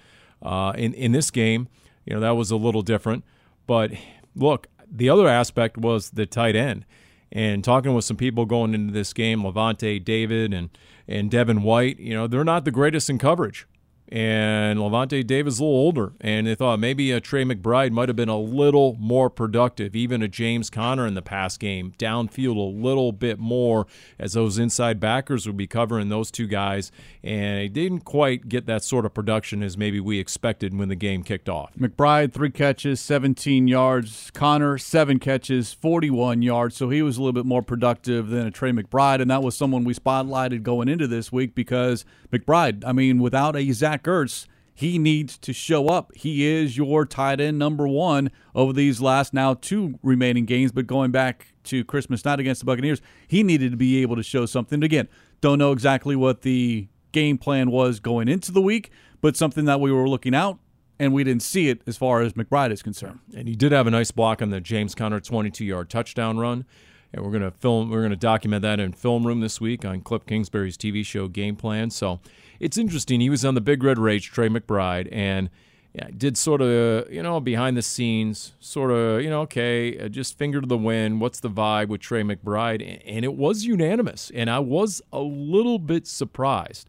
Uh, 0.43 0.73
in, 0.79 0.95
in 0.95 1.12
this 1.12 1.31
game, 1.31 1.69
you 2.07 2.14
know, 2.14 2.21
that 2.21 2.31
was 2.31 2.51
a 2.51 2.57
little 2.57 2.81
different. 2.81 3.23
But 3.66 3.93
look, 4.35 4.69
the 4.90 5.11
other 5.11 5.29
aspect 5.29 5.77
was 5.77 6.11
the 6.11 6.25
tight 6.25 6.57
end. 6.57 6.87
And 7.31 7.62
talking 7.62 7.95
with 7.95 8.07
some 8.07 8.16
people 8.16 8.47
going 8.47 8.75
into 8.75 8.93
this 8.93 9.12
game, 9.12 9.43
Lavonte 9.43 10.03
David 10.03 10.55
and, 10.55 10.71
and 11.07 11.31
Devin 11.31 11.62
White, 11.62 12.01
you 12.01 12.14
know, 12.14 12.27
they're 12.27 12.43
not 12.43 12.64
the 12.64 12.71
greatest 12.71 13.11
in 13.11 13.19
coverage 13.19 13.66
and 14.11 14.79
Lavonte 14.79 15.25
Davis 15.25 15.59
a 15.59 15.62
little 15.62 15.77
older, 15.77 16.12
and 16.20 16.46
they 16.46 16.55
thought 16.55 16.81
maybe 16.81 17.12
a 17.12 17.20
Trey 17.20 17.44
McBride 17.44 17.92
might 17.92 18.09
have 18.09 18.16
been 18.16 18.29
a 18.29 18.38
little 18.38 18.96
more 18.99 19.31
productive, 19.31 19.94
even 19.94 20.20
a 20.23 20.29
James 20.29 20.68
Conner 20.68 21.07
in 21.07 21.14
the 21.14 21.23
pass 21.23 21.57
game, 21.57 21.92
downfield 21.99 22.57
a 22.57 22.61
little 22.61 23.12
bit 23.12 23.38
more, 23.38 23.87
as 24.18 24.33
those 24.33 24.59
inside 24.59 24.99
backers 24.99 25.46
would 25.46 25.57
be 25.57 25.68
covering 25.68 26.09
those 26.09 26.31
two 26.31 26.49
guys, 26.49 26.90
and 27.23 27.61
he 27.62 27.68
didn't 27.68 28.01
quite 28.01 28.49
get 28.49 28.66
that 28.66 28.83
sort 28.83 29.07
of 29.07 29.14
production 29.14 29.62
as 29.62 29.77
maybe 29.77 30.01
we 30.01 30.18
expected 30.18 30.77
when 30.77 30.88
the 30.88 30.96
game 30.96 31.23
kicked 31.23 31.49
off. 31.49 31.73
McBride 31.79 32.33
three 32.33 32.51
catches, 32.51 33.01
17 33.01 33.68
yards. 33.68 34.31
Conner 34.33 34.77
seven 34.79 35.18
catches, 35.18 35.73
41 35.73 36.42
yards. 36.42 36.77
So 36.77 36.90
he 36.90 37.03
was 37.03 37.16
a 37.16 37.20
little 37.20 37.33
bit 37.33 37.46
more 37.46 37.62
productive 37.62 38.29
than 38.29 38.46
a 38.46 38.51
Trey 38.51 38.73
McBride, 38.73 39.20
and 39.20 39.31
that 39.31 39.42
was 39.42 39.57
someone 39.57 39.85
we 39.85 39.94
spotlighted 39.94 40.62
going 40.62 40.88
into 40.88 41.07
this 41.07 41.31
week 41.31 41.55
because 41.55 42.05
McBride, 42.33 42.85
I 42.87 42.93
mean, 42.93 43.19
without 43.19 43.57
a 43.57 43.73
Zach 43.73 44.05
Ertz, 44.05 44.47
he 44.75 44.99
needs 44.99 45.37
to 45.38 45.53
show 45.53 45.88
up. 45.88 46.11
He 46.14 46.47
is 46.47 46.77
your 46.77 47.05
tight 47.05 47.40
end 47.40 47.59
number 47.59 47.87
one 47.87 48.31
over 48.55 48.73
these 48.73 49.01
last 49.01 49.35
now 49.35 49.55
two 49.55 49.99
remaining 50.03 50.47
games, 50.47 50.73
but 50.73 50.87
going 50.87 51.11
back 51.11 51.53
to 51.64 51.85
Christmas 51.85 52.25
night 52.25 52.40
against 52.40 52.61
the 52.61 52.64
Buccaneers, 52.64 53.03
he 53.29 53.43
needed 53.43 53.73
to 53.73 53.77
be 53.77 54.01
able 54.01 54.16
to 54.16 54.23
show 54.23 54.47
something. 54.47 54.83
Again, 54.83 55.09
don't 55.40 55.59
know 55.59 55.73
exactly 55.73 56.16
what 56.16 56.43
the 56.43 56.88
game 57.12 57.37
plan 57.37 57.71
was 57.71 58.01
going 58.01 58.29
into 58.29 58.53
the 58.53 58.62
week, 58.62 58.90
but 59.21 59.37
something 59.37 59.66
that 59.66 59.81
we 59.81 59.93
were 59.93 60.09
looking 60.09 60.35
out 60.35 60.59
and 60.99 61.12
we 61.12 61.25
didn't 61.25 61.43
see 61.43 61.69
it 61.69 61.83
as 61.87 61.97
far 61.97 62.23
as 62.23 62.35
McBride 62.35 62.71
is 62.71 62.83
concerned. 62.83 63.21
And 63.35 63.49
he 63.49 63.57
did 63.57 63.73
have 63.73 63.87
a 63.87 63.90
nice 63.90 64.11
block 64.11 64.40
on 64.40 64.51
the 64.51 64.61
James 64.61 64.95
Conner 64.95 65.21
22-yard 65.21 65.90
touchdown 65.90 66.38
run. 66.38 66.64
And 67.12 67.25
we're 67.25 67.33
gonna 67.33 67.51
film. 67.51 67.90
We're 67.90 68.03
gonna 68.03 68.16
document 68.16 68.62
that 68.62 68.79
in 68.79 68.92
film 68.92 69.27
room 69.27 69.40
this 69.40 69.61
week 69.61 69.85
on 69.85 70.01
Cliff 70.01 70.25
Kingsbury's 70.27 70.77
TV 70.77 71.05
show 71.05 71.29
Game 71.29 71.57
Plan. 71.57 71.90
So 71.90 72.20
it's 72.61 72.79
interesting. 72.79 73.20
He 73.20 73.31
was 73.31 73.44
on 73.44 73.55
the 73.55 73.61
Big 73.61 73.83
Red 73.83 73.99
Rage, 73.99 74.31
Trey 74.31 74.49
McBride, 74.49 75.09
and 75.11 75.51
yeah, 75.92 76.07
did 76.16 76.38
sort 76.38 76.61
of 76.61 77.12
you 77.12 77.23
know 77.23 77.40
behind 77.40 77.77
the 77.77 77.83
scenes, 77.83 78.53
sort 78.61 78.92
of 78.92 79.23
you 79.23 79.31
know 79.31 79.40
okay, 79.42 79.99
uh, 79.99 80.09
just 80.09 80.38
finger 80.38 80.61
to 80.61 80.66
the 80.66 80.79
wind. 80.79 81.20
What's 81.20 81.40
the 81.40 81.51
vibe 81.51 81.88
with 81.88 82.01
Trey 82.01 82.23
McBride? 82.23 83.03
And 83.05 83.25
it 83.25 83.35
was 83.35 83.64
unanimous. 83.64 84.31
And 84.35 84.49
I 84.49 84.61
was 84.61 85.03
a 85.12 85.20
little 85.20 85.79
bit 85.79 86.07
surprised 86.07 86.88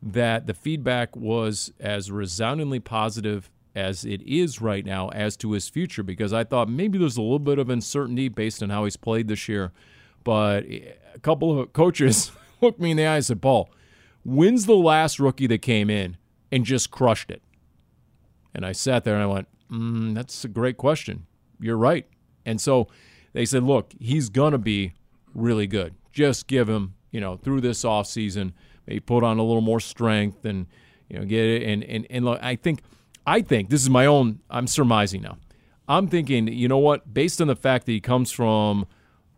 that 0.00 0.46
the 0.46 0.54
feedback 0.54 1.16
was 1.16 1.72
as 1.80 2.10
resoundingly 2.10 2.78
positive 2.78 3.50
as 3.76 4.06
it 4.06 4.22
is 4.22 4.60
right 4.62 4.86
now 4.86 5.10
as 5.10 5.36
to 5.36 5.52
his 5.52 5.68
future 5.68 6.02
because 6.02 6.32
I 6.32 6.44
thought 6.44 6.68
maybe 6.68 6.96
there's 6.98 7.18
a 7.18 7.22
little 7.22 7.38
bit 7.38 7.58
of 7.58 7.68
uncertainty 7.68 8.28
based 8.28 8.62
on 8.62 8.70
how 8.70 8.84
he's 8.84 8.96
played 8.96 9.28
this 9.28 9.48
year. 9.48 9.70
But 10.24 10.64
a 10.64 11.20
couple 11.20 11.60
of 11.60 11.72
coaches 11.74 12.32
looked 12.62 12.80
me 12.80 12.92
in 12.92 12.96
the 12.96 13.04
eye 13.04 13.16
and 13.16 13.24
said, 13.24 13.42
Paul, 13.42 13.70
when's 14.24 14.64
the 14.64 14.74
last 14.74 15.20
rookie 15.20 15.46
that 15.48 15.58
came 15.58 15.90
in 15.90 16.16
and 16.50 16.64
just 16.64 16.90
crushed 16.90 17.30
it? 17.30 17.42
And 18.54 18.64
I 18.64 18.72
sat 18.72 19.04
there 19.04 19.14
and 19.14 19.22
I 19.22 19.26
went, 19.26 19.48
mm, 19.70 20.14
that's 20.14 20.42
a 20.42 20.48
great 20.48 20.78
question. 20.78 21.26
You're 21.60 21.76
right. 21.76 22.06
And 22.46 22.58
so 22.58 22.88
they 23.34 23.44
said, 23.44 23.62
look, 23.62 23.92
he's 24.00 24.30
going 24.30 24.52
to 24.52 24.58
be 24.58 24.94
really 25.34 25.66
good. 25.66 25.94
Just 26.12 26.46
give 26.46 26.66
him, 26.66 26.94
you 27.10 27.20
know, 27.20 27.36
through 27.36 27.60
this 27.60 27.84
offseason, 27.84 28.54
maybe 28.86 29.00
put 29.00 29.22
on 29.22 29.38
a 29.38 29.42
little 29.42 29.60
more 29.60 29.80
strength 29.80 30.46
and, 30.46 30.66
you 31.10 31.18
know, 31.18 31.26
get 31.26 31.44
it. 31.44 31.62
And, 31.62 31.84
and, 31.84 32.06
and 32.08 32.24
look, 32.24 32.42
I 32.42 32.56
think– 32.56 32.80
I 33.26 33.42
think 33.42 33.70
this 33.70 33.82
is 33.82 33.90
my 33.90 34.06
own. 34.06 34.40
I'm 34.48 34.68
surmising 34.68 35.22
now. 35.22 35.38
I'm 35.88 36.06
thinking, 36.08 36.48
you 36.48 36.68
know 36.68 36.78
what? 36.78 37.12
Based 37.12 37.40
on 37.40 37.48
the 37.48 37.56
fact 37.56 37.86
that 37.86 37.92
he 37.92 38.00
comes 38.00 38.30
from 38.30 38.86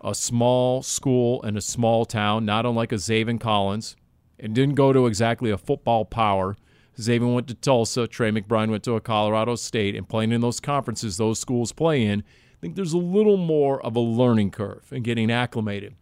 a 0.01 0.14
small 0.14 0.83
school 0.83 1.42
in 1.42 1.57
a 1.57 1.61
small 1.61 2.05
town, 2.05 2.44
not 2.44 2.66
unlike 2.66 2.92
a 2.92 2.96
Zaven 2.96 3.40
Collins, 3.40 3.96
and 4.38 4.55
didn't 4.55 4.74
go 4.74 4.92
to 4.92 5.07
exactly 5.07 5.51
a 5.51 5.59
football 5.59 6.05
power. 6.05 6.57
Zaven 6.98 7.35
went 7.35 7.48
to 7.48 7.55
Tulsa. 7.55 8.07
Trey 8.07 8.31
McBride 8.31 8.70
went 8.70 8.85
to 8.85 8.94
a 8.94 9.01
Colorado 9.01 9.55
State, 9.57 9.96
and 9.96 10.09
playing 10.09 10.33
in 10.33 10.40
those 10.40 10.61
conferences 10.61 11.16
those 11.16 11.38
schools 11.38 11.72
play 11.72 12.05
in, 12.05 12.20
I 12.20 12.61
think 12.61 12.77
there's 12.77 12.92
a 12.92 12.98
little 12.98 13.37
more 13.37 13.81
of 13.85 13.96
a 13.96 14.01
learning 14.01 14.51
curve 14.51 14.90
and 14.90 15.05
getting 15.05 15.31
acclimated. 15.31 15.94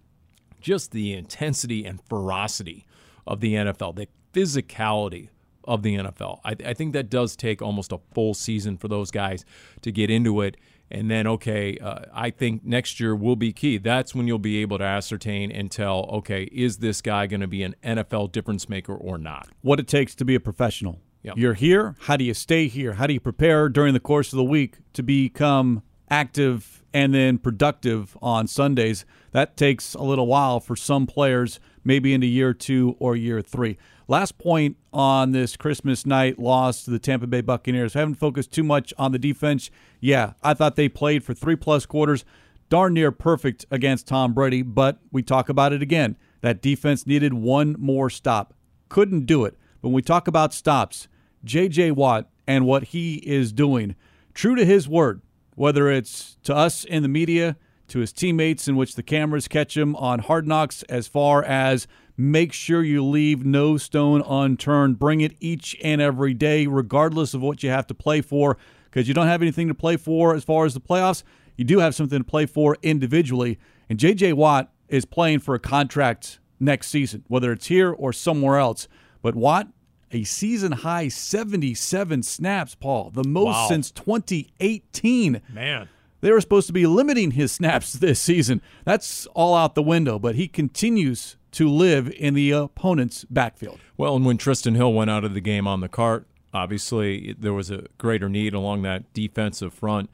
Just 0.60 0.90
the 0.90 1.12
intensity 1.12 1.84
and 1.84 2.00
ferocity 2.08 2.86
of 3.26 3.40
the 3.40 3.54
NFL, 3.54 3.96
the 3.96 4.08
physicality 4.32 5.28
of 5.66 5.82
the 5.82 5.96
NFL. 5.96 6.40
I, 6.44 6.56
I, 6.64 6.74
think 6.74 6.92
that 6.92 7.10
does 7.10 7.36
take 7.36 7.60
almost 7.60 7.92
a 7.92 7.98
full 8.14 8.34
season 8.34 8.76
for 8.76 8.88
those 8.88 9.10
guys 9.10 9.44
to 9.82 9.92
get 9.92 10.10
into 10.10 10.40
it. 10.40 10.56
And 10.90 11.10
then, 11.10 11.26
okay, 11.26 11.76
uh, 11.78 12.02
I 12.14 12.30
think 12.30 12.64
next 12.64 13.00
year 13.00 13.16
will 13.16 13.34
be 13.34 13.52
key. 13.52 13.78
That's 13.78 14.14
when 14.14 14.28
you'll 14.28 14.38
be 14.38 14.58
able 14.58 14.78
to 14.78 14.84
ascertain 14.84 15.50
and 15.50 15.70
tell, 15.70 16.08
okay, 16.12 16.44
is 16.44 16.78
this 16.78 17.02
guy 17.02 17.26
going 17.26 17.40
to 17.40 17.48
be 17.48 17.64
an 17.64 17.74
NFL 17.82 18.30
difference 18.30 18.68
maker 18.68 18.94
or 18.94 19.18
not? 19.18 19.48
What 19.62 19.80
it 19.80 19.88
takes 19.88 20.14
to 20.16 20.24
be 20.24 20.36
a 20.36 20.40
professional. 20.40 21.00
Yep. 21.26 21.38
You're 21.38 21.54
here. 21.54 21.96
How 22.02 22.16
do 22.16 22.24
you 22.24 22.34
stay 22.34 22.68
here? 22.68 22.92
How 22.92 23.08
do 23.08 23.12
you 23.12 23.18
prepare 23.18 23.68
during 23.68 23.94
the 23.94 24.00
course 24.00 24.32
of 24.32 24.36
the 24.36 24.44
week 24.44 24.76
to 24.92 25.02
become 25.02 25.82
active 26.08 26.84
and 26.94 27.12
then 27.12 27.38
productive 27.38 28.16
on 28.22 28.46
Sundays? 28.46 29.04
That 29.32 29.56
takes 29.56 29.94
a 29.94 30.02
little 30.02 30.28
while 30.28 30.60
for 30.60 30.76
some 30.76 31.04
players, 31.04 31.58
maybe 31.82 32.14
into 32.14 32.28
year 32.28 32.54
two 32.54 32.94
or 33.00 33.16
year 33.16 33.42
three. 33.42 33.76
Last 34.08 34.38
point 34.38 34.76
on 34.92 35.32
this 35.32 35.56
Christmas 35.56 36.06
night 36.06 36.38
loss 36.38 36.84
to 36.84 36.92
the 36.92 36.98
Tampa 37.00 37.26
Bay 37.26 37.40
Buccaneers. 37.40 37.96
I 37.96 38.00
haven't 38.00 38.14
focused 38.14 38.52
too 38.52 38.62
much 38.62 38.94
on 38.96 39.10
the 39.10 39.18
defense. 39.18 39.68
Yeah, 39.98 40.34
I 40.44 40.54
thought 40.54 40.76
they 40.76 40.88
played 40.88 41.24
for 41.24 41.34
three 41.34 41.56
plus 41.56 41.86
quarters, 41.86 42.24
darn 42.68 42.94
near 42.94 43.10
perfect 43.10 43.66
against 43.68 44.06
Tom 44.06 44.32
Brady, 44.32 44.62
but 44.62 44.98
we 45.10 45.24
talk 45.24 45.48
about 45.48 45.72
it 45.72 45.82
again. 45.82 46.16
That 46.40 46.62
defense 46.62 47.04
needed 47.04 47.34
one 47.34 47.74
more 47.80 48.08
stop. 48.08 48.54
Couldn't 48.88 49.26
do 49.26 49.44
it. 49.44 49.58
But 49.82 49.88
when 49.88 49.94
we 49.94 50.02
talk 50.02 50.28
about 50.28 50.54
stops, 50.54 51.08
J.J. 51.42 51.90
Watt 51.90 52.28
and 52.46 52.64
what 52.64 52.84
he 52.84 53.16
is 53.16 53.52
doing, 53.52 53.96
true 54.34 54.54
to 54.54 54.64
his 54.64 54.88
word, 54.88 55.20
whether 55.56 55.90
it's 55.90 56.36
to 56.44 56.54
us 56.54 56.84
in 56.84 57.02
the 57.02 57.08
media, 57.08 57.56
to 57.88 57.98
his 57.98 58.12
teammates, 58.12 58.68
in 58.68 58.76
which 58.76 58.94
the 58.94 59.02
cameras 59.02 59.48
catch 59.48 59.76
him 59.76 59.96
on 59.96 60.20
Hard 60.20 60.46
Knocks, 60.46 60.84
as 60.84 61.08
far 61.08 61.42
as 61.42 61.88
Make 62.16 62.52
sure 62.52 62.82
you 62.82 63.04
leave 63.04 63.44
no 63.44 63.76
stone 63.76 64.22
unturned. 64.22 64.98
Bring 64.98 65.20
it 65.20 65.36
each 65.38 65.76
and 65.82 66.00
every 66.00 66.32
day, 66.32 66.66
regardless 66.66 67.34
of 67.34 67.42
what 67.42 67.62
you 67.62 67.68
have 67.68 67.86
to 67.88 67.94
play 67.94 68.22
for, 68.22 68.56
because 68.86 69.06
you 69.06 69.14
don't 69.14 69.26
have 69.26 69.42
anything 69.42 69.68
to 69.68 69.74
play 69.74 69.96
for 69.96 70.34
as 70.34 70.42
far 70.42 70.64
as 70.64 70.72
the 70.72 70.80
playoffs. 70.80 71.22
You 71.56 71.64
do 71.64 71.78
have 71.78 71.94
something 71.94 72.18
to 72.18 72.24
play 72.24 72.46
for 72.46 72.76
individually. 72.82 73.58
And 73.88 73.98
J.J. 73.98 74.32
Watt 74.32 74.72
is 74.88 75.04
playing 75.04 75.40
for 75.40 75.54
a 75.54 75.58
contract 75.58 76.38
next 76.58 76.88
season, 76.88 77.24
whether 77.28 77.52
it's 77.52 77.66
here 77.66 77.92
or 77.92 78.12
somewhere 78.12 78.58
else. 78.58 78.88
But 79.20 79.34
Watt, 79.34 79.68
a 80.12 80.24
season 80.24 80.72
high 80.72 81.08
77 81.08 82.22
snaps, 82.22 82.74
Paul, 82.74 83.10
the 83.10 83.24
most 83.24 83.46
wow. 83.46 83.68
since 83.68 83.90
2018. 83.90 85.42
Man. 85.52 85.88
They 86.22 86.32
were 86.32 86.40
supposed 86.40 86.66
to 86.68 86.72
be 86.72 86.86
limiting 86.86 87.32
his 87.32 87.52
snaps 87.52 87.92
this 87.94 88.20
season. 88.20 88.62
That's 88.84 89.26
all 89.34 89.54
out 89.54 89.74
the 89.74 89.82
window, 89.82 90.18
but 90.18 90.34
he 90.34 90.48
continues 90.48 91.36
to 91.56 91.70
live 91.70 92.10
in 92.10 92.34
the 92.34 92.50
opponent's 92.50 93.24
backfield. 93.24 93.80
Well, 93.96 94.14
and 94.14 94.26
when 94.26 94.36
Trysten 94.36 94.76
Hill 94.76 94.92
went 94.92 95.08
out 95.08 95.24
of 95.24 95.32
the 95.32 95.40
game 95.40 95.66
on 95.66 95.80
the 95.80 95.88
cart, 95.88 96.26
obviously 96.52 97.34
there 97.38 97.54
was 97.54 97.70
a 97.70 97.86
greater 97.96 98.28
need 98.28 98.52
along 98.52 98.82
that 98.82 99.10
defensive 99.14 99.72
front. 99.72 100.10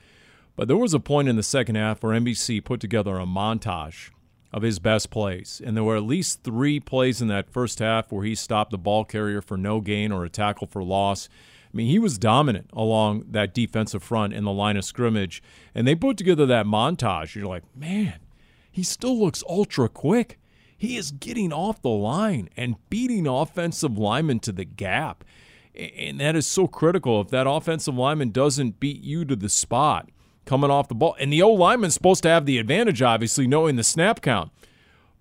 But 0.55 0.69
there 0.69 0.77
was 0.77 0.95
a 0.95 1.01
point 1.01 1.29
in 1.29 1.35
the 1.35 1.43
second 1.43 1.75
half 1.75 2.01
where 2.01 2.17
NBC 2.19 2.65
put 2.65 2.79
together 2.79 3.17
a 3.17 3.27
montage 3.27 4.11
of 4.53 4.63
his 4.63 4.79
best 4.79 5.11
plays. 5.11 5.61
And 5.65 5.77
there 5.77 5.83
were 5.83 5.97
at 5.97 6.05
least 6.05 6.45
three 6.45 6.79
plays 6.79 7.21
in 7.21 7.27
that 7.27 7.51
first 7.51 7.81
half 7.81 8.13
where 8.13 8.25
he 8.25 8.37
stopped 8.37 8.71
the 8.71 8.79
ball 8.79 9.05
carrier 9.05 9.43
for 9.43 9.57
no 9.57 9.81
gain 9.81 10.13
or 10.13 10.25
a 10.25 10.31
tackle 10.31 10.69
for 10.69 10.85
loss. 10.85 11.29
I 11.75 11.77
mean, 11.77 11.89
he 11.89 11.99
was 11.99 12.19
dominant 12.19 12.71
along 12.73 13.25
that 13.31 13.53
defensive 13.53 14.05
front 14.05 14.33
in 14.33 14.45
the 14.45 14.53
line 14.53 14.77
of 14.77 14.85
scrimmage. 14.85 15.43
And 15.75 15.89
they 15.89 15.97
put 15.97 16.17
together 16.17 16.47
that 16.47 16.67
montage. 16.67 17.35
You're 17.35 17.49
like, 17.49 17.65
man, 17.75 18.21
he 18.71 18.85
still 18.85 19.19
looks 19.19 19.43
ultra 19.49 19.89
quick. 19.89 20.39
He 20.83 20.97
is 20.97 21.13
getting 21.13 21.53
off 21.53 21.81
the 21.81 21.91
line 21.91 22.49
and 22.57 22.75
beating 22.91 23.29
offensive 23.29 23.97
linemen 23.97 24.41
to 24.41 24.51
the 24.51 24.65
gap. 24.65 25.23
And 25.77 26.19
that 26.19 26.35
is 26.35 26.45
so 26.45 26.67
critical. 26.67 27.21
If 27.21 27.29
that 27.29 27.47
offensive 27.49 27.95
lineman 27.95 28.33
doesn't 28.33 28.81
beat 28.81 29.01
you 29.01 29.25
to 29.27 29.37
the 29.37 29.49
spot 29.49 30.09
coming 30.45 30.73
off 30.73 30.89
the 30.89 30.97
ball, 30.97 31.15
and 31.21 31.33
the 31.33 31.41
old 31.41 31.61
lineman's 31.61 31.95
supposed 31.95 32.25
to 32.25 32.31
have 32.31 32.47
the 32.47 32.59
advantage, 32.59 33.01
obviously, 33.01 33.47
knowing 33.47 33.77
the 33.77 33.85
snap 33.85 34.23
count. 34.23 34.51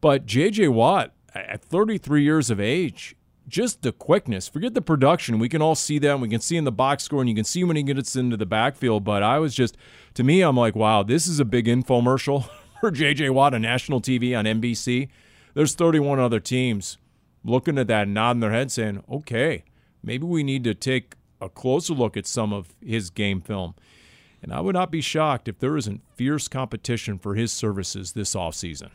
But 0.02 0.26
J.J. 0.26 0.70
Watt, 0.70 1.14
at 1.36 1.62
33 1.62 2.24
years 2.24 2.50
of 2.50 2.60
age, 2.60 3.16
just 3.48 3.84
the 3.84 3.92
quickness. 3.92 4.48
Forget 4.48 4.74
the 4.74 4.82
production. 4.82 5.38
We 5.38 5.48
can 5.48 5.62
all 5.62 5.76
see 5.76 6.00
that. 6.00 6.20
We 6.20 6.28
can 6.28 6.42
see 6.42 6.58
in 6.58 6.64
the 6.64 6.72
box 6.72 7.04
score, 7.04 7.20
and 7.20 7.30
you 7.30 7.36
can 7.36 7.46
see 7.46 7.64
when 7.64 7.76
he 7.76 7.84
gets 7.84 8.16
into 8.16 8.36
the 8.36 8.48
backfield. 8.48 9.04
But 9.04 9.22
I 9.22 9.38
was 9.38 9.54
just, 9.54 9.78
to 10.16 10.24
me, 10.24 10.42
I'm 10.42 10.58
like, 10.58 10.76
wow, 10.76 11.04
this 11.04 11.28
is 11.28 11.40
a 11.40 11.46
big 11.46 11.68
infomercial 11.68 12.50
for 12.80 12.90
J.J. 12.90 13.30
Watt 13.30 13.54
on 13.54 13.62
national 13.62 14.02
TV 14.02 14.36
on 14.36 14.46
NBC 14.46 15.10
there's 15.54 15.76
31 15.76 16.20
other 16.20 16.40
teams 16.40 16.98
looking 17.44 17.78
at 17.78 17.88
that 17.88 18.04
and 18.04 18.14
nodding 18.14 18.40
their 18.40 18.52
head 18.52 18.72
saying, 18.72 19.04
okay, 19.10 19.64
maybe 20.04 20.26
we 20.26 20.44
need 20.44 20.64
to 20.64 20.74
take 20.74 21.16
a 21.40 21.50
closer 21.50 21.94
look 21.94 22.16
at 22.16 22.28
some 22.28 22.54
of 22.54 22.74
his 22.82 23.10
game 23.10 23.42
film. 23.42 23.74
And 24.42 24.54
I 24.54 24.62
would 24.62 24.74
not 24.74 24.92
be 24.92 25.02
shocked 25.02 25.48
if 25.48 25.60
there 25.60 25.78
isn't 25.78 26.02
fierce 26.16 26.48
competition 26.48 27.20
for 27.20 27.36
his 27.36 27.52
services 27.52 28.14
this 28.14 28.36
offseason. 28.36 28.90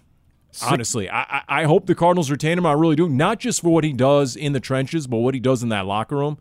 Honestly, 0.62 1.10
I, 1.10 1.42
I 1.48 1.64
hope 1.64 1.86
the 1.86 1.94
Cardinals 1.94 2.30
retain 2.30 2.56
him. 2.56 2.64
I 2.64 2.72
really 2.72 2.96
do. 2.96 3.08
Not 3.08 3.40
just 3.40 3.60
for 3.60 3.72
what 3.72 3.84
he 3.84 3.92
does 3.92 4.36
in 4.36 4.54
the 4.54 4.60
trenches, 4.60 5.06
but 5.06 5.18
what 5.18 5.34
he 5.34 5.40
does 5.40 5.62
in 5.62 5.68
that 5.68 5.86
locker 5.86 6.16
room. 6.16 6.38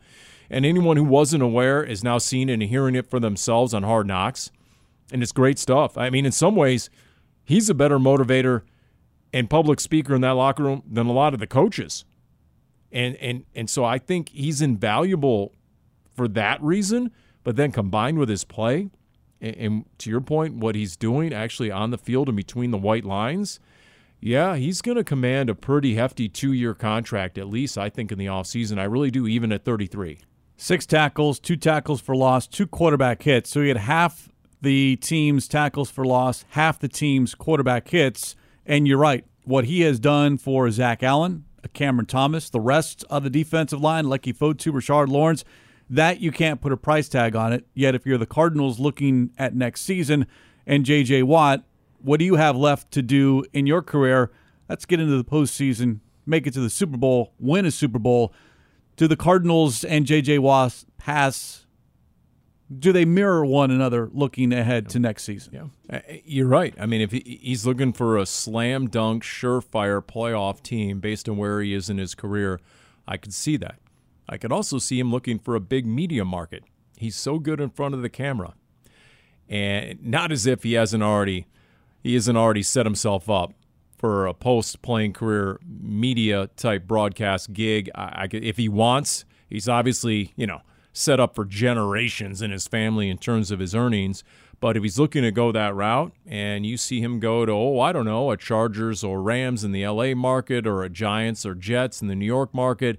And 0.50 0.66
anyone 0.66 0.96
who 0.96 1.04
wasn't 1.04 1.44
aware 1.44 1.84
is 1.84 2.04
now 2.04 2.18
seeing 2.18 2.50
and 2.50 2.64
hearing 2.64 2.96
it 2.96 3.10
for 3.10 3.20
themselves 3.20 3.74
on 3.74 3.84
Hard 3.84 4.08
Knocks. 4.08 4.52
And 5.12 5.22
it's 5.22 5.32
great 5.32 5.60
stuff. 5.60 5.98
I 5.98 6.10
mean, 6.10 6.26
in 6.26 6.32
some 6.32 6.56
ways, 6.56 6.90
he's 7.44 7.70
a 7.70 7.74
better 7.74 8.00
motivator– 8.00 8.62
and 9.36 9.50
public 9.50 9.82
speaker 9.82 10.16
in 10.16 10.22
that 10.22 10.32
locker 10.32 10.64
room 10.64 10.82
than 10.90 11.08
a 11.08 11.12
lot 11.12 11.34
of 11.34 11.42
the 11.42 11.46
coaches. 11.46 12.06
And 12.90 13.18
and 13.18 13.44
and 13.54 13.70
so 13.70 13.84
I 13.84 13.98
think 13.98 14.30
he's 14.30 14.62
invaluable 14.62 15.54
for 16.16 16.30
that 16.30 16.64
reason, 16.64 17.12
but 17.44 17.58
then 17.58 17.74
combined 17.74 18.18
with 18.18 18.30
his 18.30 18.46
play 18.46 18.90
and, 19.42 19.56
and 19.58 19.86
to 19.98 20.10
your 20.10 20.22
point 20.22 20.56
what 20.56 20.76
he's 20.76 20.96
doing 20.96 21.34
actually 21.34 21.70
on 21.70 21.92
the 21.92 21.98
field 21.98 22.30
and 22.30 22.38
between 22.38 22.72
the 22.72 22.78
white 22.78 23.04
lines, 23.04 23.60
yeah, 24.22 24.56
he's 24.56 24.82
going 24.82 24.96
to 24.96 25.04
command 25.04 25.50
a 25.50 25.56
pretty 25.56 25.96
hefty 25.96 26.30
2-year 26.30 26.74
contract 26.74 27.38
at 27.38 27.50
least 27.50 27.78
I 27.78 27.90
think 27.90 28.14
in 28.14 28.18
the 28.18 28.28
offseason. 28.28 28.80
I 28.80 28.86
really 28.86 29.12
do 29.12 29.28
even 29.28 29.52
at 29.52 29.66
33. 29.66 30.20
Six 30.56 30.86
tackles, 30.86 31.42
two 31.42 31.58
tackles 31.58 32.00
for 32.00 32.16
loss, 32.16 32.48
two 32.48 32.68
quarterback 32.68 33.22
hits. 33.24 33.50
So 33.50 33.62
he 33.62 33.68
had 33.68 33.76
half 33.76 34.30
the 34.62 34.96
team's 34.96 35.50
tackles 35.50 35.92
for 35.92 36.06
loss, 36.06 36.46
half 36.52 36.80
the 36.80 36.88
team's 36.88 37.36
quarterback 37.36 37.90
hits. 37.90 38.38
And 38.66 38.88
you're 38.88 38.98
right. 38.98 39.26
What 39.44 39.66
he 39.66 39.82
has 39.82 40.00
done 40.00 40.38
for 40.38 40.70
Zach 40.72 41.04
Allen 41.04 41.46
Cameron 41.74 42.06
Thomas. 42.06 42.50
The 42.50 42.60
rest 42.60 43.04
of 43.10 43.24
the 43.24 43.30
defensive 43.30 43.82
line, 43.82 44.06
Leki 44.06 44.36
Fotu, 44.36 44.72
Rashard 44.72 45.10
Lawrence, 45.10 45.44
that 45.90 46.20
you 46.20 46.32
can't 46.32 46.62
put 46.62 46.72
a 46.72 46.78
price 46.78 47.08
tag 47.08 47.36
on 47.36 47.54
it. 47.54 47.66
Yet 47.74 47.96
if 47.96 48.06
you're 48.06 48.18
the 48.18 48.26
Cardinals 48.26 48.80
looking 48.80 49.32
at 49.38 49.56
next 49.56 49.82
season 49.82 50.28
and 50.66 50.86
J.J. 50.86 51.24
Watt, 51.24 51.64
what 52.02 52.20
do 52.20 52.26
you 52.26 52.36
have 52.36 52.56
left 52.56 52.92
to 52.92 53.02
do 53.02 53.44
in 53.54 53.68
your 53.68 53.82
career? 53.82 54.32
Let's 54.68 54.86
get 54.86 55.00
into 55.00 55.18
the 55.18 55.24
postseason, 55.24 56.00
make 56.26 56.48
it 56.48 56.54
to 56.54 56.60
the 56.60 56.70
Super 56.70 56.98
Bowl, 56.98 57.34
win 57.40 57.66
a 57.66 57.72
Super 57.72 58.00
Bowl. 58.00 58.34
Do 58.96 59.08
the 59.08 59.18
Cardinals 59.18 59.84
and 59.84 60.06
J.J. 60.06 60.40
Watt 60.40 60.86
pass 60.98 61.65
do 62.80 62.92
they 62.92 63.06
mirror 63.06 63.46
one 63.46 63.70
another 63.70 64.10
looking 64.12 64.52
ahead 64.52 64.90
to 64.90 65.00
next 65.00 65.24
season? 65.24 65.72
Yeah, 65.90 65.98
uh, 65.98 66.02
you're 66.24 66.48
right. 66.48 66.74
I 66.80 66.86
mean, 66.86 67.02
if 67.02 67.12
he's 67.12 67.66
looking 67.66 67.94
for 67.94 68.18
a 68.18 68.26
slam 68.26 68.88
dunk, 68.88 69.24
surefire 69.24 70.02
playoff 70.02 70.64
team 70.64 71.00
based 71.00 71.30
on 71.30 71.38
where 71.38 71.62
he 71.62 71.74
is 71.74 71.90
in 71.90 71.98
his 71.98 72.16
career, 72.16 72.60
I 73.08 73.18
could 73.18 73.34
see 73.34 73.58
that. 73.58 73.80
I 74.28 74.38
could 74.38 74.52
also 74.52 74.80
see 74.80 75.00
him 75.00 75.12
looking 75.12 75.38
for 75.38 75.56
a 75.56 75.60
big 75.60 75.86
media 75.86 76.26
market. 76.26 76.64
He's 76.98 77.16
so 77.16 77.38
good 77.38 77.62
in 77.62 77.70
front 77.70 77.94
of 77.94 78.02
the 78.02 78.10
camera, 78.10 78.56
and 79.48 80.04
not 80.04 80.32
as 80.32 80.48
if 80.48 80.64
he 80.64 80.74
hasn't 80.74 81.04
already 81.04 81.48
he 82.02 82.16
hasn't 82.16 82.38
already 82.38 82.64
set 82.64 82.86
himself 82.86 83.30
up 83.30 83.54
for 83.98 84.26
a 84.26 84.34
post 84.34 84.82
playing 84.82 85.14
career 85.14 85.60
media 85.68 86.50
type 86.56 86.88
broadcast 86.88 87.54
gig. 87.54 87.92
I, 87.94 88.24
I 88.24 88.28
could, 88.28 88.44
if 88.44 88.58
he 88.58 88.70
wants, 88.70 89.26
he's 89.48 89.70
obviously 89.70 90.34
you 90.36 90.48
know 90.48 90.62
set 90.98 91.20
up 91.20 91.36
for 91.36 91.44
generations 91.44 92.42
in 92.42 92.52
his 92.52 92.68
family 92.68 93.10
in 93.10 93.18
terms 93.18 93.52
of 93.52 93.60
his 93.60 93.76
earnings. 93.76 94.24
But 94.62 94.78
if 94.78 94.84
he's 94.84 94.98
looking 94.98 95.24
to 95.24 95.32
go 95.32 95.52
that 95.52 95.76
route 95.76 96.14
and 96.26 96.66
you 96.66 96.78
see 96.78 97.02
him 97.02 97.20
go 97.20 97.46
to, 97.46 97.52
oh, 97.52 97.80
I 97.82 97.92
don't 97.92 98.06
know, 98.06 98.32
a 98.32 98.38
Chargers 98.38 99.04
or 99.04 99.22
Rams 99.22 99.66
in 99.66 99.74
the 99.74 99.86
LA 99.86 100.16
market 100.16 100.66
or 100.66 100.84
a 100.84 100.90
Giants 100.90 101.46
or 101.46 101.54
Jets 101.54 102.02
in 102.02 102.08
the 102.08 102.16
New 102.16 102.26
York 102.26 102.54
market, 102.54 102.98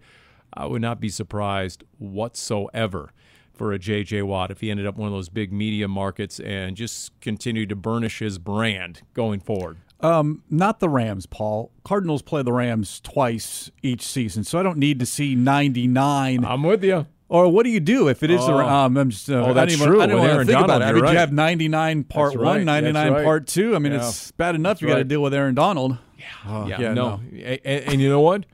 I 0.53 0.67
would 0.67 0.83
not 0.83 1.01
be 1.01 1.09
surprised 1.09 1.85
whatsoever 1.99 3.13
for 3.55 3.73
a 3.73 3.79
J.J. 3.79 4.23
Watt 4.23 4.51
if 4.51 4.61
he 4.61 4.71
ended 4.71 4.87
up 4.87 4.99
one 4.99 5.09
of 5.09 5.15
those 5.15 5.31
big 5.31 5.51
media 5.51 5.89
markets 5.89 6.39
and 6.39 6.77
just 6.77 7.19
continued 7.21 7.71
to 7.71 7.77
burnish 7.77 8.19
his 8.19 8.39
brand 8.39 9.01
going 9.15 9.41
forward. 9.41 9.79
Um, 10.01 10.43
not 10.51 10.81
the 10.81 10.91
Rams, 10.91 11.25
Paul. 11.25 11.73
Cardinals 11.83 12.21
play 12.21 12.43
the 12.43 12.53
Rams 12.53 13.01
twice 13.01 13.71
each 13.83 14.03
season, 14.03 14.45
so 14.45 14.59
I 14.59 14.63
don't 14.63 14.77
need 14.77 15.01
to 15.01 15.07
see 15.07 15.35
99. 15.35 16.45
I'm 16.45 16.63
with 16.63 16.85
you. 16.85 17.07
Or 17.29 17.49
what 17.49 17.65
do 17.65 17.71
you 17.71 17.81
do 17.81 18.09
if 18.09 18.23
it 18.23 18.31
is? 18.31 18.41
Oh. 18.43 18.59
The, 18.59 18.65
um, 18.65 18.97
I'm 18.97 19.11
just, 19.11 19.29
uh, 19.29 19.35
oh, 19.35 19.53
that's 19.53 19.75
I 19.75 19.77
didn't 19.77 19.87
true. 19.87 20.01
I 20.01 20.07
didn't 20.07 20.21
want 20.21 20.33
to 20.33 20.39
think 20.39 20.51
Donald, 20.51 20.71
about 20.71 20.83
it. 20.83 20.85
I 20.85 20.93
mean, 20.93 21.03
right. 21.03 21.13
you 21.13 21.19
have 21.19 21.33
99 21.33 22.05
part 22.05 22.33
That's 22.33 22.45
one, 22.45 22.57
right. 22.59 22.65
99 22.65 23.13
right. 23.13 23.25
part 23.25 23.47
two. 23.49 23.75
I 23.75 23.81
mean, 23.81 23.93
Yeah. 23.93 24.07
it's 24.07 24.31
bad 24.33 24.55
enough 24.55 24.75
That's 24.75 24.83
you 24.83 24.89
got 24.89 24.97
to 24.97 25.05
deal 25.05 25.23
with 25.23 25.35
Aaron 25.35 25.55
Donald. 25.55 25.99
Uh, 26.47 26.67
yeah, 26.69 26.93
no. 26.93 27.21
And, 27.33 27.61
and 27.65 28.01
you 28.01 28.09
know 28.09 28.21
what? 28.21 28.47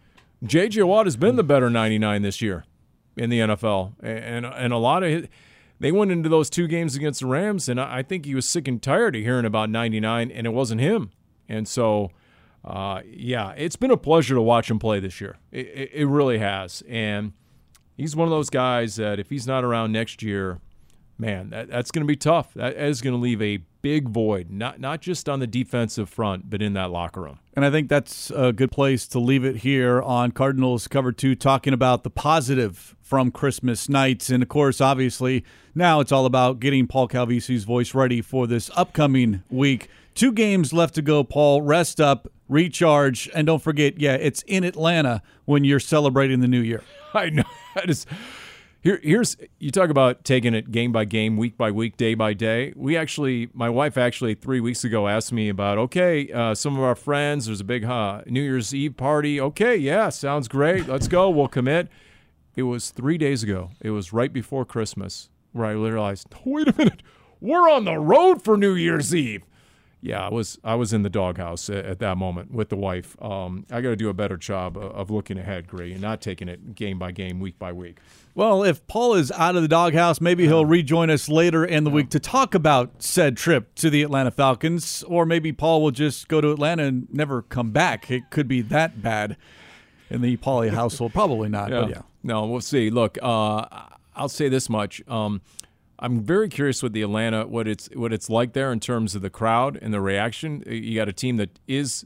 J.J. 0.45 0.83
Watt 0.83 1.07
has 1.07 1.17
been 1.17 1.37
the 1.37 1.45
better 1.45 1.71
99 1.71 2.23
this 2.23 2.41
year 2.43 2.65
in 3.17 3.31
the 3.31 3.41
NFL. 3.41 3.93
And, 4.03 4.47
and 4.47 4.73
a 4.73 4.79
lot 4.79 5.03
of 5.03 5.11
his, 5.11 5.27
they 5.79 5.93
went 5.93 6.11
into 6.11 6.29
those 6.29 6.49
two 6.49 6.67
games 6.67 6.97
against 6.97 7.21
the 7.21 7.27
Rams, 7.27 7.69
and 7.69 7.81
I 7.81 7.99
I 7.99 8.03
think 8.03 8.25
he 8.25 8.35
was 8.35 8.47
sick 8.47 8.69
and 8.69 8.81
tired 8.81 9.17
of 9.17 9.23
hearing 9.23 9.45
about 9.45 9.69
99, 9.69 10.31
and 10.31 10.47
it 10.47 10.51
wasn't 10.51 10.81
him. 10.81 11.11
And 11.49 11.67
so, 11.67 12.11
uh, 12.65 13.03
yeah, 13.05 13.53
it's 13.57 13.77
been 13.77 13.91
a 13.91 13.97
pleasure 13.97 14.35
to 14.37 14.41
watch 14.43 14.71
him 14.71 14.79
play 14.79 15.01
this 15.01 15.21
year. 15.21 15.37
It, 15.51 15.67
it, 15.67 15.91
it 15.93 16.07
really 16.07 16.39
has. 16.39 16.83
And 16.89 17.33
he's 17.97 18.17
one 18.17 18.27
of 18.27 18.33
those 18.33 18.51
guys 18.51 18.97
that 18.97 19.19
if 19.19 19.31
he's 19.31 19.47
not 19.47 19.65
around 19.65 19.93
next 19.93 20.23
year, 20.23 20.61
man, 21.19 21.51
that, 21.51 21.69
that's 21.69 21.91
going 21.91 22.07
to 22.07 22.09
be 22.09 22.17
tough. 22.17 22.53
That 22.55 22.77
is 22.77 23.01
going 23.01 23.15
to 23.15 23.21
leave 23.21 23.41
a 23.41 23.59
big 23.83 24.09
void, 24.09 24.51
not 24.51 24.81
not 24.81 25.01
just 25.01 25.29
on 25.29 25.41
the 25.41 25.47
defensive 25.47 26.09
front, 26.09 26.49
but 26.49 26.63
in 26.63 26.73
that 26.75 26.91
locker 26.91 27.23
room. 27.23 27.39
And 27.55 27.65
I 27.65 27.71
think 27.71 27.89
that's 27.89 28.31
a 28.31 28.53
good 28.53 28.71
place 28.71 29.07
to 29.09 29.19
leave 29.19 29.45
it 29.45 29.57
here 29.57 30.01
on 30.01 30.33
Cardinals 30.33 30.89
Cover 30.89 31.13
2, 31.13 31.35
talking 31.35 31.73
about 31.73 32.03
the 32.03 32.11
positive 32.11 32.97
from 33.01 33.31
Christmas 33.31 33.89
nights. 33.89 34.31
And 34.31 34.43
of 34.43 34.49
course, 34.49 34.81
obviously, 34.81 35.45
now 35.75 36.01
it's 36.01 36.13
all 36.13 36.27
about 36.27 36.61
getting 36.61 36.87
Paul 36.87 37.09
Calvisi's 37.09 37.65
voice 37.65 37.95
ready 37.95 38.23
for 38.23 38.47
this 38.47 38.71
upcoming 38.75 39.43
week. 39.51 39.89
Two 40.15 40.33
games 40.33 40.73
left 40.73 40.95
to 40.97 41.03
go, 41.03 41.25
Paul. 41.25 41.63
Rest 41.63 42.01
up, 42.01 42.29
recharge, 42.49 43.31
and 43.35 43.47
don't 43.47 43.63
forget, 43.63 43.99
yeah, 43.99 44.15
it's 44.15 44.43
in 44.47 44.65
Atlanta 44.65 45.23
when 45.45 45.65
you're 45.65 45.81
celebrating 45.81 46.41
the 46.41 46.49
new 46.49 46.61
year. 46.61 46.83
I 47.15 47.31
know. 47.31 47.45
I 47.77 47.87
just 47.87 48.07
here 48.83 48.99
here's 49.03 49.37
you 49.59 49.71
talk 49.71 49.91
about 49.91 50.25
taking 50.25 50.55
it 50.55 50.71
game 50.71 50.93
by 50.93 51.05
game, 51.05 51.37
week 51.37 51.57
by 51.57 51.71
week, 51.71 51.97
day 51.97 52.15
by 52.15 52.35
day. 52.35 52.73
We 52.77 52.97
actually, 52.97 53.49
my 53.55 53.71
wife 53.71 53.97
actually 53.97 54.35
three 54.35 54.61
weeks 54.61 54.85
ago 54.85 55.09
asked 55.09 55.33
me 55.33 55.49
about 55.49 55.79
okay, 55.79 56.31
uh, 56.33 56.55
some 56.55 56.77
of 56.77 56.83
our 56.83 56.97
friends. 56.97 57.47
There's 57.47 57.61
a 57.61 57.65
big 57.65 57.85
uh, 57.85 58.23
New 58.27 58.43
Year's 58.43 58.75
Eve 58.75 58.97
party. 58.97 59.41
Okay, 59.41 59.77
yeah, 59.77 60.09
sounds 60.09 60.49
great. 60.49 60.89
Let's 60.89 61.09
go. 61.09 61.31
We'll 61.31 61.49
commit. 61.49 61.89
It 62.55 62.65
was 62.65 62.91
three 62.91 63.17
days 63.17 63.43
ago. 63.43 63.71
It 63.81 63.91
was 63.91 64.13
right 64.13 64.33
before 64.33 64.65
Christmas 64.65 65.31
where 65.53 65.67
I 65.67 65.73
realized, 65.73 66.29
wait 66.45 66.69
a 66.69 66.75
minute, 66.77 67.03
we're 67.41 67.71
on 67.71 67.85
the 67.85 67.99
road 67.99 68.43
for 68.43 68.57
New 68.57 68.75
Year's 68.75 69.15
Eve. 69.15 69.45
Yeah, 70.05 70.27
I 70.27 70.31
was 70.31 70.59
I 70.65 70.75
was 70.75 70.93
in 70.93 71.03
the 71.03 71.11
doghouse 71.11 71.71
at, 71.71 71.85
at 71.85 71.99
that 72.01 72.17
moment 72.19 72.53
with 72.53 72.71
the 72.71 72.77
wife. 72.77 73.17
Um, 73.23 73.65
I 73.71 73.81
got 73.81 73.91
to 73.91 73.97
do 73.97 74.09
a 74.09 74.15
better 74.15 74.37
job 74.37 74.77
of, 74.77 74.91
of 74.93 75.11
looking 75.11 75.39
ahead, 75.39 75.69
Gray, 75.69 75.93
and 75.93 76.03
not 76.03 76.21
taking 76.21 76.49
it 76.49 76.75
game 76.75 76.99
by 76.99 77.13
game, 77.13 77.39
week 77.39 77.57
by 77.57 77.73
week. 77.73 77.99
Well, 78.35 78.65
if 78.65 78.85
Paul 78.89 79.15
is 79.15 79.31
out 79.31 79.55
of 79.55 79.63
the 79.63 79.69
doghouse, 79.69 80.21
maybe 80.21 80.47
he'll 80.47 80.65
rejoin 80.65 81.09
us 81.09 81.29
later 81.29 81.65
in 81.65 81.85
the 81.85 81.91
week 81.91 82.11
to 82.11 82.19
talk 82.19 82.55
about 82.55 83.01
said 83.03 83.37
trip 83.37 83.75
to 83.77 83.91
the 83.91 84.03
Atlanta 84.03 84.33
Falcons, 84.33 85.05
or 85.07 85.25
maybe 85.25 85.53
Paul 85.53 85.83
will 85.83 85.91
just 85.93 86.27
go 86.27 86.41
to 86.41 86.51
Atlanta 86.51 86.85
and 86.85 87.07
never 87.13 87.43
come 87.43 87.71
back. 87.71 88.11
It 88.11 88.31
could 88.31 88.49
be 88.49 88.61
that 88.63 89.03
bad 89.03 89.37
in 90.11 90.21
the 90.21 90.37
Paulie 90.39 90.71
household. 90.75 91.13
Probably 91.13 91.49
not, 91.49 91.71
but 91.71 91.91
yeah. 91.91 92.03
No, 92.25 92.47
we'll 92.47 92.61
see. 92.61 92.91
Look, 92.91 93.19
uh, 93.23 93.67
I'll 94.17 94.29
say 94.29 94.49
this 94.49 94.69
much. 94.69 95.01
Um, 95.09 95.43
I'm 96.03 96.21
very 96.21 96.49
curious 96.49 96.83
with 96.83 96.93
the 96.93 97.03
Atlanta 97.03 97.47
what 97.47 97.69
it's 97.69 97.89
what 97.95 98.13
it's 98.13 98.29
like 98.29 98.55
there 98.55 98.73
in 98.73 98.81
terms 98.81 99.15
of 99.15 99.23
the 99.23 99.31
crowd 99.31 99.79
and 99.81 99.95
the 99.95 100.01
reaction. 100.01 100.65
You 100.67 100.97
got 100.97 101.09
a 101.09 101.13
team 101.13 101.37
that 101.37 101.61
is 101.69 102.05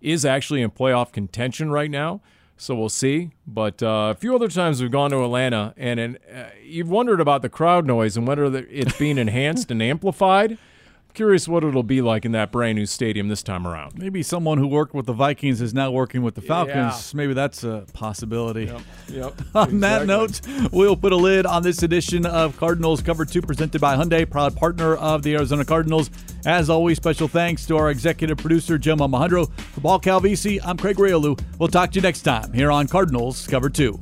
is 0.00 0.24
actually 0.24 0.62
in 0.62 0.70
playoff 0.70 1.12
contention 1.12 1.70
right 1.70 1.90
now, 1.90 2.22
so 2.56 2.74
we'll 2.74 2.88
see. 2.88 3.32
But 3.46 3.82
uh, 3.82 4.12
a 4.12 4.14
few 4.14 4.34
other 4.34 4.48
times 4.48 4.80
we've 4.80 4.90
gone 4.90 5.10
to 5.10 5.22
Atlanta, 5.22 5.74
and, 5.76 6.00
and 6.00 6.18
uh, 6.34 6.44
you've 6.64 6.88
wondered 6.88 7.20
about 7.20 7.42
the 7.42 7.50
crowd 7.50 7.86
noise 7.86 8.16
and 8.16 8.26
whether 8.26 8.44
it's 8.46 8.96
being 8.98 9.18
enhanced 9.26 9.70
and 9.70 9.82
amplified. 9.82 10.56
Curious 11.14 11.46
what 11.46 11.62
it'll 11.62 11.84
be 11.84 12.02
like 12.02 12.24
in 12.24 12.32
that 12.32 12.50
brand 12.50 12.76
new 12.76 12.86
stadium 12.86 13.28
this 13.28 13.40
time 13.40 13.68
around. 13.68 13.96
Maybe 13.96 14.20
someone 14.24 14.58
who 14.58 14.66
worked 14.66 14.94
with 14.94 15.06
the 15.06 15.12
Vikings 15.12 15.60
is 15.60 15.72
now 15.72 15.92
working 15.92 16.22
with 16.24 16.34
the 16.34 16.40
Falcons. 16.40 17.14
Maybe 17.14 17.32
that's 17.32 17.62
a 17.62 17.86
possibility. 17.92 18.68
Yep. 19.08 19.32
On 19.54 19.78
that 19.78 20.06
note, 20.06 20.40
we'll 20.72 20.96
put 20.96 21.12
a 21.12 21.16
lid 21.16 21.46
on 21.46 21.62
this 21.62 21.84
edition 21.84 22.26
of 22.26 22.56
Cardinals 22.56 23.00
Cover 23.00 23.24
2 23.24 23.42
presented 23.42 23.80
by 23.80 23.94
Hyundai, 23.94 24.28
proud 24.28 24.56
partner 24.56 24.96
of 24.96 25.22
the 25.22 25.34
Arizona 25.36 25.64
Cardinals. 25.64 26.10
As 26.46 26.68
always, 26.68 26.96
special 26.96 27.28
thanks 27.28 27.64
to 27.66 27.76
our 27.76 27.90
executive 27.90 28.38
producer, 28.38 28.76
Jim 28.76 29.00
Alejandro. 29.00 29.46
For 29.46 29.80
Paul 29.82 30.00
Calvisi, 30.00 30.58
I'm 30.64 30.76
Craig 30.76 30.96
Grialou. 30.96 31.40
We'll 31.60 31.68
talk 31.68 31.92
to 31.92 31.94
you 31.96 32.02
next 32.02 32.22
time 32.22 32.52
here 32.52 32.72
on 32.72 32.88
Cardinals 32.88 33.46
Cover 33.46 33.70
2. 33.70 34.00